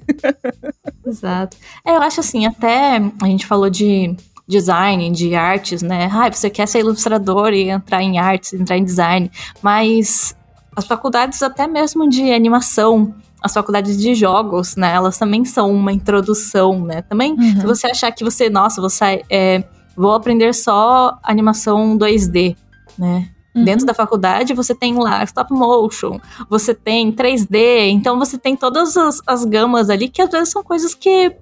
Exato. 1.09 1.57
É, 1.83 1.95
eu 1.95 2.01
acho 2.01 2.19
assim, 2.19 2.45
até 2.45 3.01
a 3.21 3.25
gente 3.25 3.45
falou 3.45 3.69
de 3.69 4.15
design, 4.47 5.09
de 5.11 5.35
artes, 5.35 5.81
né? 5.81 6.09
Ah, 6.11 6.31
você 6.31 6.49
quer 6.49 6.67
ser 6.67 6.79
ilustrador 6.79 7.53
e 7.53 7.69
entrar 7.69 8.01
em 8.01 8.17
artes, 8.17 8.53
entrar 8.53 8.77
em 8.77 8.83
design. 8.83 9.31
Mas 9.61 10.35
as 10.75 10.85
faculdades 10.85 11.41
até 11.43 11.67
mesmo 11.67 12.09
de 12.09 12.31
animação, 12.31 13.13
as 13.41 13.53
faculdades 13.53 13.97
de 13.97 14.15
jogos, 14.15 14.75
né? 14.75 14.93
Elas 14.93 15.17
também 15.17 15.45
são 15.45 15.71
uma 15.71 15.93
introdução, 15.93 16.83
né? 16.83 17.01
Também, 17.03 17.33
uhum. 17.33 17.61
se 17.61 17.65
você 17.65 17.87
achar 17.87 18.11
que 18.11 18.23
você, 18.23 18.49
nossa, 18.49 18.81
você 18.81 19.23
é, 19.29 19.63
vou 19.95 20.13
aprender 20.13 20.53
só 20.53 21.17
animação 21.23 21.97
2D, 21.97 22.55
né? 22.97 23.29
Uhum. 23.59 23.65
Dentro 23.65 23.85
da 23.85 23.93
faculdade 23.93 24.53
você 24.53 24.73
tem 24.73 24.97
lá 24.97 25.23
stop 25.23 25.53
motion, 25.53 26.19
você 26.49 26.73
tem 26.73 27.11
3D, 27.11 27.89
então 27.89 28.17
você 28.17 28.37
tem 28.37 28.55
todas 28.55 28.95
as, 28.95 29.21
as 29.27 29.45
gamas 29.45 29.89
ali 29.89 30.07
que 30.07 30.21
às 30.21 30.29
vezes 30.29 30.49
são 30.49 30.63
coisas 30.63 30.95
que 30.95 31.35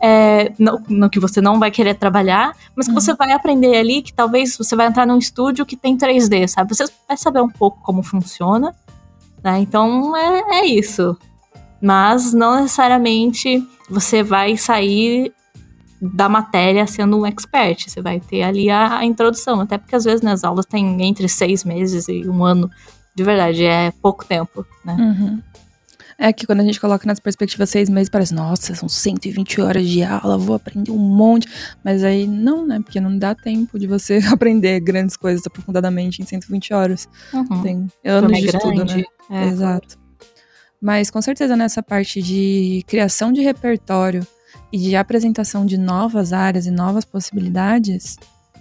é, 0.00 0.52
no, 0.58 0.80
no, 0.88 1.10
que 1.10 1.18
você 1.18 1.40
não 1.40 1.58
vai 1.58 1.70
querer 1.70 1.94
trabalhar, 1.94 2.54
mas 2.74 2.86
que 2.86 2.92
uhum. 2.92 3.00
você 3.00 3.14
vai 3.14 3.32
aprender 3.32 3.76
ali, 3.76 4.02
que 4.02 4.12
talvez 4.12 4.56
você 4.56 4.76
vai 4.76 4.86
entrar 4.86 5.06
num 5.06 5.18
estúdio 5.18 5.66
que 5.66 5.76
tem 5.76 5.96
3D, 5.96 6.46
sabe? 6.46 6.74
Você 6.74 6.84
vai 7.06 7.16
saber 7.16 7.40
um 7.40 7.48
pouco 7.48 7.80
como 7.82 8.02
funciona, 8.02 8.74
né? 9.42 9.58
Então 9.60 10.16
é, 10.16 10.60
é 10.60 10.66
isso. 10.66 11.16
Mas 11.80 12.32
não 12.32 12.56
necessariamente 12.56 13.64
você 13.88 14.22
vai 14.22 14.56
sair 14.56 15.32
da 16.00 16.28
matéria 16.28 16.86
sendo 16.86 17.18
um 17.18 17.26
expert. 17.26 17.88
Você 17.88 18.00
vai 18.00 18.20
ter 18.20 18.42
ali 18.42 18.70
a, 18.70 18.98
a 18.98 19.04
introdução, 19.04 19.60
até 19.60 19.78
porque 19.78 19.96
às 19.96 20.04
vezes 20.04 20.22
nas 20.22 20.44
aulas 20.44 20.66
tem 20.66 21.02
entre 21.02 21.28
seis 21.28 21.64
meses 21.64 22.08
e 22.08 22.28
um 22.28 22.44
ano. 22.44 22.70
De 23.14 23.24
verdade, 23.24 23.64
é 23.64 23.90
pouco 24.02 24.24
tempo, 24.24 24.64
né? 24.84 24.96
Uhum. 24.98 25.42
É 26.20 26.32
que 26.32 26.46
quando 26.46 26.60
a 26.60 26.64
gente 26.64 26.80
coloca 26.80 27.06
nas 27.06 27.20
perspectivas 27.20 27.70
seis 27.70 27.88
meses, 27.88 28.08
parece, 28.08 28.34
nossa, 28.34 28.74
são 28.74 28.88
120 28.88 29.60
horas 29.60 29.86
de 29.86 30.02
aula, 30.02 30.36
vou 30.36 30.56
aprender 30.56 30.90
um 30.90 30.98
monte. 30.98 31.48
Mas 31.84 32.02
aí 32.02 32.26
não, 32.26 32.66
né? 32.66 32.80
Porque 32.80 33.00
não 33.00 33.16
dá 33.16 33.36
tempo 33.36 33.78
de 33.78 33.86
você 33.86 34.18
aprender 34.32 34.80
grandes 34.80 35.16
coisas 35.16 35.46
aprofundadamente 35.46 36.20
em 36.20 36.24
120 36.24 36.74
horas. 36.74 37.08
Uhum. 37.32 37.62
Tem 37.62 37.86
anos 38.04 38.32
é 38.32 38.40
de 38.40 38.46
estudo, 38.46 38.84
né? 38.84 39.04
É, 39.30 39.44
Exato. 39.46 39.96
Mas 40.80 41.10
com 41.10 41.20
certeza 41.20 41.56
nessa 41.56 41.82
parte 41.82 42.22
de 42.22 42.84
criação 42.86 43.32
de 43.32 43.40
repertório 43.40 44.26
e 44.72 44.78
de 44.78 44.96
apresentação 44.96 45.64
de 45.64 45.78
novas 45.78 46.32
áreas 46.32 46.66
e 46.66 46.70
novas 46.70 47.04
possibilidades, 47.04 48.16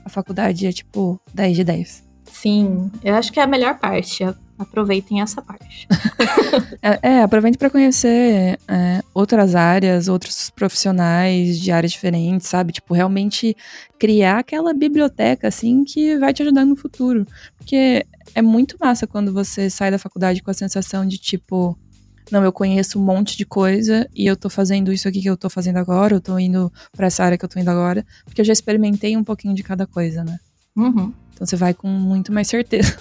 a 0.06 0.10
faculdade 0.10 0.66
é 0.66 0.72
tipo 0.72 1.20
10 1.34 1.56
de 1.56 1.64
10. 1.64 2.04
Sim, 2.32 2.92
eu 3.04 3.16
acho 3.16 3.32
que 3.32 3.40
é 3.40 3.44
a 3.44 3.48
melhor 3.48 3.78
parte. 3.80 4.24
Aproveitem 4.60 5.22
essa 5.22 5.42
parte. 5.42 5.88
é, 6.82 7.00
é, 7.10 7.22
aproveite 7.22 7.58
para 7.58 7.70
conhecer 7.70 8.60
é, 8.68 9.04
outras 9.14 9.54
áreas, 9.54 10.08
outros 10.08 10.50
profissionais 10.50 11.60
de 11.60 11.72
áreas 11.72 11.92
diferentes, 11.92 12.48
sabe? 12.48 12.74
Tipo, 12.74 12.94
realmente 12.94 13.56
criar 14.00 14.40
aquela 14.40 14.74
biblioteca, 14.74 15.48
assim, 15.48 15.84
que 15.84 16.18
vai 16.18 16.34
te 16.34 16.42
ajudar 16.42 16.66
no 16.66 16.76
futuro. 16.76 17.26
Porque 17.58 18.06
é 18.34 18.42
muito 18.42 18.78
massa 18.80 19.06
quando 19.06 19.32
você 19.32 19.70
sai 19.70 19.92
da 19.92 20.00
faculdade 20.00 20.42
com 20.42 20.50
a 20.50 20.56
sensação 20.56 21.06
de, 21.06 21.20
tipo, 21.20 21.78
não, 22.32 22.44
eu 22.44 22.52
conheço 22.52 23.00
um 23.00 23.04
monte 23.04 23.38
de 23.38 23.46
coisa 23.46 24.08
e 24.16 24.26
eu 24.26 24.36
tô 24.36 24.50
fazendo 24.50 24.92
isso 24.92 25.08
aqui 25.08 25.22
que 25.22 25.30
eu 25.30 25.38
tô 25.38 25.50
fazendo 25.50 25.78
agora, 25.78 26.16
eu 26.16 26.22
tô 26.22 26.38
indo 26.38 26.72
para 26.96 27.08
essa 27.08 27.24
área 27.24 27.38
que 27.38 27.46
eu 27.46 27.50
tô 27.50 27.60
indo 27.60 27.70
agora, 27.70 28.06
porque 28.26 28.42
eu 28.42 28.46
já 28.46 28.54
experimentei 28.54 29.16
um 29.16 29.24
pouquinho 29.24 29.54
de 29.54 29.64
cada 29.64 29.86
coisa, 29.86 30.24
né? 30.24 30.40
Uhum. 30.76 31.14
Então 31.34 31.46
você 31.46 31.56
vai 31.56 31.74
com 31.74 31.88
muito 31.88 32.32
mais 32.32 32.48
certeza. 32.48 32.98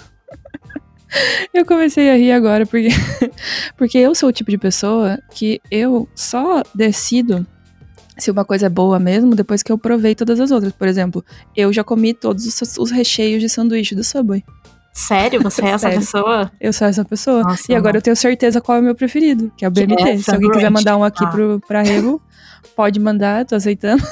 eu 1.53 1.65
comecei 1.65 2.09
a 2.09 2.15
rir 2.15 2.31
agora 2.31 2.65
porque, 2.65 2.89
porque 3.77 3.97
eu 3.97 4.13
sou 4.15 4.29
o 4.29 4.31
tipo 4.33 4.51
de 4.51 4.57
pessoa 4.57 5.19
que 5.31 5.61
eu 5.69 6.07
só 6.15 6.63
decido 6.73 7.45
se 8.17 8.31
uma 8.31 8.43
coisa 8.43 8.65
é 8.65 8.69
boa 8.69 8.99
mesmo 8.99 9.35
depois 9.35 9.61
que 9.61 9.71
eu 9.71 9.77
provei 9.77 10.15
todas 10.15 10.39
as 10.39 10.51
outras. 10.51 10.73
Por 10.73 10.87
exemplo, 10.87 11.23
eu 11.55 11.71
já 11.71 11.83
comi 11.83 12.13
todos 12.13 12.45
os, 12.45 12.77
os 12.77 12.91
recheios 12.91 13.41
de 13.41 13.49
sanduíche 13.49 13.95
do 13.95 14.03
Subway. 14.03 14.43
Sério? 14.97 15.43
Você 15.43 15.61
é 15.63 15.69
essa 15.69 15.79
Sério. 15.79 15.99
pessoa? 15.99 16.51
Eu 16.59 16.73
sou 16.73 16.87
essa 16.87 17.05
pessoa. 17.05 17.43
Nossa, 17.43 17.71
e 17.71 17.75
agora 17.75 17.93
não. 17.93 17.97
eu 17.99 18.01
tenho 18.01 18.15
certeza 18.15 18.59
qual 18.59 18.79
é 18.79 18.81
o 18.81 18.83
meu 18.83 18.95
preferido, 18.95 19.51
que 19.55 19.63
é 19.63 19.67
o 19.67 19.71
BMT. 19.71 20.01
É 20.01 20.17
Se 20.17 20.31
alguém 20.31 20.49
quiser 20.49 20.71
mandar 20.71 20.97
um 20.97 21.03
aqui 21.03 21.23
ah. 21.23 21.27
pro, 21.27 21.61
pra 21.67 21.83
Rego, 21.83 22.19
pode 22.75 22.99
mandar, 22.99 23.45
tô 23.45 23.55
aceitando. 23.55 24.03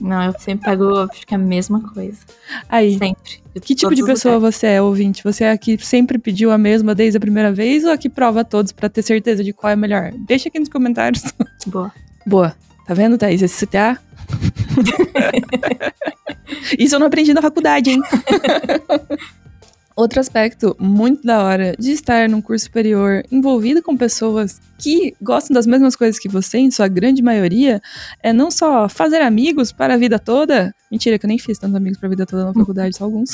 Não, 0.00 0.26
eu 0.26 0.34
sempre 0.38 0.70
pego, 0.70 0.96
acho 1.00 1.26
que 1.26 1.34
é 1.34 1.36
a 1.36 1.40
mesma 1.40 1.82
coisa. 1.92 2.18
Aí. 2.68 2.96
Sempre. 2.96 3.42
Que 3.60 3.74
tipo 3.74 3.92
de 3.92 4.04
pessoa 4.04 4.36
lugares. 4.36 4.56
você 4.56 4.66
é, 4.68 4.80
ouvinte? 4.80 5.24
Você 5.24 5.42
é 5.42 5.50
a 5.50 5.58
que 5.58 5.76
sempre 5.84 6.18
pediu 6.18 6.52
a 6.52 6.56
mesma 6.56 6.94
desde 6.94 7.16
a 7.16 7.20
primeira 7.20 7.52
vez 7.52 7.84
ou 7.84 7.90
a 7.90 7.98
que 7.98 8.08
prova 8.08 8.44
todos 8.44 8.70
para 8.70 8.88
ter 8.88 9.02
certeza 9.02 9.42
de 9.42 9.52
qual 9.52 9.72
é 9.72 9.76
melhor? 9.76 10.12
Deixa 10.14 10.48
aqui 10.48 10.60
nos 10.60 10.68
comentários. 10.68 11.24
Boa. 11.66 11.92
Boa. 12.24 12.54
Tá 12.86 12.94
vendo, 12.94 13.18
Thaís? 13.18 13.42
Esse 13.42 13.66
CTA? 13.66 13.98
Isso 16.78 16.94
eu 16.94 16.98
não 16.98 17.06
aprendi 17.06 17.32
na 17.34 17.42
faculdade, 17.42 17.90
hein? 17.90 18.00
Outro 19.98 20.20
aspecto 20.20 20.76
muito 20.78 21.26
da 21.26 21.42
hora 21.42 21.74
de 21.76 21.90
estar 21.90 22.28
num 22.28 22.40
curso 22.40 22.66
superior 22.66 23.24
envolvido 23.32 23.82
com 23.82 23.96
pessoas 23.96 24.60
que 24.78 25.12
gostam 25.20 25.52
das 25.52 25.66
mesmas 25.66 25.96
coisas 25.96 26.20
que 26.20 26.28
você, 26.28 26.58
em 26.58 26.70
sua 26.70 26.86
grande 26.86 27.20
maioria, 27.20 27.82
é 28.22 28.32
não 28.32 28.48
só 28.48 28.88
fazer 28.88 29.20
amigos 29.20 29.72
para 29.72 29.94
a 29.94 29.96
vida 29.96 30.16
toda. 30.16 30.72
Mentira, 30.88 31.18
que 31.18 31.26
eu 31.26 31.28
nem 31.28 31.36
fiz 31.36 31.58
tantos 31.58 31.74
amigos 31.74 31.98
para 31.98 32.06
a 32.06 32.10
vida 32.10 32.24
toda 32.24 32.44
na 32.44 32.54
faculdade, 32.54 32.96
só 32.96 33.02
alguns. 33.02 33.30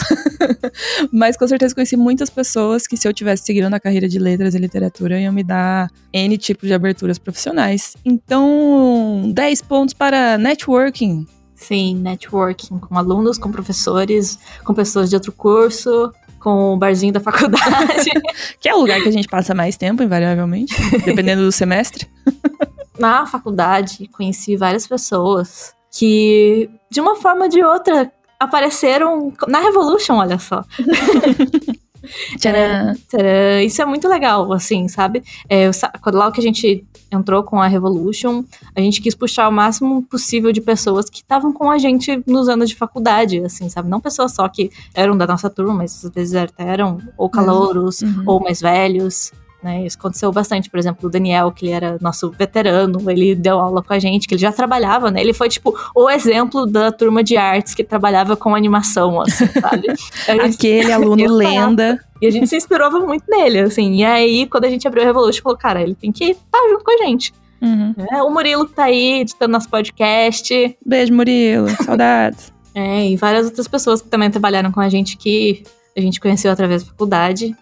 Mas 1.12 1.36
com 1.36 1.46
certeza 1.46 1.74
conheci 1.74 1.98
muitas 1.98 2.30
pessoas 2.30 2.86
que, 2.86 2.96
se 2.96 3.06
eu 3.06 3.12
tivesse 3.12 3.44
seguindo 3.44 3.68
na 3.68 3.78
carreira 3.78 4.08
de 4.08 4.18
letras 4.18 4.54
e 4.54 4.58
literatura, 4.58 5.20
iam 5.20 5.34
me 5.34 5.44
dar 5.44 5.90
N 6.14 6.38
tipos 6.38 6.66
de 6.66 6.72
aberturas 6.72 7.18
profissionais. 7.18 7.94
Então, 8.06 9.30
10 9.34 9.60
pontos 9.60 9.92
para 9.92 10.38
networking. 10.38 11.26
Sim, 11.66 11.96
networking 11.96 12.78
com 12.78 12.98
alunos, 12.98 13.38
com 13.38 13.50
professores, 13.50 14.38
com 14.64 14.74
pessoas 14.74 15.08
de 15.08 15.16
outro 15.16 15.32
curso, 15.32 16.12
com 16.38 16.74
o 16.74 16.76
barzinho 16.76 17.12
da 17.12 17.20
faculdade. 17.20 18.10
que 18.60 18.68
é 18.68 18.74
o 18.74 18.80
lugar 18.80 19.00
que 19.00 19.08
a 19.08 19.12
gente 19.12 19.26
passa 19.28 19.54
mais 19.54 19.78
tempo, 19.78 20.02
invariavelmente, 20.02 20.74
dependendo 21.04 21.42
do 21.42 21.50
semestre. 21.50 22.06
Na 22.98 23.26
faculdade, 23.26 24.08
conheci 24.08 24.56
várias 24.56 24.86
pessoas 24.86 25.74
que, 25.90 26.68
de 26.90 27.00
uma 27.00 27.16
forma 27.16 27.44
ou 27.44 27.48
de 27.48 27.62
outra, 27.64 28.12
apareceram 28.38 29.32
na 29.48 29.60
Revolution, 29.60 30.16
olha 30.16 30.38
só. 30.38 30.62
Tcharam. 32.38 32.94
Tcharam. 33.08 33.60
Isso 33.64 33.82
é 33.82 33.84
muito 33.84 34.08
legal, 34.08 34.52
assim, 34.52 34.88
sabe? 34.88 35.22
É, 35.48 35.70
quando 36.02 36.16
lá 36.16 36.30
que 36.30 36.40
a 36.40 36.42
gente 36.42 36.84
entrou 37.10 37.42
com 37.42 37.60
a 37.60 37.66
Revolution, 37.66 38.44
a 38.74 38.80
gente 38.80 39.00
quis 39.00 39.14
puxar 39.14 39.48
o 39.48 39.52
máximo 39.52 40.02
possível 40.02 40.52
de 40.52 40.60
pessoas 40.60 41.08
que 41.08 41.18
estavam 41.18 41.52
com 41.52 41.70
a 41.70 41.78
gente 41.78 42.22
nos 42.26 42.48
anos 42.48 42.68
de 42.68 42.74
faculdade, 42.74 43.38
assim, 43.40 43.68
sabe? 43.68 43.88
Não 43.88 44.00
pessoas 44.00 44.34
só 44.34 44.48
que 44.48 44.70
eram 44.94 45.16
da 45.16 45.26
nossa 45.26 45.48
turma, 45.48 45.74
mas 45.74 46.04
às 46.04 46.10
vezes 46.10 46.34
eram 46.58 46.98
ou 47.16 47.28
calouros, 47.28 48.02
uhum. 48.02 48.24
ou 48.26 48.40
mais 48.40 48.60
velhos. 48.60 49.32
Né? 49.64 49.86
Isso 49.86 49.96
aconteceu 49.98 50.30
bastante, 50.30 50.68
por 50.68 50.78
exemplo, 50.78 51.08
o 51.08 51.10
Daniel, 51.10 51.50
que 51.50 51.64
ele 51.64 51.72
era 51.72 51.96
nosso 51.98 52.30
veterano, 52.30 53.10
ele 53.10 53.34
deu 53.34 53.58
aula 53.58 53.82
com 53.82 53.94
a 53.94 53.98
gente, 53.98 54.28
que 54.28 54.34
ele 54.34 54.42
já 54.42 54.52
trabalhava, 54.52 55.10
né? 55.10 55.22
Ele 55.22 55.32
foi, 55.32 55.48
tipo, 55.48 55.74
o 55.94 56.10
exemplo 56.10 56.66
da 56.66 56.92
turma 56.92 57.24
de 57.24 57.38
artes 57.38 57.74
que 57.74 57.82
trabalhava 57.82 58.36
com 58.36 58.54
animação, 58.54 59.22
assim, 59.22 59.46
sabe? 59.46 59.86
Aquele 60.44 60.92
aluno 60.92 61.32
lenda. 61.34 61.98
E 62.20 62.26
a 62.26 62.30
gente 62.30 62.46
se 62.46 62.56
inspirava 62.56 63.00
muito 63.00 63.24
nele, 63.26 63.60
assim. 63.60 63.94
E 63.94 64.04
aí, 64.04 64.46
quando 64.46 64.66
a 64.66 64.68
gente 64.68 64.86
abriu 64.86 65.02
o 65.02 65.06
Revolution, 65.06 65.42
falou, 65.42 65.56
cara, 65.56 65.80
ele 65.80 65.94
tem 65.94 66.12
que 66.12 66.32
estar 66.32 66.42
tá 66.50 66.68
junto 66.70 66.84
com 66.84 66.92
a 66.92 67.06
gente. 67.06 67.32
Uhum. 67.62 67.94
É, 68.12 68.22
o 68.22 68.28
Murilo 68.28 68.66
que 68.66 68.74
tá 68.74 68.84
aí, 68.84 69.20
editando 69.20 69.52
nosso 69.52 69.70
podcast. 69.70 70.76
Beijo, 70.84 71.14
Murilo. 71.14 71.70
Saudades. 71.82 72.52
é, 72.74 73.08
e 73.08 73.16
várias 73.16 73.46
outras 73.46 73.66
pessoas 73.66 74.02
que 74.02 74.08
também 74.08 74.30
trabalharam 74.30 74.70
com 74.70 74.80
a 74.80 74.90
gente 74.90 75.16
que 75.16 75.62
a 75.96 76.00
gente 76.02 76.20
conheceu 76.20 76.52
através 76.52 76.82
da 76.82 76.90
faculdade. 76.90 77.56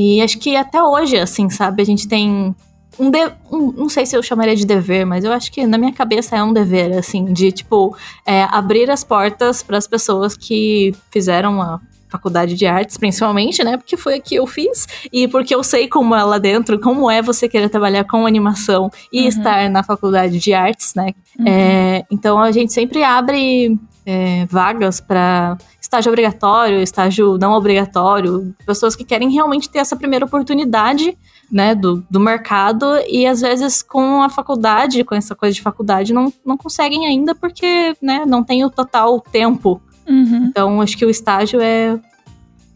E 0.00 0.22
acho 0.22 0.38
que 0.38 0.54
até 0.54 0.80
hoje, 0.80 1.18
assim, 1.18 1.50
sabe, 1.50 1.82
a 1.82 1.84
gente 1.84 2.06
tem 2.06 2.54
um, 3.00 3.10
de, 3.10 3.32
um, 3.50 3.72
não 3.72 3.88
sei 3.88 4.06
se 4.06 4.16
eu 4.16 4.22
chamaria 4.22 4.54
de 4.54 4.64
dever, 4.64 5.04
mas 5.04 5.24
eu 5.24 5.32
acho 5.32 5.50
que 5.50 5.66
na 5.66 5.76
minha 5.76 5.92
cabeça 5.92 6.36
é 6.36 6.42
um 6.42 6.52
dever, 6.52 6.96
assim, 6.96 7.24
de 7.32 7.50
tipo 7.50 7.96
é, 8.24 8.44
abrir 8.44 8.88
as 8.92 9.02
portas 9.02 9.60
para 9.60 9.76
as 9.76 9.88
pessoas 9.88 10.36
que 10.36 10.94
fizeram 11.10 11.60
a 11.60 11.80
faculdade 12.08 12.54
de 12.54 12.64
artes, 12.64 12.96
principalmente, 12.96 13.64
né? 13.64 13.76
Porque 13.76 13.96
foi 13.96 14.14
a 14.14 14.20
que 14.20 14.36
eu 14.36 14.46
fiz 14.46 14.86
e 15.12 15.26
porque 15.26 15.52
eu 15.52 15.64
sei 15.64 15.88
como 15.88 16.14
é 16.14 16.22
lá 16.22 16.38
dentro, 16.38 16.78
como 16.78 17.10
é 17.10 17.20
você 17.20 17.48
querer 17.48 17.68
trabalhar 17.68 18.04
com 18.04 18.24
animação 18.24 18.92
e 19.12 19.22
uhum. 19.22 19.28
estar 19.28 19.68
na 19.68 19.82
faculdade 19.82 20.38
de 20.38 20.54
artes, 20.54 20.94
né? 20.94 21.12
Uhum. 21.36 21.44
É, 21.44 22.04
então 22.08 22.38
a 22.38 22.52
gente 22.52 22.72
sempre 22.72 23.02
abre 23.02 23.76
é, 24.06 24.46
vagas 24.46 25.00
para 25.00 25.58
estágio 25.88 26.10
obrigatório, 26.10 26.82
estágio 26.82 27.38
não 27.38 27.52
obrigatório, 27.52 28.54
pessoas 28.66 28.94
que 28.94 29.04
querem 29.04 29.30
realmente 29.30 29.70
ter 29.70 29.78
essa 29.78 29.96
primeira 29.96 30.26
oportunidade 30.26 31.16
né, 31.50 31.74
do, 31.74 32.04
do 32.10 32.20
mercado 32.20 32.84
e 33.08 33.26
às 33.26 33.40
vezes 33.40 33.82
com 33.82 34.22
a 34.22 34.28
faculdade, 34.28 35.02
com 35.02 35.14
essa 35.14 35.34
coisa 35.34 35.54
de 35.54 35.62
faculdade, 35.62 36.12
não, 36.12 36.30
não 36.44 36.58
conseguem 36.58 37.06
ainda 37.06 37.34
porque 37.34 37.96
né, 38.02 38.26
não 38.26 38.44
tem 38.44 38.62
o 38.66 38.70
total 38.70 39.18
tempo. 39.18 39.80
Uhum. 40.06 40.44
Então, 40.44 40.80
acho 40.82 40.96
que 40.96 41.06
o 41.06 41.10
estágio 41.10 41.58
é 41.58 41.98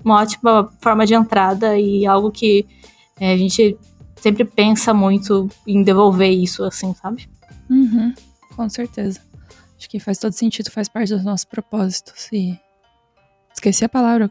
uma 0.02 0.22
ótima 0.22 0.70
forma 0.80 1.04
de 1.04 1.14
entrada 1.14 1.78
e 1.78 2.06
algo 2.06 2.30
que 2.30 2.66
é, 3.20 3.34
a 3.34 3.36
gente 3.36 3.76
sempre 4.16 4.44
pensa 4.44 4.94
muito 4.94 5.50
em 5.66 5.82
devolver 5.82 6.30
isso, 6.30 6.64
assim, 6.64 6.94
sabe? 6.94 7.28
Uhum. 7.68 8.14
Com 8.56 8.68
certeza. 8.70 9.20
Acho 9.76 9.90
que 9.90 10.00
faz 10.00 10.16
todo 10.16 10.32
sentido, 10.32 10.70
faz 10.70 10.88
parte 10.88 11.12
dos 11.12 11.24
nossos 11.24 11.44
propósitos. 11.44 12.28
E 12.32 12.58
Esqueci 13.62 13.84
a 13.84 13.88
palavra. 13.88 14.28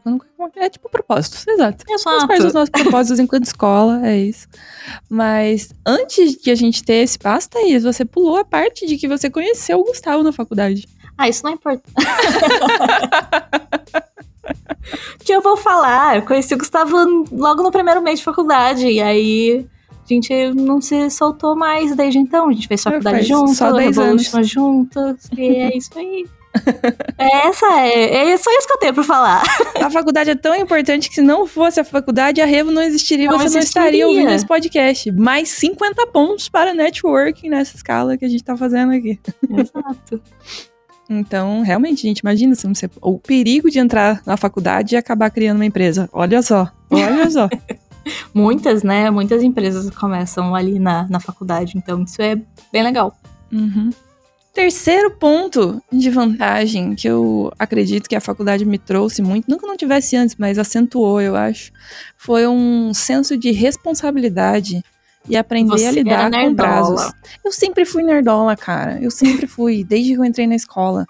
É 0.56 0.68
tipo 0.68 0.90
propósitos, 0.90 1.48
exato. 1.48 1.82
Exato. 1.88 2.04
Faz 2.04 2.26
parte 2.26 2.42
dos 2.42 2.52
nossos 2.52 2.68
propósitos 2.68 3.18
enquanto 3.18 3.44
escola, 3.44 4.06
é 4.06 4.18
isso. 4.18 4.46
Mas 5.08 5.72
antes 5.86 6.36
de 6.36 6.50
a 6.50 6.54
gente 6.54 6.84
ter 6.84 6.96
esse 6.96 7.18
passo, 7.18 7.48
Thaís, 7.48 7.82
você 7.82 8.04
pulou 8.04 8.36
a 8.36 8.44
parte 8.44 8.86
de 8.86 8.98
que 8.98 9.08
você 9.08 9.30
conheceu 9.30 9.80
o 9.80 9.84
Gustavo 9.84 10.22
na 10.22 10.32
faculdade. 10.32 10.86
Ah, 11.16 11.30
isso 11.30 11.44
não 11.44 11.52
é 11.52 11.54
importante. 11.54 11.94
que 15.24 15.32
eu 15.32 15.40
vou 15.40 15.56
falar? 15.56 16.16
Eu 16.16 16.26
conheci 16.26 16.54
o 16.54 16.58
Gustavo 16.58 16.94
logo 17.32 17.62
no 17.62 17.70
primeiro 17.70 18.02
mês 18.02 18.18
de 18.18 18.26
faculdade. 18.26 18.86
E 18.86 19.00
aí 19.00 19.66
a 20.04 20.08
gente 20.12 20.52
não 20.52 20.78
se 20.78 21.08
soltou 21.08 21.56
mais 21.56 21.96
desde 21.96 22.18
então. 22.18 22.50
A 22.50 22.52
gente 22.52 22.68
fez 22.68 22.82
faculdade 22.82 23.22
juntos, 23.22 23.56
só 23.56 23.72
10 23.72 23.98
anos 23.98 24.30
juntos. 24.42 25.30
E 25.34 25.56
é 25.56 25.74
isso 25.74 25.88
aí. 25.96 26.26
É 27.18 27.46
essa 27.48 27.66
é, 27.80 28.30
é 28.30 28.36
só 28.36 28.50
isso 28.58 28.66
que 28.66 28.74
eu 28.74 28.78
tenho 28.78 28.94
pra 28.94 29.02
falar. 29.02 29.42
A 29.80 29.90
faculdade 29.90 30.30
é 30.30 30.34
tão 30.34 30.54
importante 30.54 31.08
que 31.08 31.14
se 31.14 31.22
não 31.22 31.46
fosse 31.46 31.80
a 31.80 31.84
faculdade, 31.84 32.40
a 32.40 32.46
Revo 32.46 32.70
não 32.70 32.82
existiria, 32.82 33.30
não 33.30 33.38
você 33.38 33.58
existiria. 33.58 33.82
não 33.82 33.88
estaria 33.88 34.08
ouvindo 34.08 34.30
esse 34.32 34.46
podcast. 34.46 35.10
Mais 35.12 35.48
50 35.50 36.06
pontos 36.08 36.48
para 36.48 36.74
networking 36.74 37.48
nessa 37.48 37.76
escala 37.76 38.16
que 38.16 38.24
a 38.24 38.28
gente 38.28 38.44
tá 38.44 38.56
fazendo 38.56 38.92
aqui. 38.92 39.18
Exato. 39.50 40.20
Então, 41.08 41.62
realmente, 41.62 42.02
gente, 42.02 42.20
imagina 42.20 42.54
se 42.54 42.66
você, 42.66 42.88
o 43.00 43.18
perigo 43.18 43.70
de 43.70 43.78
entrar 43.78 44.22
na 44.24 44.36
faculdade 44.36 44.94
e 44.94 44.98
acabar 44.98 45.30
criando 45.30 45.56
uma 45.56 45.66
empresa. 45.66 46.08
Olha 46.12 46.42
só, 46.42 46.70
olha 46.90 47.30
só. 47.30 47.48
Muitas, 48.34 48.82
né? 48.82 49.10
Muitas 49.10 49.42
empresas 49.42 49.88
começam 49.90 50.54
ali 50.54 50.78
na, 50.78 51.06
na 51.08 51.20
faculdade, 51.20 51.76
então 51.76 52.02
isso 52.02 52.20
é 52.20 52.36
bem 52.72 52.82
legal. 52.82 53.14
Uhum. 53.52 53.90
Terceiro 54.52 55.10
ponto 55.10 55.82
de 55.90 56.10
vantagem 56.10 56.94
que 56.94 57.08
eu 57.08 57.50
acredito 57.58 58.06
que 58.06 58.14
a 58.14 58.20
faculdade 58.20 58.66
me 58.66 58.78
trouxe 58.78 59.22
muito, 59.22 59.50
nunca 59.50 59.66
não 59.66 59.76
tivesse 59.76 60.14
antes, 60.14 60.36
mas 60.36 60.58
acentuou, 60.58 61.22
eu 61.22 61.34
acho, 61.34 61.72
foi 62.18 62.46
um 62.46 62.92
senso 62.92 63.36
de 63.36 63.50
responsabilidade 63.50 64.84
e 65.28 65.36
aprender 65.36 65.70
Você 65.70 65.86
a 65.86 65.90
lidar 65.90 66.30
com 66.30 66.54
prazos. 66.54 67.12
Eu 67.44 67.52
sempre 67.52 67.84
fui 67.84 68.02
nerdola, 68.02 68.56
cara. 68.56 68.98
Eu 69.00 69.10
sempre 69.10 69.46
fui, 69.46 69.84
desde 69.84 70.12
que 70.12 70.18
eu 70.18 70.24
entrei 70.24 70.46
na 70.46 70.56
escola 70.56 71.06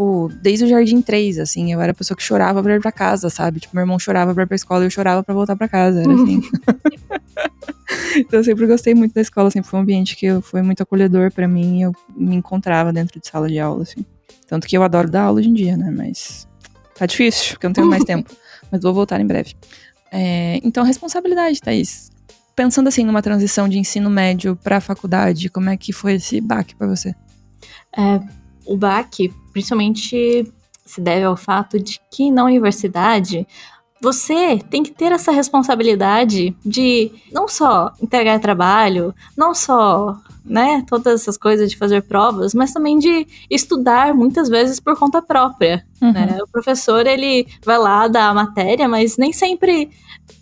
tipo, 0.00 0.30
desde 0.40 0.64
o 0.64 0.68
Jardim 0.68 1.02
3, 1.02 1.38
assim, 1.38 1.72
eu 1.72 1.80
era 1.80 1.92
a 1.92 1.94
pessoa 1.94 2.16
que 2.16 2.22
chorava 2.22 2.62
pra 2.62 2.74
ir 2.74 2.80
pra 2.80 2.90
casa, 2.90 3.28
sabe? 3.28 3.60
Tipo, 3.60 3.76
meu 3.76 3.82
irmão 3.82 3.98
chorava 3.98 4.32
pra 4.32 4.44
ir 4.44 4.46
pra 4.46 4.56
escola 4.56 4.82
e 4.82 4.86
eu 4.86 4.90
chorava 4.90 5.22
pra 5.22 5.34
voltar 5.34 5.54
pra 5.56 5.68
casa, 5.68 6.00
era 6.00 6.12
assim. 6.12 6.40
então 8.16 8.40
eu 8.40 8.44
sempre 8.44 8.66
gostei 8.66 8.94
muito 8.94 9.14
da 9.14 9.20
escola, 9.20 9.50
sempre 9.50 9.68
foi 9.68 9.78
um 9.78 9.82
ambiente 9.82 10.16
que 10.16 10.40
foi 10.40 10.62
muito 10.62 10.82
acolhedor 10.82 11.30
para 11.30 11.46
mim 11.46 11.78
e 11.78 11.82
eu 11.82 11.92
me 12.16 12.36
encontrava 12.36 12.92
dentro 12.92 13.20
de 13.20 13.28
sala 13.28 13.46
de 13.46 13.58
aula, 13.58 13.82
assim. 13.82 14.04
Tanto 14.48 14.66
que 14.66 14.76
eu 14.76 14.82
adoro 14.82 15.10
dar 15.10 15.24
aula 15.24 15.38
hoje 15.38 15.50
em 15.50 15.54
dia, 15.54 15.76
né? 15.76 15.90
Mas 15.90 16.48
tá 16.96 17.04
difícil, 17.04 17.52
porque 17.52 17.66
eu 17.66 17.68
não 17.68 17.74
tenho 17.74 17.88
mais 17.88 18.04
tempo. 18.04 18.34
Mas 18.70 18.80
vou 18.80 18.94
voltar 18.94 19.20
em 19.20 19.26
breve. 19.26 19.54
É, 20.10 20.58
então, 20.64 20.82
responsabilidade, 20.82 21.60
Thaís. 21.60 22.10
Pensando 22.56 22.88
assim 22.88 23.04
numa 23.04 23.22
transição 23.22 23.68
de 23.68 23.78
ensino 23.78 24.10
médio 24.10 24.56
para 24.56 24.80
faculdade, 24.80 25.48
como 25.48 25.70
é 25.70 25.76
que 25.76 25.92
foi 25.92 26.14
esse 26.14 26.40
baque 26.40 26.74
para 26.74 26.88
você? 26.88 27.14
É, 27.96 28.20
o 28.70 28.76
baque, 28.76 29.34
principalmente, 29.52 30.44
se 30.86 31.00
deve 31.00 31.24
ao 31.24 31.36
fato 31.36 31.76
de 31.76 32.00
que 32.08 32.30
na 32.30 32.44
universidade 32.44 33.44
você 34.00 34.58
tem 34.70 34.82
que 34.82 34.90
ter 34.90 35.12
essa 35.12 35.30
responsabilidade 35.30 36.56
de 36.64 37.12
não 37.32 37.46
só 37.46 37.92
entregar 38.02 38.40
trabalho, 38.40 39.14
não 39.36 39.54
só, 39.54 40.16
né, 40.44 40.82
todas 40.88 41.20
essas 41.20 41.36
coisas 41.36 41.70
de 41.70 41.76
fazer 41.76 42.02
provas, 42.02 42.54
mas 42.54 42.72
também 42.72 42.98
de 42.98 43.26
estudar 43.50 44.14
muitas 44.14 44.48
vezes 44.48 44.80
por 44.80 44.98
conta 44.98 45.20
própria. 45.20 45.84
Uhum. 46.00 46.12
Né? 46.12 46.38
O 46.42 46.48
professor, 46.48 47.06
ele 47.06 47.46
vai 47.64 47.78
lá 47.78 48.08
dar 48.08 48.30
a 48.30 48.34
matéria, 48.34 48.88
mas 48.88 49.18
nem 49.18 49.32
sempre 49.32 49.90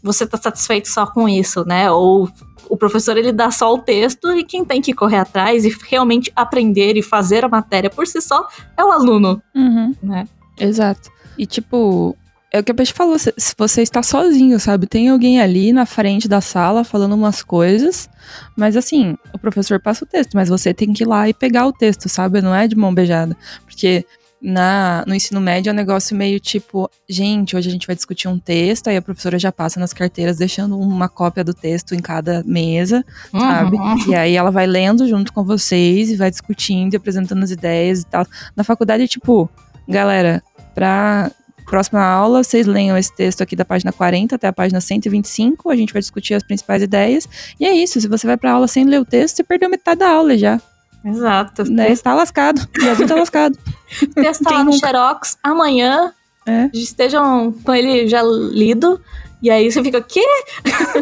você 0.03 0.25
está 0.25 0.39
satisfeito 0.39 0.89
só 0.89 1.07
com 1.07 1.29
isso, 1.29 1.65
né? 1.65 1.91
Ou 1.91 2.31
o 2.69 2.77
professor 2.77 3.17
ele 3.17 3.33
dá 3.33 3.51
só 3.51 3.73
o 3.75 3.79
texto 3.79 4.31
e 4.33 4.45
quem 4.45 4.65
tem 4.65 4.81
que 4.81 4.93
correr 4.93 5.17
atrás 5.17 5.65
e 5.65 5.77
realmente 5.89 6.31
aprender 6.37 6.97
e 6.97 7.03
fazer 7.03 7.45
a 7.45 7.49
matéria 7.49 7.91
por 7.91 8.07
si 8.07 8.21
só 8.21 8.47
é 8.77 8.85
o 8.85 8.93
aluno, 8.93 9.43
uhum. 9.55 9.95
né? 10.03 10.29
Exato. 10.59 11.11
E 11.37 11.47
tipo, 11.47 12.17
é 12.51 12.59
o 12.59 12.65
que 12.65 12.73
a 12.73 12.75
Peixe 12.75 12.93
falou, 12.93 13.19
se 13.19 13.33
você 13.57 13.83
está 13.83 14.03
sozinho, 14.03 14.59
sabe? 14.59 14.87
Tem 14.87 15.09
alguém 15.09 15.41
ali 15.41 15.73
na 15.73 15.85
frente 15.85 16.27
da 16.27 16.41
sala 16.41 16.83
falando 16.83 17.15
umas 17.15 17.43
coisas, 17.43 18.09
mas 18.57 18.77
assim, 18.77 19.17
o 19.35 19.39
professor 19.39 19.79
passa 19.81 20.05
o 20.05 20.09
texto, 20.09 20.33
mas 20.35 20.49
você 20.49 20.73
tem 20.73 20.93
que 20.93 21.05
ir 21.05 21.07
lá 21.07 21.29
e 21.29 21.35
pegar 21.35 21.67
o 21.67 21.73
texto, 21.73 22.09
sabe? 22.09 22.41
Não 22.41 22.55
é 22.55 22.67
de 22.67 22.75
mão 22.75 22.95
beijada. 22.95 23.37
Porque 23.67 24.05
na, 24.41 25.05
no 25.07 25.15
ensino 25.15 25.41
médio 25.41 25.69
é 25.69 25.73
um 25.73 25.77
negócio 25.77 26.17
meio 26.17 26.41
tipo, 26.41 26.91
gente, 27.09 27.55
hoje 27.55 27.69
a 27.69 27.73
gente 27.73 27.87
vai 27.87 27.95
discutir 27.95 28.29
um 28.29 28.39
texto, 28.39 28.89
aí 28.89 28.97
a 28.97 29.03
professora 29.03 29.39
já 29.39 29.53
passa 29.53 29.79
nas 29.79 29.93
carteiras 29.93 30.39
deixando 30.39 30.79
uma 30.79 31.09
cópia 31.09 31.45
do 31.45 31.53
texto 31.53 31.95
em 31.95 32.01
cada 32.01 32.43
mesa, 32.47 33.05
uhum. 33.33 33.41
sabe? 33.41 33.77
E 34.09 34.15
aí 34.15 34.37
ela 34.37 34.51
vai 34.51 34.67
lendo 34.67 35.07
junto 35.07 35.35
com 35.35 35.45
vocês 35.45 36.11
e 36.11 36.17
vai 36.17 36.31
discutindo 36.31 36.95
e 36.95 36.97
apresentando 36.97 37.43
as 37.43 37.51
ideias 37.51 38.01
e 38.01 38.07
tal. 38.07 38.25
Na 38.57 38.65
faculdade 38.65 39.03
é 39.03 39.09
tipo, 39.09 39.51
galera, 39.87 40.43
pra 40.75 41.31
próxima 41.69 42.03
aula, 42.03 42.43
vocês 42.43 42.67
leiam 42.67 42.97
esse 42.97 43.15
texto 43.15 43.43
aqui 43.43 43.55
da 43.55 43.65
página 43.65 43.93
40 43.93 44.35
até 44.35 44.49
a 44.49 44.53
página 44.53 44.81
125, 44.81 45.71
a 45.71 45.77
gente 45.77 45.93
vai 45.93 46.01
discutir 46.01 46.35
as 46.35 46.43
principais 46.43 46.83
ideias. 46.83 47.29
E 47.61 47.67
é 47.67 47.73
isso, 47.73 48.01
se 48.01 48.09
você 48.09 48.27
vai 48.27 48.37
pra 48.37 48.53
aula 48.53 48.67
sem 48.67 48.85
ler 48.85 49.01
o 49.01 49.05
texto, 49.05 49.37
você 49.37 49.45
perdeu 49.45 49.69
metade 49.69 50.01
da 50.01 50.11
aula 50.11 50.37
já. 50.37 50.61
Exato. 51.05 51.65
Né? 51.71 51.91
Está 51.93 52.15
lascado. 52.15 52.61
O 52.77 52.83
Brasil 52.83 53.05
está 53.05 53.15
lascado. 53.15 53.59
Testar 54.15 54.51
lá 54.51 54.65
no 54.65 54.73
nunca... 54.73 54.87
Xerox 54.87 55.39
amanhã. 55.43 56.13
É. 56.47 56.71
Estejam 56.73 57.53
com 57.53 57.75
ele 57.75 58.09
já 58.09 58.23
lido. 58.23 59.01
E 59.41 59.51
aí 59.51 59.71
você 59.71 59.83
fica, 59.83 60.01
quê? 60.01 60.25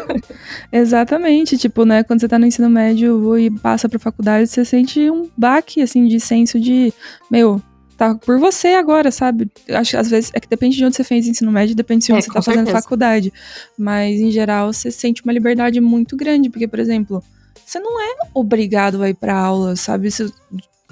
Exatamente. 0.70 1.56
Tipo, 1.56 1.84
né, 1.84 2.02
quando 2.02 2.20
você 2.20 2.28
tá 2.28 2.38
no 2.38 2.46
ensino 2.46 2.68
médio 2.68 3.38
e 3.38 3.50
passa 3.50 3.88
pra 3.88 3.98
faculdade, 3.98 4.48
você 4.48 4.64
sente 4.64 5.10
um 5.10 5.30
baque, 5.36 5.80
assim, 5.80 6.06
de 6.06 6.20
senso 6.20 6.60
de, 6.60 6.92
meu, 7.30 7.62
tá 7.96 8.14
por 8.14 8.38
você 8.38 8.68
agora, 8.68 9.10
sabe? 9.10 9.50
Acho 9.70 9.92
que 9.92 9.96
às 9.96 10.08
vezes 10.10 10.30
é 10.34 10.40
que 10.40 10.48
depende 10.48 10.76
de 10.76 10.84
onde 10.84 10.96
você 10.96 11.04
fez 11.04 11.26
ensino 11.26 11.50
médio, 11.50 11.74
depende 11.74 12.06
de 12.06 12.12
onde 12.12 12.18
é, 12.18 12.22
você 12.22 12.32
tá 12.32 12.42
certeza. 12.42 12.64
fazendo 12.64 12.82
faculdade. 12.82 13.32
Mas, 13.78 14.20
em 14.20 14.30
geral, 14.30 14.72
você 14.72 14.90
sente 14.90 15.22
uma 15.22 15.32
liberdade 15.32 15.80
muito 15.80 16.16
grande, 16.16 16.50
porque, 16.50 16.68
por 16.68 16.78
exemplo, 16.78 17.22
você 17.64 17.80
não 17.80 18.00
é 18.00 18.14
obrigado 18.34 19.02
a 19.02 19.08
ir 19.08 19.14
pra 19.14 19.36
aula, 19.36 19.74
sabe? 19.74 20.10
Se, 20.10 20.24
o 20.24 20.32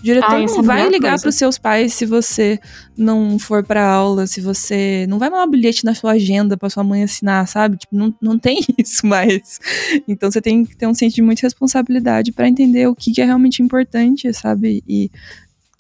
diretor 0.03 0.35
ah, 0.35 0.39
não 0.39 0.61
é 0.61 0.63
vai 0.63 0.89
ligar 0.91 1.19
para 1.19 1.31
os 1.31 1.35
seus 1.35 1.57
pais 1.57 1.95
se 1.95 2.05
você 2.05 2.61
não 2.97 3.39
for 3.39 3.65
para 3.65 3.87
aula, 3.87 4.27
se 4.27 4.41
você 4.41 5.07
não 5.09 5.19
vai 5.19 5.31
mandar 5.31 5.47
um 5.47 5.51
bilhete 5.51 5.85
na 5.85 5.95
sua 5.95 6.13
agenda 6.13 6.57
para 6.57 6.69
sua 6.69 6.85
mãe 6.85 7.03
assinar, 7.03 7.49
sabe? 7.49 7.79
Tipo, 7.79 7.97
não, 7.97 8.15
não 8.21 8.39
tem 8.39 8.61
isso 8.77 9.07
mais. 9.07 9.59
Então 10.07 10.31
você 10.31 10.43
tem 10.43 10.65
que 10.65 10.77
ter 10.77 10.87
um 10.87 10.95
senso 10.95 11.15
de 11.15 11.23
muita 11.23 11.43
responsabilidade 11.43 12.33
para 12.33 12.49
entender 12.49 12.87
o 12.87 12.95
que, 12.95 13.13
que 13.13 13.23
é 13.23 13.25
realmente 13.25 13.63
importante, 13.63 14.33
sabe? 14.35 14.83
E 14.87 15.11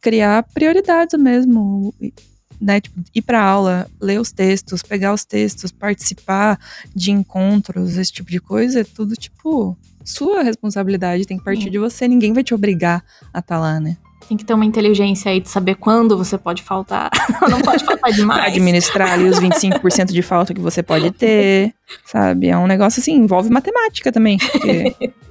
criar 0.04 0.42
prioridades 0.52 1.18
mesmo. 1.18 1.94
Né, 2.60 2.80
tipo, 2.80 2.98
ir 3.14 3.20
para 3.20 3.42
aula, 3.42 3.86
ler 4.00 4.20
os 4.20 4.30
textos, 4.30 4.80
pegar 4.80 5.12
os 5.12 5.24
textos, 5.24 5.72
participar 5.72 6.58
de 6.94 7.10
encontros, 7.10 7.98
esse 7.98 8.12
tipo 8.12 8.30
de 8.30 8.40
coisa, 8.40 8.80
é 8.80 8.84
tudo 8.84 9.16
tipo 9.16 9.76
sua 10.04 10.42
responsabilidade, 10.42 11.26
tem 11.26 11.36
que 11.36 11.44
partir 11.44 11.64
Sim. 11.64 11.70
de 11.70 11.78
você, 11.78 12.06
ninguém 12.06 12.32
vai 12.32 12.44
te 12.44 12.54
obrigar 12.54 13.04
a 13.34 13.40
estar 13.40 13.56
tá 13.56 13.58
lá, 13.58 13.80
né? 13.80 13.96
Tem 14.28 14.36
que 14.36 14.44
ter 14.44 14.54
uma 14.54 14.64
inteligência 14.64 15.30
aí 15.30 15.40
de 15.40 15.48
saber 15.48 15.74
quando 15.74 16.16
você 16.16 16.38
pode 16.38 16.62
faltar. 16.62 17.10
Não 17.48 17.60
pode 17.60 17.84
faltar 17.84 18.12
demais. 18.12 18.52
Administrar 18.52 19.12
ali 19.12 19.28
os 19.28 19.38
25% 19.38 20.12
de 20.12 20.22
falta 20.22 20.54
que 20.54 20.60
você 20.60 20.82
pode 20.82 21.10
ter, 21.10 21.74
sabe? 22.04 22.48
É 22.48 22.56
um 22.56 22.66
negócio 22.66 23.00
assim, 23.00 23.14
envolve 23.14 23.50
matemática 23.50 24.10
também. 24.10 24.38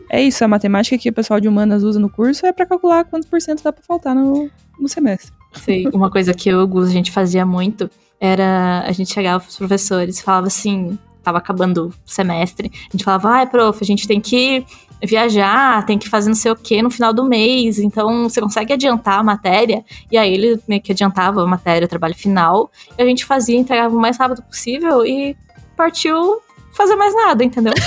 é 0.10 0.22
isso, 0.22 0.44
a 0.44 0.48
matemática 0.48 0.98
que 0.98 1.10
o 1.10 1.14
pessoal 1.14 1.40
de 1.40 1.48
humanas 1.48 1.84
usa 1.84 2.00
no 2.00 2.10
curso 2.10 2.46
é 2.46 2.52
para 2.52 2.66
calcular 2.66 3.04
quantos 3.06 3.30
por 3.30 3.42
cento 3.42 3.64
dá 3.64 3.74
pra 3.74 3.84
faltar 3.84 4.16
no, 4.16 4.50
no 4.80 4.88
semestre. 4.88 5.32
Sim, 5.54 5.88
uma 5.94 6.10
coisa 6.10 6.34
que 6.34 6.50
eu, 6.50 6.68
Gus, 6.68 6.90
a 6.90 6.94
gente 6.94 7.12
fazia 7.12 7.46
muito 7.46 7.90
era 8.24 8.86
a 8.88 8.92
gente 8.94 9.14
chegava 9.14 9.44
pros 9.44 9.58
professores 9.58 10.18
e 10.18 10.24
falava 10.24 10.48
assim, 10.48 10.98
tava 11.22 11.40
acabando 11.40 11.88
o 11.88 11.94
semestre, 12.06 12.72
a 12.74 12.92
gente 12.92 13.04
falava, 13.04 13.30
ai, 13.30 13.48
prof, 13.48 13.78
a 13.82 13.86
gente 13.86 14.08
tem 14.08 14.22
que 14.22 14.66
viajar, 15.06 15.86
tem 15.86 15.98
que 15.98 16.10
fazer 16.10 16.30
não 16.30 16.36
sei 16.36 16.52
o 16.52 16.56
que 16.56 16.82
no 16.82 16.90
final 16.90 17.14
do 17.14 17.26
mês, 17.26 17.80
então 17.80 18.30
você 18.30 18.42
consegue 18.42 18.74
adiantar 18.74 19.20
a 19.20 19.24
matéria? 19.24 19.84
E 20.12 20.18
aí 20.18 20.34
ele 20.34 20.60
meio 20.68 20.82
que 20.82 20.92
adiantava 20.92 21.42
a 21.42 21.48
matéria, 21.48 21.86
o 21.86 21.90
trabalho 21.90 22.16
final, 22.16 22.72
e 22.98 23.02
a 23.02 23.06
gente 23.06 23.26
fazia, 23.26 23.58
entregava 23.58 23.96
o 23.96 24.00
mais 24.00 24.18
rápido 24.18 24.42
possível 24.44 25.06
e 25.06 25.36
partiu 25.76 26.42
fazer 26.74 26.96
mais 26.96 27.16
nada, 27.16 27.44
entendeu? 27.44 27.74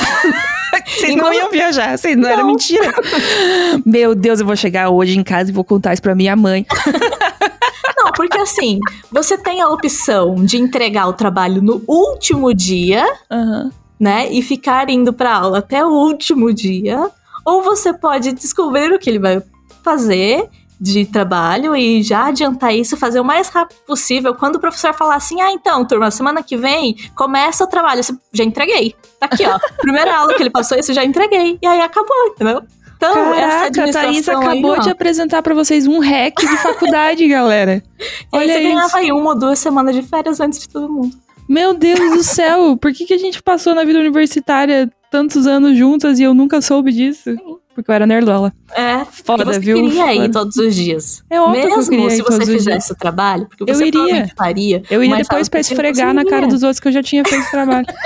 Vocês 0.87 1.17
não 1.17 1.33
iam 1.33 1.51
viajar, 1.51 1.97
vocês 1.97 2.15
não, 2.17 2.25
não 2.25 2.29
era 2.29 2.45
mentira. 2.45 2.93
Meu 3.87 4.15
Deus, 4.15 4.41
eu 4.41 4.47
vou 4.47 4.57
chegar 4.57 4.91
hoje 4.91 5.19
em 5.19 5.23
casa 5.23 5.51
e 5.51 5.53
vou 5.53 5.65
contar 5.65 5.95
isso 5.95 6.03
pra 6.03 6.15
minha 6.15 6.37
mãe. 6.37 6.67
Não, 7.97 8.13
porque 8.13 8.37
assim, 8.39 8.79
você 9.11 9.39
tem 9.39 9.61
a 9.63 9.69
opção 9.69 10.35
de 10.35 10.59
entregar 10.59 11.09
o 11.09 11.13
trabalho 11.13 11.63
no 11.63 11.83
último 11.89 12.53
dia, 12.53 13.05
uhum. 13.31 13.71
Né? 13.99 14.31
E 14.31 14.43
ficar 14.43 14.89
indo 14.91 15.13
pra 15.13 15.37
aula 15.37 15.59
até 15.59 15.85
o 15.85 15.91
último 15.91 16.53
dia. 16.53 17.11
Ou 17.45 17.63
você 17.63 17.93
pode 17.93 18.33
descobrir 18.33 18.93
o 18.93 18.99
que 18.99 19.09
ele 19.09 19.19
vai 19.19 19.43
fazer 19.83 20.49
de 20.79 21.07
trabalho 21.07 21.75
e 21.75 22.03
já 22.03 22.27
adiantar 22.27 22.75
isso, 22.75 22.97
fazer 22.97 23.19
o 23.21 23.25
mais 23.25 23.49
rápido 23.49 23.79
possível. 23.87 24.35
Quando 24.35 24.57
o 24.57 24.61
professor 24.61 24.93
falar 24.93 25.17
assim, 25.17 25.41
ah, 25.41 25.51
então, 25.51 25.85
turma, 25.85 26.11
semana 26.11 26.43
que 26.43 26.57
vem 26.57 26.97
começa 27.15 27.65
o 27.65 27.67
trabalho, 27.67 28.03
já 28.33 28.45
entreguei. 28.45 28.95
Tá 29.19 29.27
aqui, 29.27 29.45
ó. 29.47 29.59
Primeira 29.81 30.17
aula 30.17 30.35
que 30.35 30.43
ele 30.43 30.51
passou, 30.51 30.79
isso 30.79 30.93
já 30.93 31.05
entreguei. 31.05 31.59
E 31.63 31.67
aí 31.67 31.81
acabou, 31.81 32.27
entendeu? 32.29 32.63
Então, 32.97 33.13
Caraca, 33.13 33.83
essa 33.83 33.99
a 33.99 34.03
Thaís 34.03 34.29
acabou 34.29 34.73
aí, 34.73 34.81
de 34.81 34.91
apresentar 34.91 35.43
para 35.43 35.55
vocês 35.55 35.87
um 35.87 36.01
hack 36.01 36.41
de 36.41 36.57
faculdade, 36.57 37.29
galera. 37.29 37.83
Olha 38.33 38.45
e 38.45 38.51
aí 38.51 38.53
você 38.53 38.61
isso. 38.61 38.75
ganhava 38.75 38.97
aí 38.99 39.13
uma 39.13 39.31
ou 39.31 39.39
duas 39.39 39.59
semanas 39.59 39.95
de 39.95 40.03
férias 40.03 40.41
antes 40.41 40.61
de 40.61 40.69
todo 40.69 40.89
mundo. 40.89 41.15
Meu 41.49 41.75
Deus 41.75 42.17
do 42.17 42.23
céu, 42.23 42.77
por 42.77 42.93
que, 42.93 43.07
que 43.07 43.15
a 43.15 43.19
gente 43.19 43.43
passou 43.43 43.75
na 43.75 43.85
vida 43.85 43.99
universitária 43.99 44.91
tantos 45.11 45.47
anos 45.47 45.77
juntas 45.77 46.19
e 46.19 46.25
eu 46.25 46.35
nunca 46.35 46.61
soube 46.61 46.93
disso? 46.93 47.35
Porque 47.75 47.91
eu 47.91 47.95
era 47.95 48.07
nerdola. 48.07 48.53
É. 48.75 49.05
Foda, 49.05 49.45
você 49.45 49.61
viu? 49.61 49.77
queria 49.77 50.15
ir 50.15 50.31
todos 50.31 50.57
os 50.57 50.75
dias. 50.75 51.23
É 51.29 51.41
óbvio 51.41 51.61
Mesmo 51.61 51.75
que 51.75 51.81
eu 51.81 51.89
queria 51.89 52.11
se 52.11 52.23
você 52.23 52.47
fizesse 52.47 52.93
o 52.93 52.97
trabalho, 52.97 53.47
porque 53.47 53.65
você 53.65 53.85
eu 53.85 53.89
iria. 53.89 54.31
faria. 54.37 54.83
Eu 54.91 55.05
iria 55.05 55.19
depois 55.19 55.49
pra 55.49 55.61
esfregar 55.61 56.15
na 56.15 56.25
cara 56.25 56.47
dos 56.47 56.63
outros 56.63 56.81
que 56.81 56.89
eu 56.89 56.93
já 56.93 57.03
tinha 57.03 57.23
feito 57.25 57.47
o 57.47 57.51
trabalho. 57.51 57.87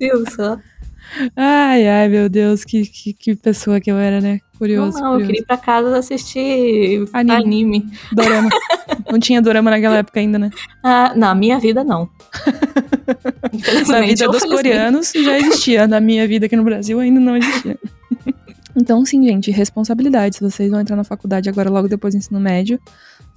Viu 0.00 0.24
só? 0.30 0.58
Ai, 1.36 1.86
ai, 1.86 2.08
meu 2.08 2.28
Deus, 2.28 2.64
que, 2.64 2.86
que, 2.86 3.12
que, 3.12 3.36
pessoa 3.36 3.80
que 3.80 3.90
eu 3.90 3.96
era, 3.96 4.20
né? 4.20 4.40
Curioso. 4.58 4.98
Não, 4.98 5.04
não 5.04 5.10
curioso. 5.12 5.22
eu 5.22 5.26
queria 5.26 5.42
ir 5.42 5.46
pra 5.46 5.56
casa 5.56 5.96
assistir 5.96 7.08
anime. 7.12 7.36
anime. 7.36 7.92
Dorama. 8.12 8.48
não 9.10 9.18
tinha 9.18 9.40
dorama 9.40 9.70
naquela 9.70 9.98
época 9.98 10.18
ainda, 10.18 10.38
né? 10.38 10.50
Ah, 10.82 11.12
na 11.14 11.34
minha 11.34 11.58
vida, 11.58 11.84
não. 11.84 12.08
na 13.88 14.00
vida 14.00 14.26
dos 14.26 14.44
coreanos 14.44 15.12
já 15.14 15.38
existia. 15.38 15.86
Na 15.86 16.00
minha 16.00 16.26
vida 16.26 16.46
aqui 16.46 16.56
no 16.56 16.64
Brasil 16.64 16.98
ainda 16.98 17.20
não 17.20 17.36
existia. 17.36 17.78
então, 18.76 19.04
sim, 19.04 19.22
gente, 19.22 19.50
responsabilidade. 19.50 20.36
Se 20.36 20.42
vocês 20.42 20.70
vão 20.70 20.80
entrar 20.80 20.96
na 20.96 21.04
faculdade 21.04 21.48
agora, 21.48 21.70
logo 21.70 21.86
depois 21.86 22.14
do 22.14 22.18
ensino 22.18 22.40
médio, 22.40 22.80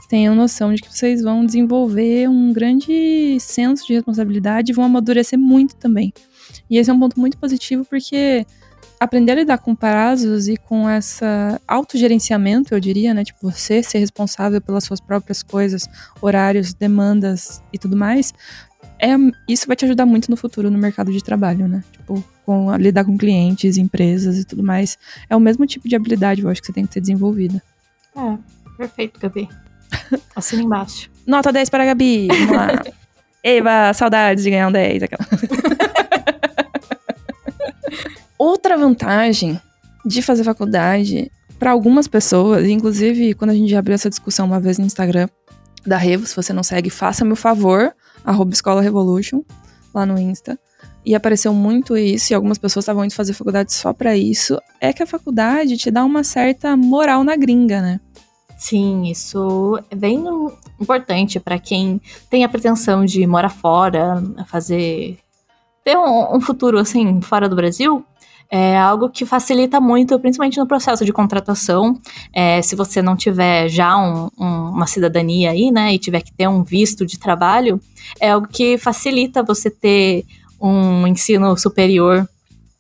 tenham 0.10 0.36
noção 0.36 0.74
de 0.74 0.82
que 0.82 0.94
vocês 0.94 1.22
vão 1.22 1.46
desenvolver 1.46 2.28
um 2.28 2.52
grande 2.52 3.38
senso 3.40 3.86
de 3.86 3.94
responsabilidade 3.94 4.72
e 4.72 4.76
vão 4.76 4.86
amadurecer 4.86 5.40
muito 5.40 5.76
também. 5.76 6.12
E 6.70 6.78
esse 6.78 6.90
é 6.90 6.94
um 6.94 7.00
ponto 7.00 7.20
muito 7.20 7.38
positivo 7.38 7.86
porque 7.86 8.46
aprender 9.02 9.32
a 9.32 9.36
lidar 9.36 9.58
com 9.58 9.74
prazos 9.74 10.48
e 10.48 10.56
com 10.56 10.88
essa 10.88 11.60
autogerenciamento, 11.68 12.76
eu 12.76 12.80
diria, 12.80 13.16
né? 13.16 13.24
Tipo, 13.24 13.50
você 13.50 13.82
ser 13.82 13.98
responsável 13.98 14.62
pelas 14.62 14.84
suas 14.84 15.02
próprias 15.02 15.42
coisas, 15.42 15.90
horários, 16.22 16.72
demandas 16.76 17.64
e 17.74 17.80
tudo 17.80 17.98
mais, 17.98 18.32
é, 19.00 19.10
isso 19.48 19.66
vai 19.66 19.76
te 19.76 19.86
ajudar 19.86 20.06
muito 20.06 20.30
no 20.30 20.38
futuro 20.38 20.70
no 20.70 20.78
mercado 20.78 21.12
de 21.12 21.24
trabalho, 21.24 21.68
né? 21.68 21.84
Tipo, 21.92 22.24
com, 22.46 22.76
lidar 22.76 23.04
com 23.04 23.18
clientes, 23.18 23.76
empresas 23.76 24.38
e 24.38 24.46
tudo 24.46 24.62
mais. 24.62 25.00
É 25.28 25.36
o 25.36 25.40
mesmo 25.40 25.66
tipo 25.66 25.90
de 25.90 25.96
habilidade, 25.96 26.44
eu 26.44 26.50
acho 26.50 26.62
que 26.62 26.68
você 26.68 26.74
tem 26.74 26.86
que 26.86 26.94
ter 26.94 27.02
desenvolvida. 27.02 27.60
É, 28.16 28.38
perfeito, 28.78 29.20
Gabi. 29.20 29.50
Assina 30.36 30.62
embaixo. 30.62 31.10
Nota 31.26 31.52
10 31.52 31.70
para 31.72 31.82
a 31.82 31.88
Gabi. 31.88 32.28
Vamos 32.28 32.56
lá. 32.56 32.68
Eva, 33.44 33.92
saudades 33.96 34.44
de 34.44 34.52
ganhar 34.52 34.68
um 34.68 34.72
10. 34.72 35.02
Aquela. 35.02 35.26
Outra 38.44 38.76
vantagem 38.76 39.62
de 40.04 40.20
fazer 40.20 40.44
faculdade 40.44 41.32
para 41.60 41.70
algumas 41.70 42.08
pessoas, 42.08 42.68
inclusive 42.68 43.36
quando 43.36 43.52
a 43.52 43.54
gente 43.54 43.76
abriu 43.76 43.94
essa 43.94 44.10
discussão 44.10 44.48
uma 44.48 44.60
vez 44.60 44.80
no 44.80 44.86
Instagram 44.88 45.30
da 45.86 45.96
Revo, 45.96 46.26
se 46.26 46.36
você 46.36 46.52
não 46.52 46.64
segue, 46.64 46.90
faça-me 46.90 47.34
o 47.34 47.36
favor, 47.36 47.96
arroba 48.26 48.52
Escola 48.52 48.82
Revolution, 48.82 49.44
lá 49.94 50.08
no 50.08 50.18
Insta. 50.20 50.60
E 51.06 51.14
apareceu 51.14 51.54
muito 51.54 51.96
isso, 51.96 52.34
e 52.34 52.36
algumas 52.36 52.58
pessoas 52.58 52.82
estavam 52.82 53.06
indo 53.06 53.14
fazer 53.14 53.34
faculdade 53.34 53.74
só 53.74 53.94
para 53.94 54.18
isso. 54.18 54.58
É 54.80 54.92
que 54.92 55.04
a 55.04 55.08
faculdade 55.08 55.78
te 55.78 55.92
dá 55.92 56.04
uma 56.04 56.24
certa 56.24 56.76
moral 56.76 57.24
na 57.24 57.36
gringa, 57.36 57.80
né? 57.80 58.00
Sim, 58.58 59.04
isso 59.04 59.80
é 59.92 59.96
bem 59.96 60.26
importante 60.80 61.40
para 61.40 61.60
quem 61.60 62.02
tem 62.28 62.44
a 62.44 62.50
pretensão 62.50 63.06
de 63.06 63.28
morar 63.28 63.50
fora, 63.50 64.20
fazer 64.48 65.20
ter 65.84 65.96
um, 65.96 66.38
um 66.38 66.42
futuro 66.42 66.80
assim 66.80 67.22
fora 67.22 67.48
do 67.48 67.56
Brasil 67.56 68.04
é 68.52 68.78
algo 68.78 69.10
que 69.10 69.26
facilita 69.26 69.80
muito, 69.80 70.20
principalmente 70.20 70.60
no 70.60 70.68
processo 70.68 71.06
de 71.06 71.14
contratação. 71.14 71.98
É, 72.34 72.62
se 72.62 72.76
você 72.76 73.02
não 73.02 73.16
tiver 73.16 73.70
já 73.70 73.98
um, 73.98 74.30
um, 74.38 74.70
uma 74.72 74.86
cidadania 74.86 75.52
aí, 75.52 75.72
né, 75.72 75.94
e 75.94 75.98
tiver 75.98 76.22
que 76.22 76.34
ter 76.34 76.50
um 76.50 76.62
visto 76.62 77.06
de 77.06 77.18
trabalho, 77.18 77.80
é 78.20 78.32
algo 78.32 78.48
que 78.50 78.78
facilita 78.78 79.42
você 79.42 79.70
ter 79.70 80.26
um 80.60 81.08
ensino 81.08 81.56
superior, 81.56 82.28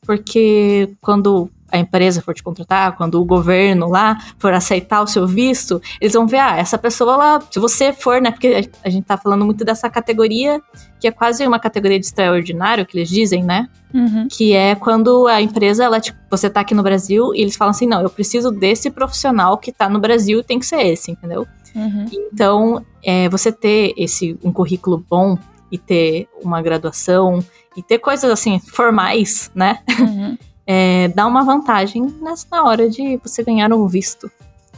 porque 0.06 0.90
quando 1.00 1.50
a 1.72 1.78
empresa 1.78 2.22
for 2.22 2.34
te 2.34 2.44
contratar, 2.44 2.96
quando 2.98 3.22
o 3.22 3.26
governo 3.26 3.88
lá 3.90 4.18
for 4.38 4.54
aceitar 4.54 5.02
o 5.02 5.08
seu 5.08 5.26
visto, 5.26 5.82
eles 6.00 6.14
vão 6.14 6.28
ver, 6.28 6.40
ah, 6.40 6.58
essa 6.58 6.78
pessoa 6.78 7.16
lá, 7.16 7.40
se 7.50 7.60
você 7.60 7.94
for, 7.94 8.22
né, 8.22 8.32
porque 8.32 8.70
a 8.84 8.90
gente 8.90 9.06
tá 9.06 9.18
falando 9.18 9.46
muito 9.46 9.64
dessa 9.64 9.90
categoria, 9.90 10.62
que 11.00 11.08
é 11.08 11.12
quase 11.12 11.46
uma 11.48 11.60
categoria 11.60 12.00
de 12.00 12.06
extraordinário, 12.06 12.86
que 12.86 12.98
eles 12.98 13.10
dizem, 13.10 13.44
né? 13.44 13.68
Uhum. 13.94 14.28
Que 14.30 14.54
é 14.54 14.76
quando 14.76 15.28
a 15.28 15.42
empresa, 15.42 15.84
ela, 15.84 16.00
tipo, 16.00 16.20
você 16.30 16.50
tá 16.50 16.62
aqui 16.62 16.76
no 16.76 16.84
Brasil 16.84 17.34
e 17.34 17.42
eles 17.42 17.56
falam 17.56 17.72
assim, 17.72 17.88
não, 17.88 18.02
eu 18.02 18.10
preciso 18.10 18.52
desse 18.52 18.92
profissional 18.92 19.58
que 19.58 19.72
tá 19.72 19.90
no 19.90 20.00
Brasil, 20.00 20.44
tem 20.44 20.60
que 20.60 20.66
ser 20.66 20.82
esse, 20.86 21.12
entendeu? 21.12 21.48
Uhum. 21.76 22.06
Então, 22.12 22.86
é, 23.04 23.30
você 23.30 23.52
ter 23.52 23.94
esse 23.98 24.38
um 24.44 24.52
currículo 24.52 25.04
bom 25.10 25.38
e 25.72 25.78
ter 25.78 26.28
uma 26.44 26.62
graduação 26.62 27.44
e 27.76 27.82
ter 27.82 27.98
coisas 28.00 28.30
assim 28.30 28.60
formais, 28.60 29.50
né? 29.56 29.80
Uhum. 30.00 30.38
É, 30.74 31.10
dá 31.10 31.28
uma 31.28 31.44
vantagem 31.44 32.08
nessa 32.22 32.64
hora 32.64 32.90
de 32.90 33.18
você 33.18 33.44
ganhar 33.44 33.74
um 33.74 33.86
visto. 33.88 34.32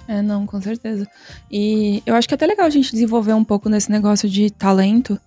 É, 0.08 0.24
não, 0.24 0.44
com 0.48 0.60
certeza. 0.60 1.08
E 1.52 2.02
eu 2.04 2.16
acho 2.16 2.28
que 2.28 2.34
é 2.34 2.36
até 2.36 2.48
legal 2.48 2.66
a 2.66 2.70
gente 2.72 2.92
desenvolver 2.92 3.34
um 3.34 3.44
pouco 3.44 3.70
nesse 3.70 3.92
negócio 3.92 4.28
de 4.28 4.50
talento, 4.50 5.20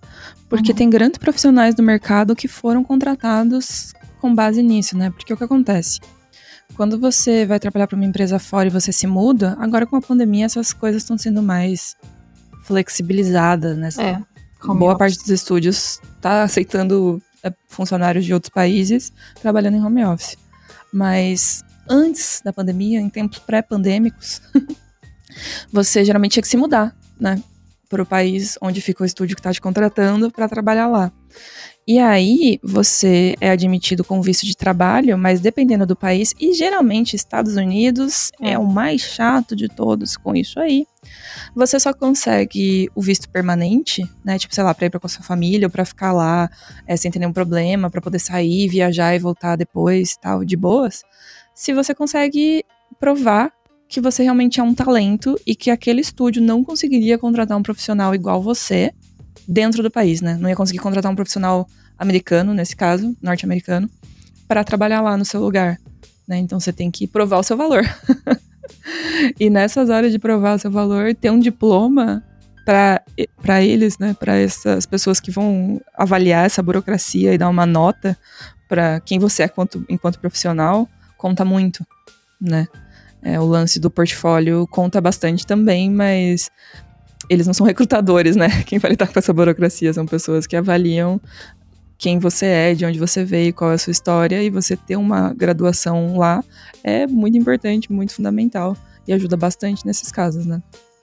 porque 0.49 0.71
uhum. 0.71 0.77
tem 0.77 0.89
grandes 0.89 1.19
profissionais 1.19 1.73
do 1.73 1.81
mercado 1.81 2.35
que 2.35 2.49
foram 2.49 2.83
contratados 2.83 3.93
com 4.19 4.35
base 4.35 4.61
nisso, 4.61 4.97
né? 4.97 5.09
Porque 5.09 5.33
o 5.33 5.37
que 5.37 5.43
acontece? 5.45 6.01
Quando 6.75 6.99
você 6.99 7.45
vai 7.45 7.61
trabalhar 7.61 7.87
para 7.87 7.95
uma 7.95 8.05
empresa 8.05 8.37
fora 8.37 8.67
e 8.67 8.71
você 8.71 8.91
se 8.91 9.07
muda, 9.07 9.55
agora 9.61 9.85
com 9.85 9.95
a 9.95 10.01
pandemia 10.01 10.45
essas 10.45 10.73
coisas 10.73 11.01
estão 11.01 11.17
sendo 11.17 11.41
mais 11.41 11.95
flexibilizadas, 12.63 13.77
né? 13.77 13.87
É, 13.99 14.21
Boa 14.65 14.91
office. 14.91 14.97
parte 14.97 15.17
dos 15.19 15.29
estúdios 15.29 16.01
está 16.17 16.43
aceitando 16.43 17.21
é, 17.41 17.53
funcionários 17.69 18.25
de 18.25 18.33
outros 18.33 18.49
países 18.49 19.13
trabalhando 19.41 19.75
em 19.75 19.83
home 19.83 20.03
office. 20.03 20.35
Mas 20.91 21.63
antes 21.89 22.41
da 22.43 22.53
pandemia, 22.53 22.99
em 22.99 23.09
tempos 23.09 23.39
pré-pandêmicos, 23.39 24.41
você 25.71 26.03
geralmente 26.03 26.33
tinha 26.33 26.41
que 26.41 26.47
se 26.47 26.57
mudar, 26.57 26.95
né? 27.19 27.41
Para 27.89 28.03
o 28.03 28.05
país 28.05 28.57
onde 28.61 28.81
fica 28.81 29.03
o 29.03 29.05
estúdio 29.05 29.35
que 29.35 29.39
está 29.39 29.53
te 29.53 29.61
contratando 29.61 30.29
para 30.31 30.49
trabalhar 30.49 30.87
lá. 30.87 31.11
E 31.87 31.99
aí 31.99 32.59
você 32.61 33.33
é 33.39 33.49
admitido 33.49 34.03
com 34.03 34.21
visto 34.21 34.45
de 34.45 34.57
trabalho, 34.57 35.17
mas 35.17 35.39
dependendo 35.39 35.85
do 35.85 35.95
país, 35.95 36.33
e 36.37 36.53
geralmente 36.53 37.15
Estados 37.15 37.55
Unidos 37.55 38.29
é, 38.41 38.51
é 38.51 38.59
o 38.59 38.65
mais 38.65 38.99
chato 39.01 39.55
de 39.55 39.69
todos 39.69 40.17
com 40.17 40.35
isso 40.35 40.59
aí. 40.59 40.85
Você 41.55 41.79
só 41.79 41.93
consegue 41.93 42.89
o 42.93 43.01
visto 43.01 43.29
permanente, 43.29 44.03
né? 44.21 44.37
Tipo, 44.37 44.53
sei 44.53 44.65
lá, 44.65 44.73
pra 44.73 44.87
ir 44.87 44.89
pra 44.89 44.99
com 44.99 45.07
a 45.07 45.09
sua 45.09 45.23
família 45.23 45.67
ou 45.67 45.71
pra 45.71 45.85
ficar 45.85 46.11
lá 46.11 46.49
é, 46.85 46.97
sem 46.97 47.09
ter 47.09 47.19
nenhum 47.19 47.31
problema, 47.31 47.89
para 47.89 48.01
poder 48.01 48.19
sair, 48.19 48.67
viajar 48.67 49.15
e 49.15 49.19
voltar 49.19 49.55
depois, 49.55 50.17
tal, 50.17 50.43
de 50.43 50.57
boas. 50.57 51.03
Se 51.55 51.73
você 51.73 51.95
consegue 51.95 52.65
provar 52.99 53.49
que 53.87 54.01
você 54.01 54.23
realmente 54.23 54.59
é 54.59 54.63
um 54.63 54.75
talento 54.75 55.39
e 55.47 55.55
que 55.55 55.71
aquele 55.71 56.01
estúdio 56.01 56.41
não 56.41 56.65
conseguiria 56.65 57.17
contratar 57.17 57.57
um 57.57 57.63
profissional 57.63 58.13
igual 58.13 58.41
você 58.41 58.91
dentro 59.47 59.83
do 59.83 59.91
país, 59.91 60.21
né? 60.21 60.37
Não 60.39 60.49
ia 60.49 60.55
conseguir 60.55 60.79
contratar 60.79 61.11
um 61.11 61.15
profissional 61.15 61.67
americano, 61.97 62.53
nesse 62.53 62.75
caso, 62.75 63.15
norte-americano, 63.21 63.89
para 64.47 64.63
trabalhar 64.63 65.01
lá 65.01 65.17
no 65.17 65.25
seu 65.25 65.41
lugar, 65.41 65.77
né? 66.27 66.37
Então 66.37 66.59
você 66.59 66.71
tem 66.71 66.89
que 66.91 67.07
provar 67.07 67.39
o 67.39 67.43
seu 67.43 67.57
valor. 67.57 67.83
e 69.39 69.49
nessas 69.49 69.89
horas 69.89 70.11
de 70.11 70.19
provar 70.19 70.55
o 70.55 70.59
seu 70.59 70.71
valor, 70.71 71.13
ter 71.15 71.31
um 71.31 71.39
diploma 71.39 72.23
para 72.65 73.63
eles, 73.63 73.97
né, 73.97 74.13
para 74.13 74.35
essas 74.35 74.85
pessoas 74.85 75.21
que 75.21 75.31
vão 75.31 75.79
avaliar 75.93 76.45
essa 76.45 76.61
burocracia 76.61 77.33
e 77.33 77.37
dar 77.37 77.47
uma 77.47 77.65
nota 77.65 78.17
para 78.67 78.99
quem 78.99 79.19
você 79.19 79.43
é 79.43 79.47
quanto, 79.47 79.85
enquanto 79.87 80.19
profissional, 80.19 80.85
conta 81.17 81.45
muito, 81.45 81.85
né? 82.41 82.67
É, 83.23 83.39
o 83.39 83.45
lance 83.45 83.79
do 83.79 83.89
portfólio 83.89 84.67
conta 84.67 85.01
bastante 85.01 85.47
também, 85.47 85.89
mas 85.89 86.51
eles 87.29 87.47
não 87.47 87.53
são 87.53 87.65
recrutadores, 87.65 88.35
né? 88.35 88.49
Quem 88.65 88.79
vai 88.79 88.91
lidar 88.91 89.07
com 89.07 89.17
essa 89.19 89.33
burocracia 89.33 89.93
são 89.93 90.05
pessoas 90.05 90.47
que 90.47 90.55
avaliam 90.55 91.19
quem 91.97 92.19
você 92.19 92.45
é, 92.45 92.75
de 92.75 92.85
onde 92.85 92.99
você 92.99 93.23
veio, 93.23 93.53
qual 93.53 93.71
é 93.71 93.73
a 93.73 93.77
sua 93.77 93.89
história, 93.89 94.43
e 94.43 94.51
você 94.51 94.77
ter 94.77 94.95
uma 94.95 95.33
graduação 95.33 96.17
lá 96.17 96.43
é 96.83 97.07
muito 97.07 97.37
importante, 97.37 97.91
muito 97.91 98.13
fundamental 98.13 98.77
e 99.07 99.13
ajuda 99.13 99.35
bastante 99.35 99.83
nesses 99.85 100.11
casos, 100.11 100.45
né? 100.45 100.61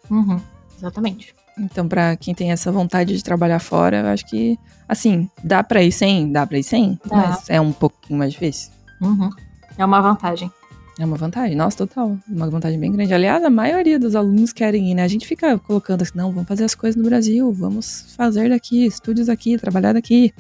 Uhum, 0.09 0.41
exatamente. 0.79 1.35
Então, 1.59 1.89
para 1.89 2.17
quem 2.17 2.35
tem 2.35 2.53
essa 2.53 2.71
vontade 2.71 3.17
de 3.17 3.25
trabalhar 3.25 3.59
fora, 3.59 4.01
eu 4.01 4.07
acho 4.07 4.27
que, 4.27 4.59
assim, 4.89 5.29
dá 5.43 5.63
para 5.63 5.83
ir 5.83 5.93
sem? 5.93 6.31
Dá 6.31 6.47
para 6.47 6.59
ir 6.59 6.65
sem, 6.65 6.99
dá. 7.05 7.17
mas 7.17 7.45
é 7.49 7.61
um 7.61 7.73
pouquinho 7.73 8.19
mais 8.19 8.33
difícil. 8.33 8.71
Uhum. 9.01 9.31
É 9.77 9.85
uma 9.85 10.01
vantagem. 10.01 10.51
É 10.99 11.05
uma 11.05 11.17
vantagem, 11.17 11.57
nossa, 11.57 11.79
total. 11.79 12.17
Uma 12.29 12.49
vantagem 12.49 12.79
bem 12.79 12.93
grande. 12.93 13.13
Aliás, 13.13 13.43
a 13.43 13.51
maioria 13.51 13.99
dos 13.99 14.15
alunos 14.15 14.53
querem 14.53 14.93
ir, 14.93 14.95
né? 14.95 15.03
A 15.03 15.09
gente 15.09 15.27
fica 15.27 15.59
colocando 15.59 16.03
assim, 16.03 16.13
não, 16.15 16.31
vamos 16.31 16.47
fazer 16.47 16.63
as 16.63 16.75
coisas 16.75 16.95
no 16.95 17.09
Brasil, 17.09 17.53
vamos 17.53 18.15
fazer 18.17 18.49
daqui, 18.49 18.87
estúdios 18.87 19.29
aqui, 19.29 19.59
trabalhar 19.59 19.93
daqui. 19.93 20.33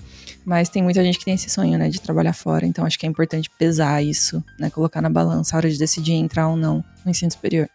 Mas 0.44 0.68
tem 0.68 0.80
muita 0.80 1.02
gente 1.02 1.18
que 1.18 1.24
tem 1.24 1.34
esse 1.34 1.50
sonho, 1.50 1.76
né, 1.76 1.88
de 1.88 2.00
trabalhar 2.00 2.32
fora. 2.34 2.64
Então 2.66 2.86
acho 2.86 2.96
que 2.96 3.04
é 3.04 3.08
importante 3.08 3.50
pesar 3.58 4.00
isso, 4.00 4.42
né? 4.58 4.70
Colocar 4.70 5.02
na 5.02 5.10
balança 5.10 5.56
a 5.56 5.58
hora 5.58 5.68
de 5.68 5.76
decidir 5.76 6.12
entrar 6.12 6.48
ou 6.48 6.56
não 6.56 6.84
no 7.04 7.10
ensino 7.10 7.32
superior. 7.32 7.68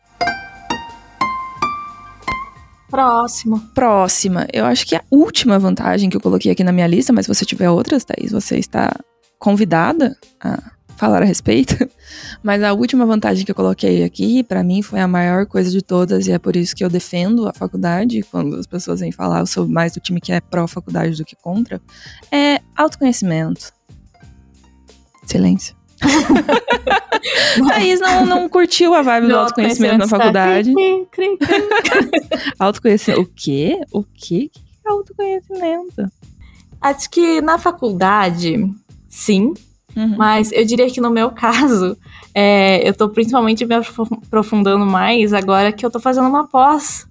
Próximo. 2.90 3.60
Próxima. 3.76 4.48
Eu 4.54 4.66
acho 4.66 4.86
que 4.86 4.96
a 4.96 5.04
última 5.12 5.60
vantagem 5.60 6.10
que 6.10 6.16
eu 6.16 6.22
coloquei 6.22 6.52
aqui 6.52 6.64
na 6.64 6.72
minha 6.72 6.88
lista, 6.88 7.12
mas 7.12 7.26
se 7.26 7.34
você 7.34 7.46
tiver 7.46 7.70
outras, 7.70 8.06
Thaís, 8.06 8.32
você 8.32 8.58
está 8.58 8.96
convidada 9.38 10.18
a 10.42 10.72
falar 11.00 11.22
a 11.22 11.26
respeito. 11.26 11.90
Mas 12.44 12.62
a 12.62 12.74
última 12.74 13.06
vantagem 13.06 13.46
que 13.46 13.52
eu 13.52 13.56
coloquei 13.56 14.04
aqui, 14.04 14.44
para 14.44 14.62
mim, 14.62 14.82
foi 14.82 15.00
a 15.00 15.08
maior 15.08 15.46
coisa 15.46 15.72
de 15.72 15.82
todas, 15.82 16.28
e 16.28 16.32
é 16.34 16.38
por 16.38 16.58
isso 16.58 16.76
que 16.76 16.84
eu 16.84 16.90
defendo 16.90 17.48
a 17.48 17.54
faculdade, 17.54 18.22
quando 18.30 18.58
as 18.58 18.68
pessoas 18.68 19.00
vêm 19.00 19.12
falar, 19.12 19.40
eu 19.40 19.48
sou 19.48 19.68
mais 19.68 19.94
do 19.94 20.02
time 20.02 20.20
que 20.20 20.34
é 20.34 20.42
pró-faculdade 20.42 21.16
do 21.16 21.24
que 21.24 21.38
contra, 21.38 21.82
é 22.32 22.60
autoconhecimento. 22.76 23.72
Silêncio. 25.26 25.74
Thaís 27.68 28.00
não, 28.00 28.26
não 28.26 28.50
curtiu 28.50 28.94
a 28.94 29.02
vibe 29.02 29.28
do 29.28 29.38
autoconhecimento 29.38 29.98
na 30.00 30.08
faculdade. 30.08 30.74
autoconhecimento. 32.60 33.22
O 33.22 33.26
quê? 33.26 33.82
O 33.92 34.04
quê? 34.04 34.50
que 34.52 34.62
é 34.86 34.90
autoconhecimento? 34.90 36.12
Acho 36.82 37.10
que 37.10 37.42
na 37.42 37.58
faculdade, 37.58 38.56
sim. 39.10 39.54
Uhum. 40.00 40.16
Mas 40.18 40.52
eu 40.54 40.66
diria 40.66 40.90
que 40.90 41.02
no 41.02 41.10
meu 41.10 41.30
caso, 41.36 41.98
é, 42.34 42.88
eu 42.88 42.94
tô 42.94 43.10
principalmente 43.10 43.66
me 43.66 43.76
aprofundando 43.76 44.86
mais 44.86 45.34
agora 45.34 45.74
que 45.74 45.86
eu 45.86 45.92
tô 45.92 46.00
fazendo 46.00 46.28
uma 46.28 46.48
pós. 46.48 47.08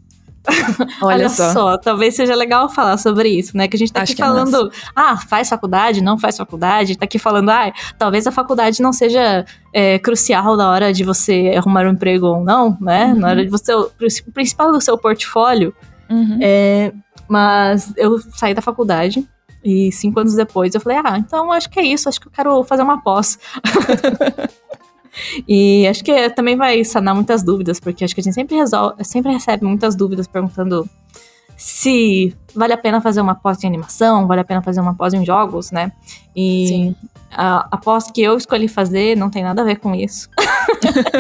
Olha, 1.03 1.17
Olha 1.17 1.29
só. 1.29 1.53
só. 1.53 1.77
talvez 1.77 2.15
seja 2.15 2.35
legal 2.35 2.71
falar 2.71 2.97
sobre 2.97 3.29
isso, 3.29 3.55
né? 3.55 3.69
Que 3.69 3.77
a 3.77 3.79
gente 3.79 3.93
tá 3.93 4.01
Acho 4.01 4.13
aqui 4.13 4.23
é 4.23 4.25
falando, 4.25 4.69
é 4.69 4.71
ah, 4.97 5.19
faz 5.19 5.51
faculdade, 5.51 6.01
não 6.01 6.17
faz 6.17 6.39
faculdade, 6.39 6.97
tá 6.97 7.05
aqui 7.05 7.19
falando, 7.19 7.51
ah, 7.51 7.71
talvez 7.99 8.27
a 8.27 8.33
faculdade 8.33 8.81
não 8.81 8.91
seja 8.91 9.45
é, 9.75 9.99
crucial 9.99 10.57
na 10.57 10.71
hora 10.71 10.91
de 10.91 11.05
você 11.05 11.53
arrumar 11.55 11.85
um 11.85 11.91
emprego 11.91 12.25
ou 12.25 12.43
não, 12.43 12.79
né? 12.81 13.09
Uhum. 13.09 13.17
Na 13.17 13.29
hora 13.29 13.45
de 13.45 13.51
você, 13.51 13.75
o 13.75 13.91
principal 14.33 14.73
do 14.73 14.81
seu 14.81 14.97
portfólio. 14.97 15.75
Uhum. 16.09 16.39
É, 16.41 16.93
mas 17.29 17.93
eu 17.95 18.19
saí 18.35 18.55
da 18.55 18.63
faculdade 18.63 19.29
e 19.65 19.91
cinco 19.93 20.21
anos 20.21 20.35
depois 20.35 20.75
eu 20.75 20.81
falei, 20.81 20.99
ah, 21.05 21.19
então 21.19 21.53
acho 21.53 21.69
que 21.69 21.81
é 21.81 21.85
isso, 21.85 22.09
acho 22.09 22.21
que 22.21 22.29
eu 22.29 22.33
quero 22.33 22.65
fazer 22.65 22.83
uma 22.83 23.03
pós. 23.03 23.39
e 25.47 25.87
acho 25.87 26.05
que 26.05 26.31
também 26.31 26.57
vai 26.57 26.85
sanar 26.85 27.15
muitas 27.15 27.43
dúvidas, 27.43 27.81
porque 27.81 28.05
acho 28.05 28.15
que 28.15 28.21
a 28.21 28.25
gente 28.25 28.35
sempre 28.35 28.57
resolve, 28.57 29.05
sempre 29.05 29.33
recebe 29.33 29.65
muitas 29.65 29.95
dúvidas 29.95 30.27
perguntando 30.27 30.89
se 31.57 32.33
vale 32.55 32.73
a 32.73 32.79
pena 32.79 33.01
fazer 33.01 33.21
uma 33.21 33.35
pós 33.35 33.63
em 33.65 33.67
animação, 33.67 34.29
vale 34.29 34.41
a 34.41 34.45
pena 34.45 34.63
fazer 34.63 34.81
uma 34.81 34.95
pós 34.95 35.13
em 35.13 35.25
jogos, 35.25 35.73
né? 35.73 35.91
E 36.35 36.69
Sim. 36.69 36.97
a, 37.33 37.67
a 37.73 37.77
pós 37.77 38.13
que 38.13 38.23
eu 38.23 38.37
escolhi 38.37 38.69
fazer 38.69 39.17
não 39.17 39.29
tem 39.29 39.43
nada 39.43 39.63
a 39.63 39.65
ver 39.65 39.81
com 39.81 39.93
isso. 39.93 40.31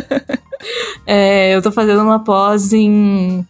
é, 1.05 1.57
eu 1.57 1.61
tô 1.61 1.73
fazendo 1.73 2.03
uma 2.03 2.23
pós 2.23 2.73
em 2.73 3.45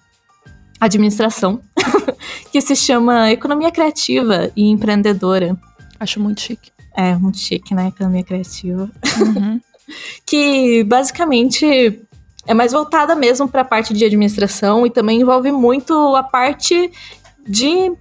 administração, 0.80 1.60
que 2.52 2.60
se 2.60 2.76
chama 2.76 3.30
Economia 3.30 3.70
Criativa 3.70 4.50
e 4.56 4.68
Empreendedora. 4.68 5.56
Acho 5.98 6.20
muito 6.20 6.40
chique. 6.40 6.70
É, 6.96 7.14
muito 7.16 7.38
chique, 7.38 7.74
né? 7.74 7.88
Economia 7.88 8.22
Criativa. 8.22 8.90
Uhum. 9.20 9.60
que 10.26 10.84
basicamente 10.84 12.00
é 12.46 12.54
mais 12.54 12.72
voltada 12.72 13.14
mesmo 13.14 13.48
para 13.48 13.62
a 13.62 13.64
parte 13.64 13.92
de 13.92 14.04
administração 14.04 14.86
e 14.86 14.90
também 14.90 15.20
envolve 15.20 15.52
muito 15.52 16.16
a 16.16 16.22
parte 16.22 16.90
de 17.46 17.92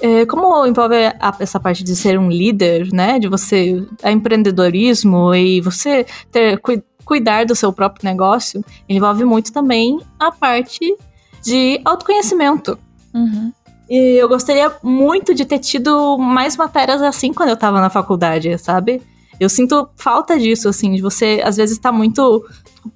é, 0.00 0.26
como 0.26 0.66
envolve 0.66 0.96
a, 0.96 1.36
essa 1.38 1.60
parte 1.60 1.84
de 1.84 1.94
ser 1.94 2.18
um 2.18 2.28
líder, 2.28 2.88
né? 2.92 3.20
De 3.20 3.28
você 3.28 3.86
é 4.02 4.10
empreendedorismo 4.10 5.32
e 5.32 5.60
você 5.60 6.04
ter 6.30 6.58
cu, 6.58 6.82
cuidar 7.04 7.46
do 7.46 7.54
seu 7.54 7.72
próprio 7.72 8.04
negócio, 8.04 8.64
envolve 8.88 9.24
muito 9.24 9.52
também 9.52 10.00
a 10.18 10.32
parte 10.32 10.96
de 11.42 11.80
autoconhecimento. 11.84 12.78
Uhum. 13.12 13.52
E 13.90 14.16
eu 14.16 14.28
gostaria 14.28 14.72
muito 14.82 15.34
de 15.34 15.44
ter 15.44 15.58
tido 15.58 16.16
mais 16.16 16.56
matérias 16.56 17.02
assim 17.02 17.32
quando 17.32 17.50
eu 17.50 17.56
tava 17.56 17.80
na 17.80 17.90
faculdade, 17.90 18.56
sabe? 18.58 19.02
Eu 19.38 19.48
sinto 19.48 19.88
falta 19.96 20.38
disso, 20.38 20.68
assim, 20.68 20.94
de 20.94 21.02
você 21.02 21.42
às 21.44 21.56
vezes 21.56 21.76
estar 21.76 21.90
tá 21.90 21.96
muito 21.96 22.44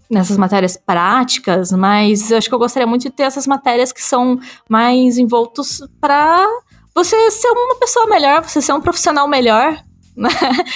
nessas 0.09 0.37
matérias 0.37 0.77
práticas, 0.77 1.73
mas 1.73 2.31
eu 2.31 2.39
acho 2.39 2.49
que 2.49 2.55
eu 2.55 2.59
gostaria 2.59 2.87
muito 2.87 3.03
de 3.03 3.11
ter 3.11 3.25
essas 3.25 3.47
matérias 3.47 3.93
que 3.93 4.03
são 4.03 4.39
mais 4.69 5.19
envoltos 5.19 5.83
para 6.01 6.47
você 6.95 7.31
ser 7.31 7.49
uma 7.49 7.77
pessoa 7.77 8.07
melhor, 8.07 8.43
você 8.43 8.63
ser 8.63 8.73
um 8.73 8.81
profissional 8.81 9.29
melhor, 9.29 9.83
né? 10.17 10.31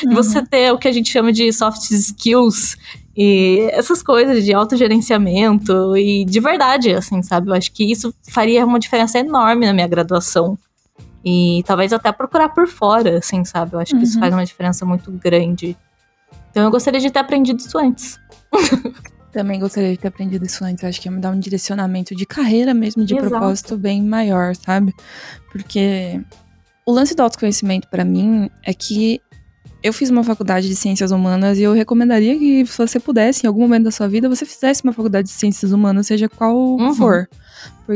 Uhum. 0.05 0.15
Você 0.15 0.45
ter 0.45 0.73
o 0.73 0.79
que 0.79 0.87
a 0.87 0.93
gente 0.93 1.11
chama 1.11 1.33
de 1.33 1.51
soft 1.53 1.91
skills 1.91 2.77
e 3.23 3.69
essas 3.73 4.03
coisas 4.03 4.47
de 4.47 4.55
autogerenciamento 4.55 5.95
e 5.95 6.25
de 6.25 6.41
verdade, 6.41 6.95
assim, 6.95 7.23
sabe? 7.23 7.51
Eu 7.51 7.55
acho 7.55 7.71
que 7.71 7.85
isso 7.85 8.15
faria 8.31 8.65
uma 8.65 8.79
diferença 8.79 9.19
enorme 9.19 9.67
na 9.67 9.75
minha 9.75 9.87
graduação. 9.87 10.59
E 11.23 11.63
talvez 11.67 11.93
até 11.93 12.11
procurar 12.13 12.49
por 12.49 12.67
fora, 12.67 13.19
assim, 13.19 13.45
sabe? 13.45 13.75
Eu 13.75 13.79
acho 13.79 13.91
que 13.91 13.99
uhum. 13.99 14.03
isso 14.05 14.19
faz 14.19 14.33
uma 14.33 14.43
diferença 14.43 14.87
muito 14.87 15.13
grande. 15.13 15.77
Então 16.51 16.65
eu 16.65 16.71
gostaria 16.71 16.99
de 16.99 17.11
ter 17.11 17.19
aprendido 17.19 17.59
isso 17.59 17.77
antes. 17.77 18.19
Também 19.31 19.61
gostaria 19.61 19.91
de 19.91 19.99
ter 19.99 20.09
aprendido 20.09 20.47
isso 20.47 20.65
antes. 20.65 20.83
Acho 20.83 20.99
que 20.99 21.07
ia 21.07 21.13
me 21.13 21.21
dar 21.21 21.31
um 21.31 21.39
direcionamento 21.39 22.17
de 22.17 22.25
carreira 22.25 22.73
mesmo, 22.73 23.05
de 23.05 23.13
Exato. 23.13 23.29
propósito 23.29 23.77
bem 23.77 24.03
maior, 24.03 24.57
sabe? 24.57 24.95
Porque 25.53 26.23
o 26.87 26.91
lance 26.91 27.15
do 27.15 27.23
autoconhecimento 27.23 27.87
para 27.87 28.03
mim 28.03 28.49
é 28.65 28.73
que 28.73 29.21
eu 29.83 29.93
fiz 29.93 30.11
uma 30.11 30.23
faculdade 30.23 30.69
de 30.69 30.77
ciências 30.77 31.11
humanas 31.11 31.59
e 31.59 31.63
eu 31.63 31.73
recomendaria 31.73 32.39
que 32.39 32.67
se 32.67 32.77
você 32.77 33.01
pudesse, 33.01 33.47
em 33.47 33.49
algum 33.49 33.63
momento 33.63 33.85
da 33.85 33.91
sua 33.91 34.09
vida, 34.09 34.29
você 34.29 34.45
fizesse 34.45 34.85
uma 34.85 34.93
faculdade 34.93 35.29
de 35.29 35.35
ciências 35.35 35.73
humanas, 35.73 36.07
seja 36.07 36.29
qual 36.29 36.55
uhum. 36.55 36.95
for. 36.95 37.29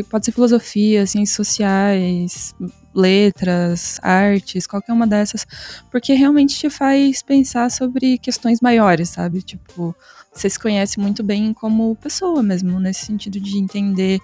Pode 0.08 0.24
ser 0.24 0.32
filosofia, 0.32 1.06
ciências 1.06 1.36
sociais, 1.36 2.54
letras, 2.94 3.98
artes, 4.02 4.66
qualquer 4.66 4.92
uma 4.92 5.06
dessas, 5.06 5.46
porque 5.90 6.14
realmente 6.14 6.56
te 6.56 6.70
faz 6.70 7.22
pensar 7.22 7.70
sobre 7.70 8.18
questões 8.18 8.60
maiores, 8.60 9.10
sabe? 9.10 9.42
Tipo, 9.42 9.94
você 10.32 10.48
se 10.48 10.58
conhece 10.58 10.98
muito 10.98 11.22
bem 11.22 11.52
como 11.52 11.94
pessoa 11.96 12.42
mesmo, 12.42 12.80
nesse 12.80 13.04
sentido 13.06 13.38
de 13.38 13.58
entender 13.58 14.20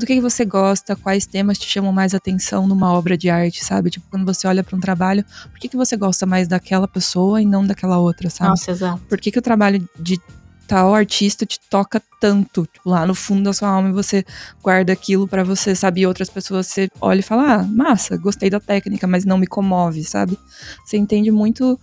do 0.00 0.06
que, 0.06 0.20
você 0.20 0.44
gosta, 0.44 0.96
quais 0.96 1.26
temas 1.26 1.58
te 1.58 1.66
chamam 1.66 1.92
mais 1.92 2.14
atenção 2.14 2.66
numa 2.66 2.92
obra 2.92 3.16
de 3.16 3.30
arte, 3.30 3.64
sabe? 3.64 3.90
Tipo, 3.90 4.06
quando 4.10 4.24
você 4.24 4.46
olha 4.46 4.64
para 4.64 4.76
um 4.76 4.80
trabalho, 4.80 5.24
por 5.50 5.58
que, 5.58 5.68
que 5.68 5.76
você 5.76 5.96
gosta 5.96 6.26
mais 6.26 6.48
daquela 6.48 6.88
pessoa 6.88 7.40
e 7.40 7.46
não 7.46 7.66
daquela 7.66 7.98
outra, 7.98 8.28
sabe? 8.30 8.50
Nossa, 8.50 8.70
exato. 8.70 9.00
Por 9.08 9.20
que, 9.20 9.30
que 9.30 9.38
o 9.38 9.42
trabalho 9.42 9.88
de 9.98 10.20
tal 10.66 10.94
artista 10.94 11.44
te 11.44 11.58
toca 11.68 12.00
tanto, 12.20 12.64
tipo, 12.64 12.88
lá 12.88 13.04
no 13.04 13.14
fundo 13.14 13.42
da 13.42 13.52
sua 13.52 13.68
alma 13.68 13.88
e 13.88 13.92
você 13.92 14.24
guarda 14.62 14.92
aquilo 14.92 15.26
para 15.26 15.42
você, 15.42 15.74
sabe? 15.74 16.02
E 16.02 16.06
outras 16.06 16.30
pessoas 16.30 16.68
você 16.68 16.88
olha 17.00 17.20
e 17.20 17.24
fala, 17.24 17.54
ah, 17.54 17.62
massa, 17.64 18.16
gostei 18.16 18.48
da 18.48 18.60
técnica, 18.60 19.06
mas 19.06 19.24
não 19.24 19.36
me 19.36 19.48
comove, 19.48 20.04
sabe? 20.04 20.38
Você 20.84 20.96
entende 20.96 21.30
muito 21.30 21.78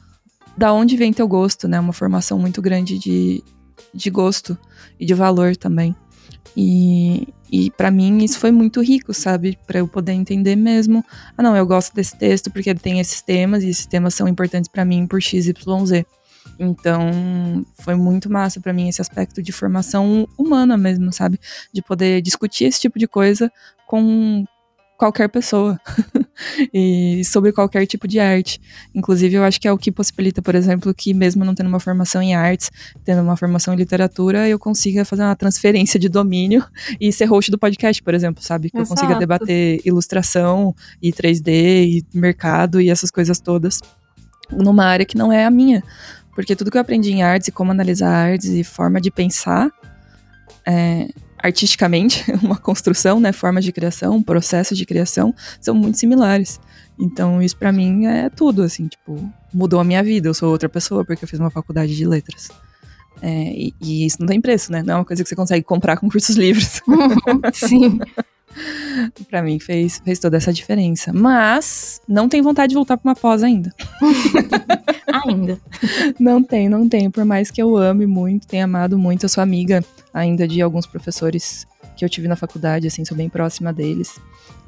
da 0.57 0.71
onde 0.71 0.95
vem 0.95 1.11
teu 1.11 1.27
gosto, 1.27 1.67
né? 1.67 1.79
Uma 1.79 1.93
formação 1.93 2.39
muito 2.39 2.61
grande 2.61 2.97
de, 2.97 3.43
de 3.93 4.09
gosto 4.09 4.57
e 4.99 5.05
de 5.05 5.13
valor 5.13 5.55
também. 5.55 5.95
E, 6.55 7.27
e 7.51 7.71
para 7.71 7.89
mim 7.89 8.23
isso 8.23 8.39
foi 8.39 8.51
muito 8.51 8.81
rico, 8.81 9.13
sabe? 9.13 9.57
Para 9.65 9.79
eu 9.79 9.87
poder 9.87 10.13
entender 10.13 10.55
mesmo. 10.55 11.03
Ah, 11.37 11.43
não, 11.43 11.55
eu 11.55 11.65
gosto 11.65 11.93
desse 11.93 12.17
texto 12.17 12.51
porque 12.51 12.73
tem 12.75 12.99
esses 12.99 13.21
temas 13.21 13.63
e 13.63 13.69
esses 13.69 13.85
temas 13.85 14.13
são 14.13 14.27
importantes 14.27 14.69
para 14.69 14.85
mim 14.85 15.07
por 15.07 15.21
X, 15.21 15.47
Y, 15.47 15.85
Z. 15.85 16.05
Então, 16.59 17.65
foi 17.79 17.95
muito 17.95 18.29
massa 18.31 18.59
para 18.59 18.73
mim 18.73 18.87
esse 18.87 19.01
aspecto 19.01 19.41
de 19.41 19.51
formação 19.51 20.27
humana 20.37 20.77
mesmo, 20.77 21.11
sabe? 21.11 21.39
De 21.73 21.81
poder 21.81 22.21
discutir 22.21 22.65
esse 22.65 22.79
tipo 22.79 22.97
de 22.97 23.07
coisa 23.07 23.51
com 23.85 24.43
qualquer 24.97 25.29
pessoa 25.29 25.79
e 26.73 27.23
sobre 27.25 27.51
qualquer 27.51 27.85
tipo 27.85 28.07
de 28.07 28.19
arte. 28.19 28.59
Inclusive, 28.93 29.35
eu 29.35 29.43
acho 29.43 29.59
que 29.59 29.67
é 29.67 29.71
o 29.71 29.77
que 29.77 29.91
possibilita, 29.91 30.41
por 30.41 30.55
exemplo, 30.55 30.93
que 30.93 31.13
mesmo 31.13 31.43
não 31.43 31.55
tendo 31.55 31.67
uma 31.67 31.79
formação 31.79 32.21
em 32.21 32.35
artes, 32.35 32.71
tendo 33.03 33.21
uma 33.21 33.37
formação 33.37 33.73
em 33.73 33.77
literatura, 33.77 34.47
eu 34.47 34.59
consiga 34.59 35.05
fazer 35.05 35.23
uma 35.23 35.35
transferência 35.35 35.99
de 35.99 36.09
domínio 36.09 36.63
e 36.99 37.11
ser 37.11 37.25
host 37.25 37.51
do 37.51 37.57
podcast, 37.57 38.01
por 38.01 38.13
exemplo, 38.13 38.43
sabe? 38.43 38.69
Que 38.69 38.77
Exato. 38.77 38.93
eu 38.93 38.95
consiga 38.95 39.19
debater 39.19 39.81
ilustração 39.85 40.75
e 41.01 41.11
3D 41.11 41.47
e 41.47 42.05
mercado 42.13 42.79
e 42.81 42.89
essas 42.89 43.11
coisas 43.11 43.39
todas 43.39 43.81
numa 44.51 44.85
área 44.85 45.05
que 45.05 45.17
não 45.17 45.31
é 45.31 45.45
a 45.45 45.51
minha. 45.51 45.83
Porque 46.33 46.55
tudo 46.55 46.69
que 46.69 46.77
eu 46.77 46.81
aprendi 46.81 47.11
em 47.11 47.23
artes 47.23 47.47
e 47.47 47.51
como 47.51 47.71
analisar 47.71 48.09
artes 48.09 48.49
e 48.49 48.63
forma 48.63 49.01
de 49.01 49.09
pensar 49.09 49.71
é, 50.67 51.07
artisticamente, 51.37 52.25
uma 52.41 52.57
construção, 52.57 53.19
né, 53.19 53.31
forma 53.31 53.61
de 53.61 53.71
criação, 53.71 54.15
um 54.15 54.23
processo 54.23 54.75
de 54.75 54.85
criação, 54.85 55.33
são 55.61 55.75
muito 55.75 55.97
similares. 55.97 56.59
Então, 56.99 57.41
isso 57.41 57.55
para 57.55 57.71
mim 57.71 58.05
é 58.05 58.29
tudo, 58.29 58.63
assim, 58.63 58.87
tipo, 58.87 59.31
mudou 59.53 59.79
a 59.79 59.83
minha 59.83 60.03
vida. 60.03 60.27
Eu 60.27 60.33
sou 60.33 60.49
outra 60.49 60.67
pessoa 60.67 61.05
porque 61.05 61.23
eu 61.23 61.27
fiz 61.27 61.39
uma 61.39 61.51
faculdade 61.51 61.95
de 61.95 62.05
letras. 62.05 62.49
É, 63.21 63.29
e, 63.29 63.73
e, 63.81 64.05
isso 64.05 64.17
não 64.19 64.27
tem 64.27 64.41
preço, 64.41 64.71
né? 64.71 64.83
Não 64.83 64.93
é 64.93 64.97
uma 64.97 65.05
coisa 65.05 65.23
que 65.23 65.29
você 65.29 65.35
consegue 65.35 65.63
comprar 65.63 65.97
com 65.97 66.09
cursos 66.09 66.35
livres. 66.35 66.81
Sim. 67.53 67.99
para 69.29 69.41
mim 69.41 69.59
fez, 69.59 70.01
fez 70.03 70.19
toda 70.19 70.37
essa 70.37 70.53
diferença. 70.53 71.11
Mas 71.13 72.01
não 72.07 72.27
tem 72.29 72.41
vontade 72.41 72.69
de 72.69 72.75
voltar 72.75 72.97
para 72.97 73.09
uma 73.09 73.15
pós 73.15 73.43
ainda. 73.43 73.73
ainda. 75.25 75.59
Não 76.19 76.43
tem, 76.43 76.67
não 76.69 76.87
tem. 76.87 77.09
Por 77.09 77.25
mais 77.25 77.49
que 77.49 77.61
eu 77.61 77.77
ame 77.77 78.05
muito, 78.05 78.47
tenha 78.47 78.65
amado 78.65 78.97
muito, 78.97 79.23
eu 79.23 79.29
sou 79.29 79.41
amiga 79.41 79.83
ainda 80.13 80.47
de 80.47 80.61
alguns 80.61 80.85
professores 80.85 81.65
que 81.95 82.03
eu 82.03 82.09
tive 82.09 82.27
na 82.27 82.35
faculdade, 82.35 82.87
assim, 82.87 83.05
sou 83.05 83.15
bem 83.15 83.29
próxima 83.29 83.71
deles. 83.71 84.19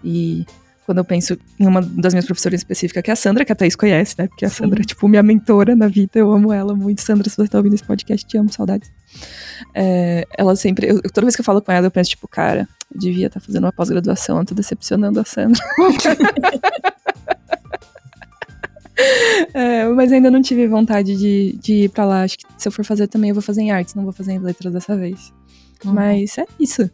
E 0.03 0.45
quando 0.85 0.99
eu 0.99 1.05
penso 1.05 1.37
em 1.59 1.67
uma 1.67 1.81
das 1.81 2.13
minhas 2.13 2.25
professoras 2.25 2.59
específicas, 2.59 3.03
que 3.03 3.09
é 3.09 3.13
a 3.13 3.15
Sandra, 3.15 3.45
que 3.45 3.51
a 3.51 3.55
Thaís 3.55 3.75
conhece, 3.75 4.15
né? 4.17 4.27
Porque 4.27 4.45
a 4.45 4.49
Sim. 4.49 4.63
Sandra 4.63 4.81
é, 4.81 4.83
tipo, 4.83 5.07
minha 5.07 5.21
mentora 5.21 5.75
na 5.75 5.87
vida, 5.87 6.11
eu 6.15 6.31
amo 6.31 6.51
ela 6.51 6.73
muito. 6.75 7.01
Sandra, 7.01 7.29
se 7.29 7.37
você 7.37 7.47
tá 7.47 7.57
ouvindo 7.57 7.75
esse 7.75 7.83
podcast, 7.83 8.25
te 8.25 8.37
amo, 8.37 8.51
saudades. 8.51 8.91
É, 9.73 10.27
ela 10.37 10.55
sempre, 10.55 10.87
eu, 10.89 11.01
toda 11.01 11.25
vez 11.25 11.35
que 11.35 11.41
eu 11.41 11.45
falo 11.45 11.61
com 11.61 11.71
ela, 11.71 11.87
eu 11.87 11.91
penso, 11.91 12.11
tipo, 12.11 12.27
cara, 12.27 12.67
eu 12.93 12.99
devia 12.99 13.27
estar 13.27 13.39
tá 13.39 13.45
fazendo 13.45 13.63
uma 13.63 13.73
pós-graduação, 13.73 14.39
eu 14.39 14.45
tô 14.45 14.55
decepcionando 14.55 15.19
a 15.19 15.25
Sandra. 15.25 15.61
É, 19.53 19.87
mas 19.87 20.11
ainda 20.11 20.29
não 20.29 20.41
tive 20.41 20.67
vontade 20.67 21.15
de, 21.15 21.57
de 21.61 21.73
ir 21.85 21.89
pra 21.89 22.05
lá. 22.05 22.23
Acho 22.23 22.37
que 22.37 22.45
se 22.57 22.67
eu 22.67 22.71
for 22.71 22.83
fazer 22.83 23.07
também, 23.07 23.29
eu 23.29 23.33
vou 23.33 23.41
fazer 23.41 23.61
em 23.61 23.71
artes, 23.71 23.95
não 23.95 24.03
vou 24.03 24.11
fazer 24.11 24.33
em 24.33 24.39
letras 24.39 24.73
dessa 24.73 24.95
vez. 24.95 25.33
Uhum. 25.85 25.93
Mas 25.93 26.37
é 26.37 26.45
isso. 26.59 26.89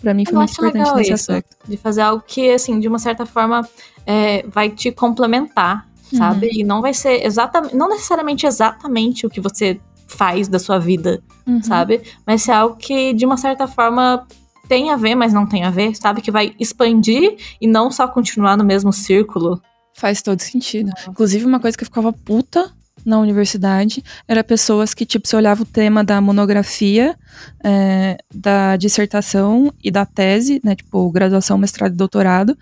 Pra 0.00 0.14
mim 0.14 0.24
foi 0.24 0.34
eu 0.34 0.38
muito 0.38 0.52
importante 0.52 0.94
nesse 0.94 1.12
isso, 1.12 1.32
aspecto. 1.32 1.56
De 1.66 1.76
fazer 1.76 2.02
algo 2.02 2.22
que, 2.26 2.50
assim, 2.50 2.78
de 2.78 2.86
uma 2.86 2.98
certa 2.98 3.26
forma, 3.26 3.68
é, 4.06 4.46
vai 4.46 4.70
te 4.70 4.92
complementar, 4.92 5.88
sabe? 6.14 6.46
Uhum. 6.46 6.52
E 6.54 6.64
não 6.64 6.80
vai 6.80 6.94
ser 6.94 7.24
exatamente, 7.24 7.74
não 7.74 7.88
necessariamente 7.88 8.46
exatamente 8.46 9.26
o 9.26 9.30
que 9.30 9.40
você 9.40 9.80
faz 10.08 10.48
da 10.48 10.58
sua 10.58 10.78
vida, 10.78 11.22
uhum. 11.46 11.62
sabe? 11.62 12.02
Mas 12.26 12.42
ser 12.42 12.52
algo 12.52 12.76
que, 12.76 13.12
de 13.12 13.24
uma 13.24 13.36
certa 13.36 13.68
forma, 13.68 14.26
tem 14.68 14.90
a 14.90 14.96
ver, 14.96 15.14
mas 15.14 15.32
não 15.32 15.46
tem 15.46 15.64
a 15.64 15.70
ver, 15.70 15.94
sabe? 15.94 16.20
Que 16.20 16.30
vai 16.30 16.54
expandir 16.58 17.36
e 17.60 17.66
não 17.66 17.90
só 17.90 18.08
continuar 18.08 18.56
no 18.56 18.64
mesmo 18.64 18.92
círculo. 18.92 19.60
Faz 19.94 20.22
todo 20.22 20.40
sentido. 20.40 20.92
Inclusive, 21.08 21.44
uma 21.44 21.60
coisa 21.60 21.76
que 21.76 21.82
eu 21.82 21.86
ficava 21.86 22.12
puta 22.12 22.72
na 23.04 23.18
universidade 23.18 24.02
era 24.26 24.44
pessoas 24.44 24.94
que, 24.94 25.06
tipo, 25.06 25.26
você 25.26 25.36
olhava 25.36 25.62
o 25.62 25.66
tema 25.66 26.04
da 26.04 26.20
monografia, 26.20 27.16
é, 27.64 28.18
da 28.32 28.76
dissertação 28.76 29.72
e 29.82 29.90
da 29.90 30.04
tese, 30.04 30.60
né? 30.64 30.76
Tipo, 30.76 31.10
graduação, 31.10 31.58
mestrado 31.58 31.92
e 31.92 31.96
doutorado, 31.96 32.56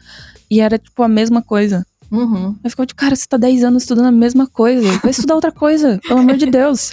e 0.50 0.60
era, 0.60 0.78
tipo, 0.78 1.02
a 1.02 1.08
mesma 1.08 1.42
coisa. 1.42 1.84
Uhum. 2.10 2.56
Eu 2.62 2.70
ficava 2.70 2.86
tipo, 2.86 3.00
cara, 3.00 3.16
você 3.16 3.26
tá 3.26 3.36
10 3.36 3.64
anos 3.64 3.82
estudando 3.82 4.06
a 4.06 4.12
mesma 4.12 4.46
coisa. 4.46 4.98
Vai 4.98 5.10
estudar 5.10 5.34
outra 5.34 5.52
coisa, 5.52 6.00
pelo 6.06 6.20
amor 6.20 6.36
de 6.36 6.46
Deus. 6.46 6.92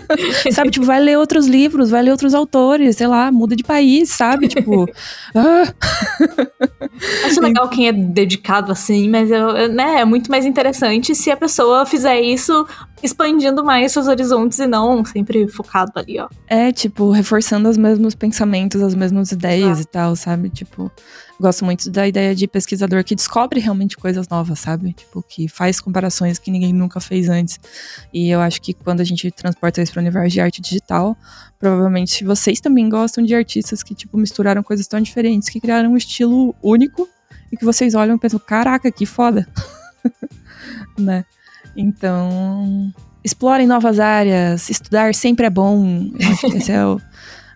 sabe, 0.52 0.70
tipo, 0.70 0.86
vai 0.86 1.00
ler 1.00 1.18
outros 1.18 1.46
livros, 1.46 1.90
vai 1.90 2.02
ler 2.02 2.10
outros 2.10 2.34
autores, 2.34 2.96
sei 2.96 3.06
lá, 3.06 3.30
muda 3.30 3.54
de 3.54 3.62
país, 3.62 4.10
sabe? 4.10 4.48
Tipo. 4.48 4.86
ah. 5.34 5.74
Acho 7.26 7.40
legal 7.40 7.68
quem 7.68 7.88
é 7.88 7.92
dedicado 7.92 8.72
assim, 8.72 9.08
mas 9.08 9.30
eu, 9.30 9.68
né, 9.68 10.00
é 10.00 10.04
muito 10.04 10.30
mais 10.30 10.46
interessante 10.46 11.14
se 11.14 11.30
a 11.30 11.36
pessoa 11.36 11.84
fizer 11.84 12.20
isso 12.20 12.66
expandindo 13.02 13.62
mais 13.62 13.92
seus 13.92 14.08
horizontes 14.08 14.58
e 14.58 14.66
não 14.66 15.04
sempre 15.04 15.46
focado 15.48 15.92
ali, 15.96 16.18
ó. 16.18 16.28
É, 16.48 16.72
tipo, 16.72 17.10
reforçando 17.10 17.68
os 17.68 17.76
mesmos 17.76 18.14
pensamentos, 18.14 18.80
as 18.80 18.94
mesmas 18.94 19.30
ideias 19.30 19.78
ah. 19.78 19.82
e 19.82 19.84
tal, 19.84 20.16
sabe? 20.16 20.48
Tipo, 20.48 20.90
gosto 21.44 21.62
muito 21.62 21.90
da 21.90 22.08
ideia 22.08 22.34
de 22.34 22.48
pesquisador 22.48 23.04
que 23.04 23.14
descobre 23.14 23.60
realmente 23.60 23.98
coisas 23.98 24.26
novas, 24.28 24.58
sabe? 24.58 24.94
Tipo, 24.94 25.22
que 25.22 25.46
faz 25.46 25.78
comparações 25.78 26.38
que 26.38 26.50
ninguém 26.50 26.72
nunca 26.72 27.00
fez 27.00 27.28
antes. 27.28 27.60
E 28.12 28.30
eu 28.30 28.40
acho 28.40 28.62
que 28.62 28.72
quando 28.72 29.00
a 29.02 29.04
gente 29.04 29.30
transporta 29.30 29.82
isso 29.82 29.92
para 29.92 30.00
o 30.00 30.02
universo 30.02 30.30
de 30.30 30.40
arte 30.40 30.62
digital, 30.62 31.14
provavelmente 31.58 32.24
vocês 32.24 32.60
também 32.60 32.88
gostam 32.88 33.22
de 33.22 33.34
artistas 33.34 33.82
que, 33.82 33.94
tipo, 33.94 34.16
misturaram 34.16 34.62
coisas 34.62 34.86
tão 34.86 35.00
diferentes, 35.00 35.50
que 35.50 35.60
criaram 35.60 35.92
um 35.92 35.96
estilo 35.98 36.54
único 36.62 37.06
e 37.52 37.56
que 37.58 37.64
vocês 37.64 37.94
olham 37.94 38.16
e 38.16 38.18
pensam, 38.18 38.38
caraca, 38.38 38.90
que 38.90 39.04
foda. 39.04 39.46
né? 40.98 41.26
Então, 41.76 42.90
explorem 43.22 43.66
novas 43.66 44.00
áreas, 44.00 44.70
estudar 44.70 45.14
sempre 45.14 45.44
é 45.44 45.50
bom. 45.50 46.10
Esse 46.56 46.72
é 46.72 46.86
o, 46.86 46.98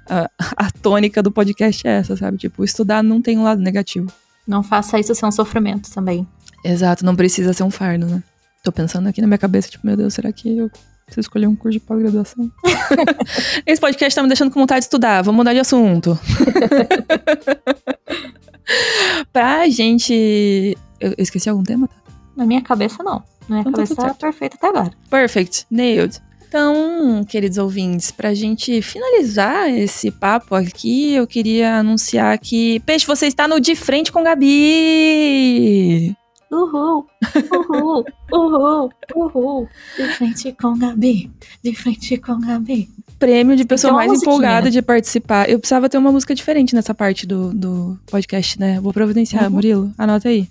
a, 0.08 0.30
a 0.56 0.70
tônica 0.70 1.22
do 1.22 1.30
podcast 1.30 1.86
é 1.86 1.98
essa, 1.98 2.16
sabe? 2.16 2.38
Tipo, 2.38 2.64
estudar 2.64 3.02
não 3.02 3.20
tem 3.20 3.38
um 3.38 3.42
lado 3.42 3.60
negativo. 3.60 4.10
Não 4.46 4.62
faça 4.62 4.98
isso 4.98 5.14
ser 5.14 5.26
um 5.26 5.32
sofrimento 5.32 5.90
também. 5.90 6.26
Exato, 6.64 7.04
não 7.04 7.14
precisa 7.14 7.52
ser 7.52 7.62
um 7.62 7.70
fardo, 7.70 8.06
né? 8.06 8.22
Tô 8.64 8.72
pensando 8.72 9.08
aqui 9.08 9.20
na 9.20 9.26
minha 9.26 9.38
cabeça, 9.38 9.68
tipo, 9.68 9.86
meu 9.86 9.96
Deus, 9.96 10.14
será 10.14 10.32
que 10.32 10.58
eu 10.58 10.70
preciso 11.04 11.20
escolher 11.20 11.46
um 11.46 11.54
curso 11.54 11.78
de 11.78 11.84
pós-graduação? 11.84 12.50
Esse 13.64 13.80
podcast 13.80 14.14
tá 14.14 14.22
me 14.22 14.28
deixando 14.28 14.50
com 14.50 14.60
vontade 14.60 14.80
de 14.80 14.86
estudar, 14.86 15.22
vamos 15.22 15.38
mudar 15.38 15.52
de 15.52 15.60
assunto. 15.60 16.18
pra 19.32 19.68
gente. 19.68 20.76
Eu 21.00 21.14
esqueci 21.18 21.48
algum 21.48 21.62
tema, 21.62 21.86
tá? 21.86 21.94
Na 22.36 22.46
minha 22.46 22.62
cabeça, 22.62 23.02
não. 23.02 23.22
Na 23.48 23.56
minha 23.56 23.60
então, 23.60 23.72
tá 23.72 23.82
cabeça 23.82 23.94
tá, 23.94 24.14
perfeito 24.14 24.56
até 24.56 24.68
agora. 24.68 24.90
Perfect. 25.10 25.66
Nailed. 25.70 26.20
Então, 26.48 27.22
queridos 27.28 27.58
ouvintes, 27.58 28.10
pra 28.10 28.32
gente 28.32 28.80
finalizar 28.80 29.68
esse 29.68 30.10
papo 30.10 30.54
aqui, 30.54 31.12
eu 31.12 31.26
queria 31.26 31.76
anunciar 31.76 32.38
que 32.38 32.80
Peixe, 32.80 33.06
você 33.06 33.26
está 33.26 33.46
no 33.46 33.60
De 33.60 33.76
Frente 33.76 34.10
com 34.10 34.22
Gabi! 34.22 36.16
Uhul, 36.50 37.06
uhul, 37.52 38.04
uhul, 38.32 38.90
uhul. 39.14 39.68
De 39.98 40.08
frente 40.14 40.56
com 40.58 40.78
Gabi, 40.78 41.30
de 41.62 41.74
frente 41.74 42.16
com 42.16 42.40
Gabi. 42.40 42.88
Prêmio 43.18 43.54
de 43.54 43.66
pessoa 43.66 43.92
mais 43.92 44.10
empolgada 44.10 44.70
de 44.70 44.80
participar. 44.80 45.50
Eu 45.50 45.58
precisava 45.58 45.90
ter 45.90 45.98
uma 45.98 46.10
música 46.10 46.34
diferente 46.34 46.74
nessa 46.74 46.94
parte 46.94 47.26
do, 47.26 47.52
do 47.52 47.98
podcast, 48.10 48.58
né? 48.58 48.80
Vou 48.80 48.94
providenciar, 48.94 49.44
uhum. 49.44 49.50
Murilo. 49.50 49.92
Anota 49.98 50.30
aí. 50.30 50.48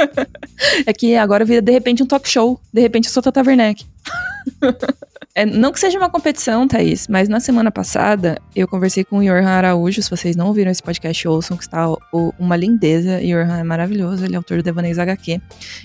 é 0.86 0.92
que 0.94 1.14
agora 1.16 1.44
vira 1.44 1.60
de 1.60 1.72
repente 1.72 2.02
um 2.02 2.06
talk 2.06 2.26
show. 2.26 2.58
De 2.72 2.80
repente 2.80 3.08
eu 3.08 3.12
sou 3.12 3.22
Tata 3.22 3.42
Werneck. 3.42 3.84
É, 5.34 5.46
não 5.46 5.70
que 5.70 5.78
seja 5.78 5.96
uma 5.96 6.10
competição, 6.10 6.66
Thaís, 6.66 7.06
mas 7.06 7.28
na 7.28 7.38
semana 7.38 7.70
passada 7.70 8.40
eu 8.54 8.66
conversei 8.66 9.04
com 9.04 9.18
o 9.18 9.24
Jorhan 9.24 9.48
Araújo. 9.48 10.02
Se 10.02 10.10
vocês 10.10 10.34
não 10.34 10.48
ouviram 10.48 10.70
esse 10.70 10.82
podcast, 10.82 11.28
ouçam 11.28 11.56
que 11.56 11.62
está 11.62 11.88
o, 11.88 12.34
uma 12.38 12.56
lindeza. 12.56 13.20
Jorhan 13.24 13.58
é 13.58 13.62
maravilhoso, 13.62 14.24
ele 14.24 14.34
é 14.34 14.36
autor 14.36 14.56
do 14.58 14.64
Devaneios 14.64 14.98
HQ. 14.98 15.40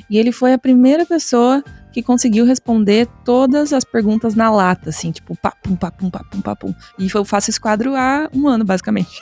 E 0.10 0.18
ele 0.18 0.32
foi 0.32 0.54
a 0.54 0.58
primeira 0.58 1.06
pessoa 1.06 1.64
que 1.94 2.02
conseguiu 2.02 2.44
responder 2.44 3.08
todas 3.24 3.72
as 3.72 3.86
perguntas 3.86 4.36
na 4.36 4.52
lata, 4.52 4.90
assim, 4.90 5.12
tipo, 5.12 5.34
papum, 5.38 5.76
papum, 5.76 6.10
papum, 6.10 6.42
papum. 6.42 6.76
E 7.00 7.08
eu 7.14 7.24
faço 7.24 7.50
esse 7.50 7.60
quadro 7.60 7.96
há 7.96 8.28
um 8.34 8.48
ano, 8.50 8.66
basicamente. 8.66 9.18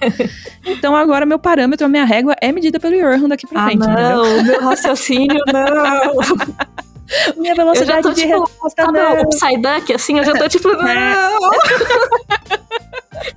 então 0.64 0.96
agora 0.96 1.26
meu 1.26 1.38
parâmetro, 1.38 1.84
a 1.84 1.88
minha 1.88 2.04
régua 2.04 2.34
é 2.40 2.50
medida 2.52 2.80
pelo 2.80 2.98
Jorhan 2.98 3.28
daqui 3.28 3.46
pra 3.46 3.60
ah, 3.60 3.64
frente. 3.66 3.80
Não, 3.80 4.24
entendeu? 4.24 4.44
meu 4.44 4.68
raciocínio 4.68 5.40
não. 5.52 6.78
Minha 7.36 7.54
velocidade 7.54 8.02
tô, 8.02 8.12
de 8.12 8.22
tipo, 8.22 8.40
resposta 8.40 8.82
sabe 8.82 8.98
não. 8.98 9.22
upside 9.22 9.62
down, 9.62 9.82
assim, 9.94 10.18
eu 10.18 10.24
já 10.24 10.32
tô 10.34 10.48
tipo, 10.48 10.68
é. 10.86 10.94
não! 10.94 11.38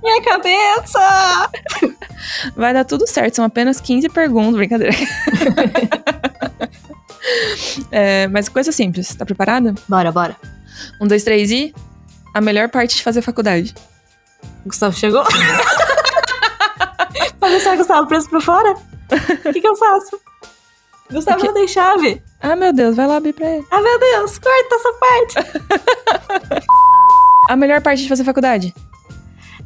Minha 0.02 0.22
cabeça! 0.22 1.50
Vai 2.56 2.74
dar 2.74 2.84
tudo 2.84 3.06
certo, 3.06 3.36
são 3.36 3.44
apenas 3.44 3.80
15 3.80 4.08
perguntas, 4.10 4.56
brincadeira. 4.56 4.92
é, 7.90 8.28
mas 8.28 8.48
coisa 8.48 8.70
simples, 8.72 9.14
tá 9.14 9.24
preparada? 9.24 9.74
Bora, 9.88 10.12
bora. 10.12 10.36
Um, 11.00 11.06
dois, 11.06 11.24
três 11.24 11.50
e. 11.50 11.74
A 12.34 12.40
melhor 12.40 12.68
parte 12.68 12.96
de 12.96 13.02
fazer 13.02 13.22
faculdade. 13.22 13.74
Gustavo 14.64 14.96
chegou? 14.96 15.22
Pode 17.38 17.52
deixar 17.52 17.74
o 17.74 17.76
Gustavo 17.76 18.06
preso 18.06 18.30
por 18.30 18.40
fora? 18.40 18.74
O 19.44 19.52
que, 19.52 19.60
que 19.60 19.68
eu 19.68 19.76
faço? 19.76 20.18
Gustavo 21.10 21.44
não 21.44 21.52
tem 21.52 21.68
chave. 21.68 22.22
Ah, 22.42 22.56
meu 22.56 22.72
Deus, 22.72 22.96
vai 22.96 23.06
lá 23.06 23.16
abrir 23.16 23.32
pra 23.32 23.48
ele. 23.48 23.64
Ah, 23.70 23.80
meu 23.80 23.98
Deus, 24.00 24.38
corta 24.38 24.74
essa 24.74 24.92
parte. 24.94 25.34
a 27.48 27.56
melhor 27.56 27.80
parte 27.80 28.02
de 28.02 28.08
fazer 28.08 28.24
faculdade? 28.24 28.74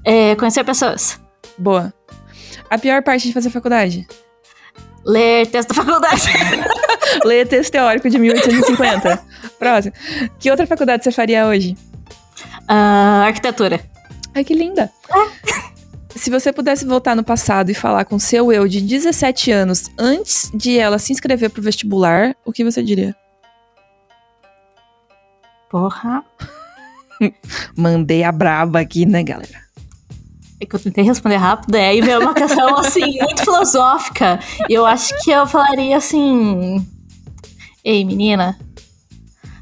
É 0.05 0.37
conhecer 0.37 0.62
pessoas. 0.62 1.18
Boa. 1.59 1.93
A 2.68 2.79
pior 2.79 3.03
parte 3.03 3.27
de 3.27 3.33
fazer 3.33 3.51
faculdade? 3.51 4.07
Ler 5.05 5.47
texto 5.47 5.68
da 5.68 5.83
faculdade. 5.83 6.22
Ler 7.24 7.47
texto 7.47 7.72
teórico 7.72 8.11
de 8.11 8.18
1850. 8.18 9.24
Próximo. 9.59 9.95
Que 10.39 10.51
outra 10.51 10.66
faculdade 10.66 11.05
você 11.05 11.12
faria 11.12 11.47
hoje? 11.47 11.77
Uh, 12.68 13.24
arquitetura. 13.27 13.81
Ai, 14.35 14.45
que 14.45 14.53
linda. 14.53 14.91
Se 16.17 16.31
você 16.31 16.51
pudesse 16.51 16.87
voltar 16.87 17.14
no 17.14 17.23
passado 17.23 17.71
e 17.71 17.75
falar 17.75 18.07
com 18.07 18.19
seu 18.19 18.51
eu 18.51 18.67
de 18.67 18.81
17 18.81 19.51
anos 19.51 19.91
antes 19.99 20.51
de 20.55 20.79
ela 20.79 20.99
se 20.99 21.12
inscrever 21.12 21.51
pro 21.51 21.62
vestibular, 21.62 22.35
o 22.45 22.53
que 22.53 22.64
você 22.64 22.83
diria? 22.83 23.14
Porra. 25.71 26.25
Mandei 27.77 28.25
a 28.25 28.33
braba 28.33 28.81
aqui, 28.81 29.05
né, 29.05 29.23
galera? 29.23 29.67
É 30.59 30.64
que 30.64 30.75
eu 30.75 30.81
tentei 30.81 31.05
responder 31.05 31.37
rápido, 31.37 31.75
é, 31.75 31.95
e 31.95 32.01
veio 32.01 32.21
uma 32.21 32.33
questão, 32.33 32.77
assim, 32.81 33.19
muito 33.21 33.45
filosófica. 33.45 34.41
E 34.71 34.75
eu 34.75 34.87
acho 34.87 35.14
que 35.23 35.31
eu 35.31 35.47
falaria 35.47 35.99
assim... 35.99 36.85
Ei, 37.85 38.05
menina, 38.05 38.59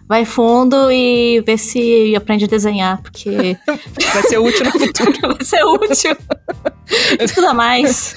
vai 0.09 0.25
fundo 0.25 0.91
e 0.91 1.43
vê 1.47 1.57
se 1.57 2.15
aprende 2.17 2.45
a 2.45 2.49
desenhar, 2.49 3.01
porque... 3.01 3.57
vai 4.13 4.23
ser 4.23 4.39
útil 4.39 4.65
no 4.67 4.73
futuro. 4.73 5.13
vai 5.37 5.45
ser 5.45 5.65
útil. 5.65 6.17
Estuda 7.21 7.55
mais. 7.55 8.15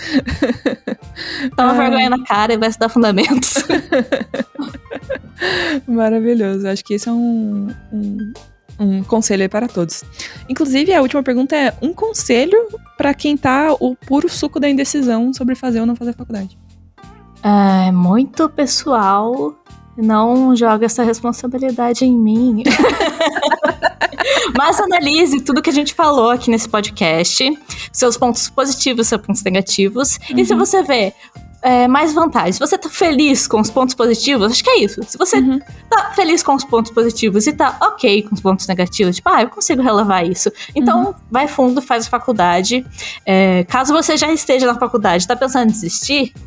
Toma 1.55 1.71
ah. 1.71 1.77
vergonha 1.77 2.09
na 2.09 2.23
cara 2.23 2.53
e 2.53 2.57
vai 2.57 2.71
se 2.71 2.77
dar 2.79 2.89
fundamentos. 2.89 3.53
Maravilhoso. 5.87 6.67
Acho 6.67 6.83
que 6.83 6.95
esse 6.95 7.07
é 7.07 7.11
um, 7.11 7.67
um 7.93 8.33
um 8.79 9.03
conselho 9.03 9.49
para 9.49 9.67
todos. 9.67 10.03
Inclusive, 10.47 10.93
a 10.93 11.01
última 11.01 11.23
pergunta 11.23 11.55
é 11.55 11.73
um 11.81 11.93
conselho 11.93 12.67
para 12.97 13.13
quem 13.13 13.35
tá 13.35 13.73
o 13.79 13.95
puro 13.95 14.29
suco 14.29 14.59
da 14.59 14.69
indecisão 14.69 15.33
sobre 15.33 15.55
fazer 15.55 15.79
ou 15.79 15.85
não 15.85 15.95
fazer 15.95 16.13
faculdade. 16.13 16.57
É 17.43 17.91
muito 17.91 18.49
pessoal. 18.49 19.55
Não 19.97 20.55
joga 20.55 20.85
essa 20.85 21.03
responsabilidade 21.03 22.05
em 22.05 22.17
mim. 22.17 22.63
Mas 24.55 24.79
analise 24.79 25.41
tudo 25.41 25.61
que 25.61 25.69
a 25.69 25.73
gente 25.73 25.93
falou 25.93 26.29
aqui 26.29 26.49
nesse 26.49 26.69
podcast, 26.69 27.57
seus 27.91 28.17
pontos 28.17 28.49
positivos, 28.49 29.07
seus 29.07 29.21
pontos 29.21 29.43
negativos. 29.43 30.19
Uhum. 30.29 30.39
E 30.39 30.45
se 30.45 30.53
uhum. 30.53 30.59
você 30.59 30.83
vê 30.83 31.13
é, 31.61 31.87
mais 31.87 32.13
vantagens. 32.13 32.55
Se 32.55 32.59
você 32.59 32.77
tá 32.77 32.89
feliz 32.89 33.47
com 33.47 33.59
os 33.59 33.69
pontos 33.69 33.95
positivos, 33.95 34.51
acho 34.51 34.63
que 34.63 34.69
é 34.69 34.79
isso. 34.79 35.01
Se 35.03 35.17
você 35.17 35.37
uhum. 35.37 35.59
tá 35.89 36.11
feliz 36.15 36.43
com 36.43 36.55
os 36.55 36.63
pontos 36.63 36.91
positivos 36.91 37.47
e 37.47 37.53
tá 37.53 37.77
ok 37.81 38.23
com 38.23 38.35
os 38.35 38.41
pontos 38.41 38.67
negativos, 38.67 39.15
tipo, 39.15 39.29
ah, 39.29 39.41
eu 39.41 39.49
consigo 39.49 39.81
relevar 39.81 40.25
isso. 40.25 40.51
Então, 40.75 41.07
uhum. 41.07 41.13
vai 41.29 41.47
fundo, 41.47 41.81
faz 41.81 42.07
a 42.07 42.09
faculdade. 42.09 42.85
É, 43.25 43.63
caso 43.65 43.93
você 43.93 44.15
já 44.15 44.31
esteja 44.31 44.67
na 44.67 44.75
faculdade, 44.75 45.27
tá 45.27 45.35
pensando 45.35 45.69
em 45.69 45.71
desistir? 45.71 46.33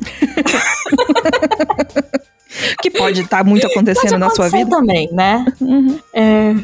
que 2.81 2.91
pode 2.91 3.21
estar 3.21 3.39
tá 3.39 3.43
muito 3.43 3.65
acontecendo 3.67 4.17
na 4.17 4.29
sua 4.29 4.49
vida. 4.49 4.69
também, 4.69 5.09
né? 5.11 5.45
Uhum. 5.59 5.99
É, 6.13 6.55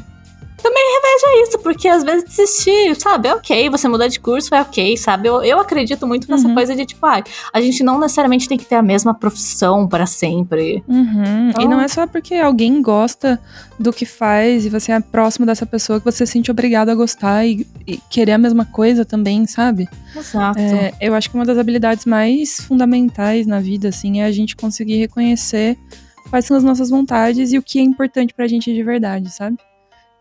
porque 1.78 1.88
às 1.88 2.04
vezes 2.04 2.24
desistir, 2.24 3.00
sabe, 3.00 3.28
é 3.28 3.36
ok, 3.36 3.70
você 3.70 3.88
mudar 3.88 4.08
de 4.08 4.20
curso 4.20 4.54
é 4.56 4.62
ok, 4.62 4.98
sabe? 4.98 5.30
Eu, 5.30 5.44
eu 5.44 5.60
acredito 5.60 6.08
muito 6.08 6.28
nessa 6.28 6.48
uhum. 6.48 6.56
coisa 6.56 6.76
de, 6.76 6.88
tipo, 6.88 7.06
ah, 7.06 7.24
a 7.54 7.62
gente 7.62 7.84
não 7.84 8.00
necessariamente 8.00 8.50
tem 8.50 8.58
que 8.58 8.66
ter 8.66 8.74
a 8.74 8.82
mesma 8.82 9.14
profissão 9.14 9.88
para 9.88 10.08
sempre. 10.08 10.84
Uhum. 10.88 11.50
Então... 11.50 11.62
E 11.62 11.68
não 11.68 11.80
é 11.80 11.88
só 11.88 12.08
porque 12.08 12.34
alguém 12.34 12.82
gosta 12.82 13.40
do 13.80 13.94
que 13.94 14.08
faz 14.08 14.66
e 14.66 14.70
você 14.70 14.92
é 14.92 15.00
próximo 15.00 15.46
dessa 15.46 15.68
pessoa 15.68 16.00
que 16.00 16.06
você 16.06 16.26
se 16.26 16.32
sente 16.34 16.50
obrigado 16.50 16.90
a 16.90 16.96
gostar 16.96 17.46
e, 17.46 17.68
e 17.86 17.98
querer 18.10 18.32
a 18.32 18.38
mesma 18.40 18.66
coisa 18.66 19.06
também, 19.06 19.46
sabe? 19.46 19.88
Exato. 20.16 20.60
É, 20.60 20.94
eu 21.00 21.14
acho 21.14 21.30
que 21.30 21.36
uma 21.36 21.46
das 21.46 21.60
habilidades 21.60 22.06
mais 22.06 22.60
fundamentais 22.60 23.46
na 23.46 23.60
vida, 23.60 23.90
assim, 23.90 24.22
é 24.22 24.26
a 24.26 24.32
gente 24.32 24.56
conseguir 24.56 24.96
reconhecer 24.96 25.78
quais 26.32 26.46
são 26.46 26.58
as 26.58 26.64
nossas 26.64 26.90
vontades 26.90 27.54
e 27.54 27.58
o 27.60 27.62
que 27.62 27.78
é 27.78 27.84
importante 27.84 28.34
pra 28.34 28.48
gente 28.48 28.74
de 28.74 28.82
verdade, 28.82 29.30
sabe? 29.30 29.58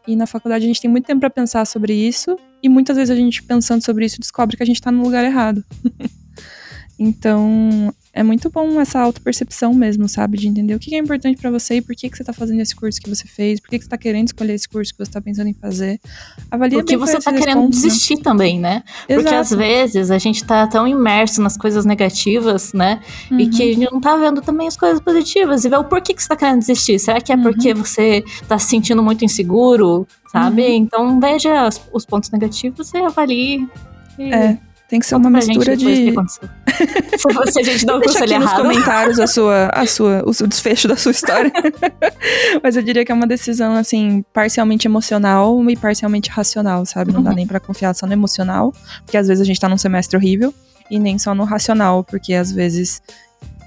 E 0.07 0.15
na 0.15 0.27
faculdade 0.27 0.65
a 0.65 0.69
gente 0.69 0.81
tem 0.81 0.91
muito 0.91 1.07
tempo 1.07 1.21
para 1.21 1.31
pensar 1.31 1.65
sobre 1.67 1.93
isso, 1.93 2.39
e 2.63 2.69
muitas 2.69 2.97
vezes 2.97 3.11
a 3.11 3.17
gente 3.17 3.43
pensando 3.43 3.85
sobre 3.85 4.05
isso 4.05 4.21
descobre 4.21 4.57
que 4.57 4.63
a 4.63 4.67
gente 4.67 4.81
tá 4.81 4.91
no 4.91 5.03
lugar 5.03 5.25
errado. 5.25 5.65
então, 6.99 7.93
é 8.17 8.23
muito 8.23 8.49
bom 8.49 8.81
essa 8.81 8.99
autopercepção 8.99 9.75
mesmo, 9.75 10.09
sabe? 10.09 10.39
De 10.39 10.49
entender 10.49 10.75
o 10.75 10.79
que 10.79 10.95
é 10.95 10.99
importante 10.99 11.39
para 11.39 11.51
você 11.51 11.77
e 11.77 11.83
por 11.83 11.95
que, 11.95 12.09
que 12.09 12.17
você 12.17 12.25
tá 12.25 12.33
fazendo 12.33 12.61
esse 12.63 12.75
curso 12.75 12.99
que 12.99 13.11
você 13.11 13.29
fez, 13.29 13.61
por 13.61 13.69
que, 13.69 13.79
que 13.79 13.85
você 13.85 13.91
tá 13.91 13.99
querendo 13.99 14.29
escolher 14.29 14.55
esse 14.55 14.67
curso 14.67 14.91
que 14.91 15.05
você 15.05 15.11
tá 15.11 15.21
pensando 15.21 15.49
em 15.49 15.53
fazer. 15.53 16.01
Avalia 16.51 16.79
Porque 16.79 16.97
você 16.97 17.21
tá 17.21 17.31
querendo 17.31 17.61
pontos, 17.61 17.83
né? 17.83 17.89
desistir 17.89 18.17
né? 18.17 18.23
também, 18.23 18.59
né? 18.59 18.83
Exato. 19.07 19.23
Porque 19.23 19.35
às 19.35 19.51
vezes 19.51 20.11
a 20.11 20.17
gente 20.17 20.43
tá 20.47 20.67
tão 20.67 20.89
imerso 20.89 21.43
nas 21.43 21.59
coisas 21.59 21.85
negativas, 21.85 22.73
né? 22.73 23.01
Uhum. 23.31 23.39
E 23.39 23.51
que 23.51 23.63
a 23.63 23.67
gente 23.75 23.93
não 23.93 24.01
tá 24.01 24.17
vendo 24.17 24.41
também 24.41 24.67
as 24.67 24.79
coisas 24.79 24.99
positivas. 24.99 25.67
E 25.67 25.69
ver 25.69 25.77
o 25.77 25.85
porquê 25.85 26.15
que 26.15 26.23
você 26.23 26.29
tá 26.29 26.37
querendo 26.37 26.61
desistir. 26.61 26.99
Será 26.99 27.21
que 27.21 27.31
é 27.31 27.37
uhum. 27.37 27.43
porque 27.43 27.75
você 27.75 28.25
tá 28.49 28.59
se 28.59 28.71
sentindo 28.71 29.03
muito 29.03 29.27
inseguro, 29.27 30.09
sabe? 30.33 30.63
Uhum. 30.63 30.73
Então 30.73 31.21
veja 31.21 31.69
os, 31.69 31.83
os 31.93 32.07
pontos 32.07 32.31
negativos 32.31 32.95
e 32.95 32.97
avalie. 32.97 33.69
E... 34.19 34.33
É. 34.33 34.59
Tem 34.89 35.01
que 35.01 35.07
ser 35.07 35.17
uma 35.17 35.29
mistura 35.29 35.77
de. 35.77 36.15
Se 37.19 37.33
você 37.33 37.61
a 37.61 37.63
gente 37.63 37.87
não 37.87 37.99
Deixa 38.01 38.25
aqui 38.25 38.39
nos 38.39 38.53
comentários 38.53 39.19
a 39.19 39.27
sua, 39.27 39.69
a 39.73 39.85
sua, 39.87 40.23
o 40.25 40.47
desfecho 40.47 40.87
da 40.87 40.97
sua 40.97 41.11
história. 41.11 41.53
Mas 42.63 42.77
eu 42.77 42.83
diria 42.83 43.05
que 43.05 43.11
é 43.11 43.15
uma 43.15 43.27
decisão, 43.27 43.75
assim, 43.75 44.25
parcialmente 44.33 44.87
emocional 44.87 45.59
e 45.69 45.77
parcialmente 45.77 46.31
racional, 46.31 46.87
sabe? 46.87 47.11
Não 47.13 47.19
uhum. 47.19 47.25
dá 47.25 47.33
nem 47.33 47.47
para 47.47 47.59
confiar 47.59 47.95
só 47.95 48.07
no 48.07 48.13
emocional, 48.13 48.73
porque 49.05 49.17
às 49.17 49.27
vezes 49.27 49.43
a 49.43 49.45
gente 49.45 49.59
tá 49.59 49.69
num 49.69 49.79
semestre 49.79 50.17
horrível, 50.17 50.55
e 50.91 50.99
nem 50.99 51.19
só 51.19 51.35
no 51.35 51.45
racional, 51.45 52.05
porque 52.05 52.35
às 52.35 52.53
vezes 52.53 53.03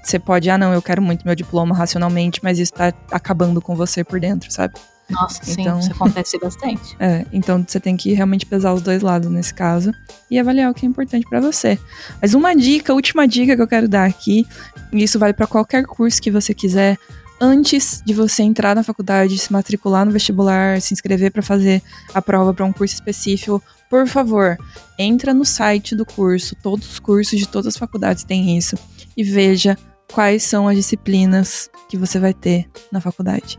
você 0.02 0.18
pode, 0.18 0.48
ah, 0.48 0.56
não, 0.56 0.72
eu 0.72 0.80
quero 0.80 1.02
muito 1.02 1.24
meu 1.24 1.34
diploma 1.34 1.74
racionalmente, 1.74 2.40
mas 2.42 2.58
isso 2.58 2.72
tá 2.72 2.92
acabando 3.10 3.60
com 3.60 3.76
você 3.76 4.02
por 4.02 4.18
dentro, 4.18 4.50
sabe? 4.50 4.74
Nossa, 5.10 5.40
então, 5.50 5.80
sim, 5.80 5.88
isso 5.88 5.92
acontece 5.92 6.38
bastante. 6.38 6.96
É, 6.98 7.26
então 7.32 7.64
você 7.66 7.80
tem 7.80 7.96
que 7.96 8.12
realmente 8.12 8.46
pesar 8.46 8.72
os 8.72 8.82
dois 8.82 9.02
lados 9.02 9.30
nesse 9.30 9.52
caso 9.52 9.92
e 10.30 10.38
avaliar 10.38 10.70
o 10.70 10.74
que 10.74 10.86
é 10.86 10.88
importante 10.88 11.26
para 11.28 11.40
você. 11.40 11.78
Mas 12.20 12.34
uma 12.34 12.54
dica, 12.54 12.94
última 12.94 13.26
dica 13.26 13.56
que 13.56 13.62
eu 13.62 13.68
quero 13.68 13.88
dar 13.88 14.06
aqui, 14.06 14.46
e 14.92 15.02
isso 15.02 15.18
vale 15.18 15.32
para 15.32 15.46
qualquer 15.46 15.84
curso 15.84 16.22
que 16.22 16.30
você 16.30 16.54
quiser, 16.54 16.96
antes 17.40 18.02
de 18.04 18.12
você 18.12 18.42
entrar 18.42 18.74
na 18.76 18.82
faculdade, 18.82 19.38
se 19.38 19.52
matricular 19.52 20.04
no 20.04 20.12
vestibular, 20.12 20.80
se 20.80 20.92
inscrever 20.92 21.32
para 21.32 21.42
fazer 21.42 21.82
a 22.12 22.20
prova 22.20 22.52
para 22.52 22.64
um 22.64 22.72
curso 22.72 22.94
específico, 22.94 23.62
por 23.88 24.06
favor, 24.06 24.56
entra 24.98 25.34
no 25.34 25.44
site 25.44 25.96
do 25.96 26.06
curso, 26.06 26.54
todos 26.62 26.92
os 26.92 26.98
cursos 27.00 27.38
de 27.38 27.48
todas 27.48 27.74
as 27.74 27.76
faculdades 27.76 28.22
têm 28.22 28.56
isso, 28.56 28.76
e 29.16 29.24
veja 29.24 29.76
quais 30.12 30.42
são 30.42 30.68
as 30.68 30.76
disciplinas 30.76 31.70
que 31.88 31.96
você 31.96 32.18
vai 32.20 32.34
ter 32.34 32.68
na 32.92 33.00
faculdade. 33.00 33.58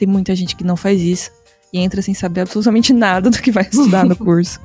Tem 0.00 0.08
muita 0.08 0.34
gente 0.34 0.56
que 0.56 0.64
não 0.64 0.78
faz 0.78 0.98
isso 1.02 1.30
e 1.72 1.78
entra 1.78 2.02
sem 2.02 2.14
saber 2.14 2.40
absolutamente 2.40 2.92
nada 2.92 3.30
do 3.30 3.40
que 3.40 3.50
vai 3.50 3.62
estudar 3.62 4.04
no 4.04 4.14
curso. 4.16 4.58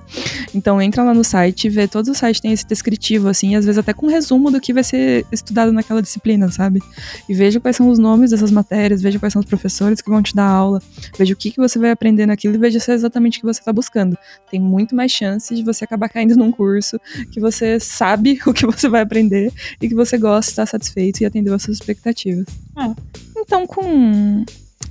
Então 0.54 0.82
entra 0.82 1.04
lá 1.04 1.14
no 1.14 1.24
site, 1.24 1.70
vê 1.70 1.88
todos 1.88 2.10
os 2.10 2.18
sites 2.18 2.42
têm 2.42 2.52
esse 2.52 2.66
descritivo 2.66 3.28
assim, 3.28 3.56
às 3.56 3.66
vezes 3.66 3.78
até 3.78 3.94
com 3.94 4.08
resumo 4.08 4.50
do 4.50 4.60
que 4.60 4.74
vai 4.74 4.84
ser 4.84 5.26
estudado 5.32 5.72
naquela 5.72 6.02
disciplina, 6.02 6.50
sabe? 6.52 6.82
E 7.30 7.34
veja 7.34 7.60
quais 7.60 7.76
são 7.76 7.90
os 7.90 8.00
nomes 8.00 8.32
dessas 8.32 8.52
matérias, 8.52 9.02
veja 9.02 9.20
quais 9.20 9.34
são 9.34 9.40
os 9.40 9.46
professores 9.46 10.02
que 10.02 10.10
vão 10.10 10.22
te 10.22 10.34
dar 10.34 10.48
aula, 10.48 10.82
veja 11.18 11.34
o 11.34 11.38
que, 11.38 11.52
que 11.52 11.58
você 11.58 11.78
vai 11.78 11.92
aprender 11.92 12.26
naquilo 12.26 12.56
e 12.56 12.58
veja 12.58 12.80
se 12.80 12.92
é 12.92 12.96
exatamente 12.96 13.38
o 13.38 13.42
que 13.42 13.46
você 13.46 13.60
está 13.60 13.72
buscando. 13.72 14.18
Tem 14.50 14.60
muito 14.60 14.96
mais 14.96 15.12
chance 15.12 15.54
de 15.54 15.64
você 15.64 15.84
acabar 15.84 16.10
caindo 16.10 16.36
num 16.36 16.52
curso 16.52 17.00
que 17.32 17.40
você 17.40 17.80
sabe 17.80 18.40
o 18.48 18.54
que 18.54 18.66
você 18.66 18.90
vai 18.90 19.02
aprender 19.02 19.52
e 19.82 19.88
que 19.88 19.96
você 19.96 20.18
gosta, 20.18 20.50
está 20.52 20.66
satisfeito 20.66 21.22
e 21.22 21.26
atendeu 21.26 21.54
às 21.54 21.62
suas 21.62 21.78
expectativas. 21.78 22.46
É. 22.78 22.96
Então, 23.38 23.68
com 23.68 24.44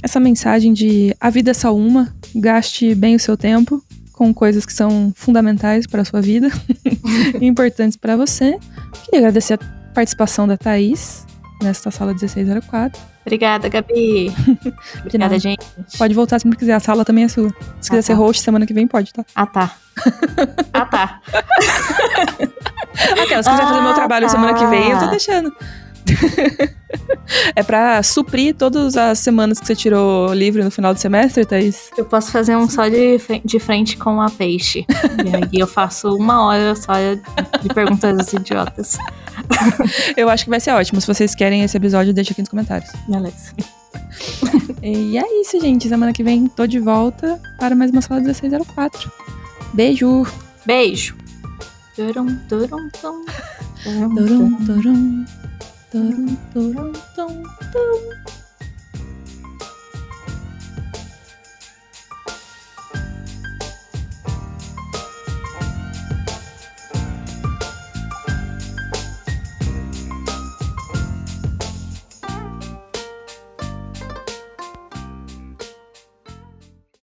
essa 0.04 0.20
mensagem 0.20 0.74
de 0.74 1.16
a 1.18 1.30
vida 1.30 1.52
é 1.52 1.54
só 1.54 1.74
uma, 1.74 2.14
gaste 2.34 2.94
bem 2.94 3.16
o 3.16 3.18
seu 3.18 3.38
tempo 3.38 3.82
com 4.12 4.34
coisas 4.34 4.66
que 4.66 4.72
são 4.72 5.10
fundamentais 5.16 5.86
para 5.86 6.02
a 6.02 6.04
sua 6.04 6.20
vida 6.20 6.48
e 7.40 7.46
importantes 7.46 7.96
para 7.96 8.14
você. 8.14 8.58
Queria 9.02 9.20
agradecer 9.20 9.54
a 9.54 9.92
participação 9.94 10.46
da 10.46 10.58
Thaís 10.58 11.26
nesta 11.62 11.90
sala 11.90 12.12
1604. 12.12 13.00
Obrigada, 13.22 13.70
Gabi. 13.70 14.30
Obrigada, 15.00 15.38
gente. 15.38 15.64
Pode 15.96 16.12
voltar 16.12 16.38
se 16.38 16.48
quiser, 16.50 16.74
a 16.74 16.80
sala 16.80 17.02
também 17.02 17.24
é 17.24 17.28
sua. 17.28 17.48
Se 17.48 17.54
ah, 17.56 17.74
quiser 17.80 17.96
tá. 17.96 18.02
ser 18.02 18.12
host 18.12 18.42
semana 18.42 18.66
que 18.66 18.74
vem, 18.74 18.86
pode, 18.86 19.10
tá? 19.10 19.24
Ah, 19.34 19.46
tá. 19.46 19.74
ah, 20.74 20.84
tá. 20.84 21.20
Aquelas, 23.22 23.46
se 23.46 23.50
quiser 23.50 23.62
ah, 23.62 23.68
fazer 23.68 23.80
meu 23.80 23.94
trabalho 23.94 24.26
tá. 24.26 24.32
semana 24.32 24.52
que 24.52 24.66
vem, 24.66 24.90
eu 24.90 24.98
tô 24.98 25.06
deixando. 25.06 25.50
é 27.56 27.62
pra 27.62 28.02
suprir 28.02 28.54
todas 28.54 28.96
as 28.96 29.18
semanas 29.18 29.58
que 29.58 29.66
você 29.66 29.74
tirou 29.74 30.32
livre 30.32 30.62
no 30.62 30.70
final 30.70 30.92
do 30.92 31.00
semestre, 31.00 31.44
Thaís? 31.44 31.90
Eu 31.96 32.04
posso 32.04 32.30
fazer 32.30 32.56
um 32.56 32.68
só 32.68 32.88
de, 32.88 33.18
de 33.44 33.58
frente 33.58 33.96
com 33.96 34.20
a 34.20 34.30
peixe. 34.30 34.86
e 35.24 35.36
aí 35.36 35.60
eu 35.60 35.66
faço 35.66 36.14
uma 36.14 36.46
hora 36.46 36.74
só 36.74 36.92
de 37.62 37.68
perguntas 37.74 38.32
idiotas. 38.32 38.98
eu 40.16 40.28
acho 40.28 40.44
que 40.44 40.50
vai 40.50 40.60
ser 40.60 40.72
ótimo. 40.72 41.00
Se 41.00 41.06
vocês 41.06 41.34
querem 41.34 41.62
esse 41.62 41.76
episódio, 41.76 42.12
deixa 42.12 42.32
aqui 42.32 42.42
nos 42.42 42.50
comentários. 42.50 42.90
Beleza. 43.08 43.52
e 44.82 45.18
é 45.18 45.40
isso, 45.40 45.60
gente. 45.60 45.88
Semana 45.88 46.12
que 46.12 46.22
vem 46.22 46.46
tô 46.46 46.66
de 46.66 46.78
volta 46.78 47.40
para 47.58 47.74
mais 47.74 47.90
uma 47.90 48.00
sala 48.00 48.20
1604. 48.20 49.10
Beijo! 49.72 50.26
Beijo! 50.64 51.16
Turum, 51.96 52.38
turum, 52.48 52.88
turum, 52.90 53.24
turum, 54.14 54.66
turum. 54.66 55.24
Dun, 55.94 56.36
dun, 56.52 56.92
dun, 57.14 57.44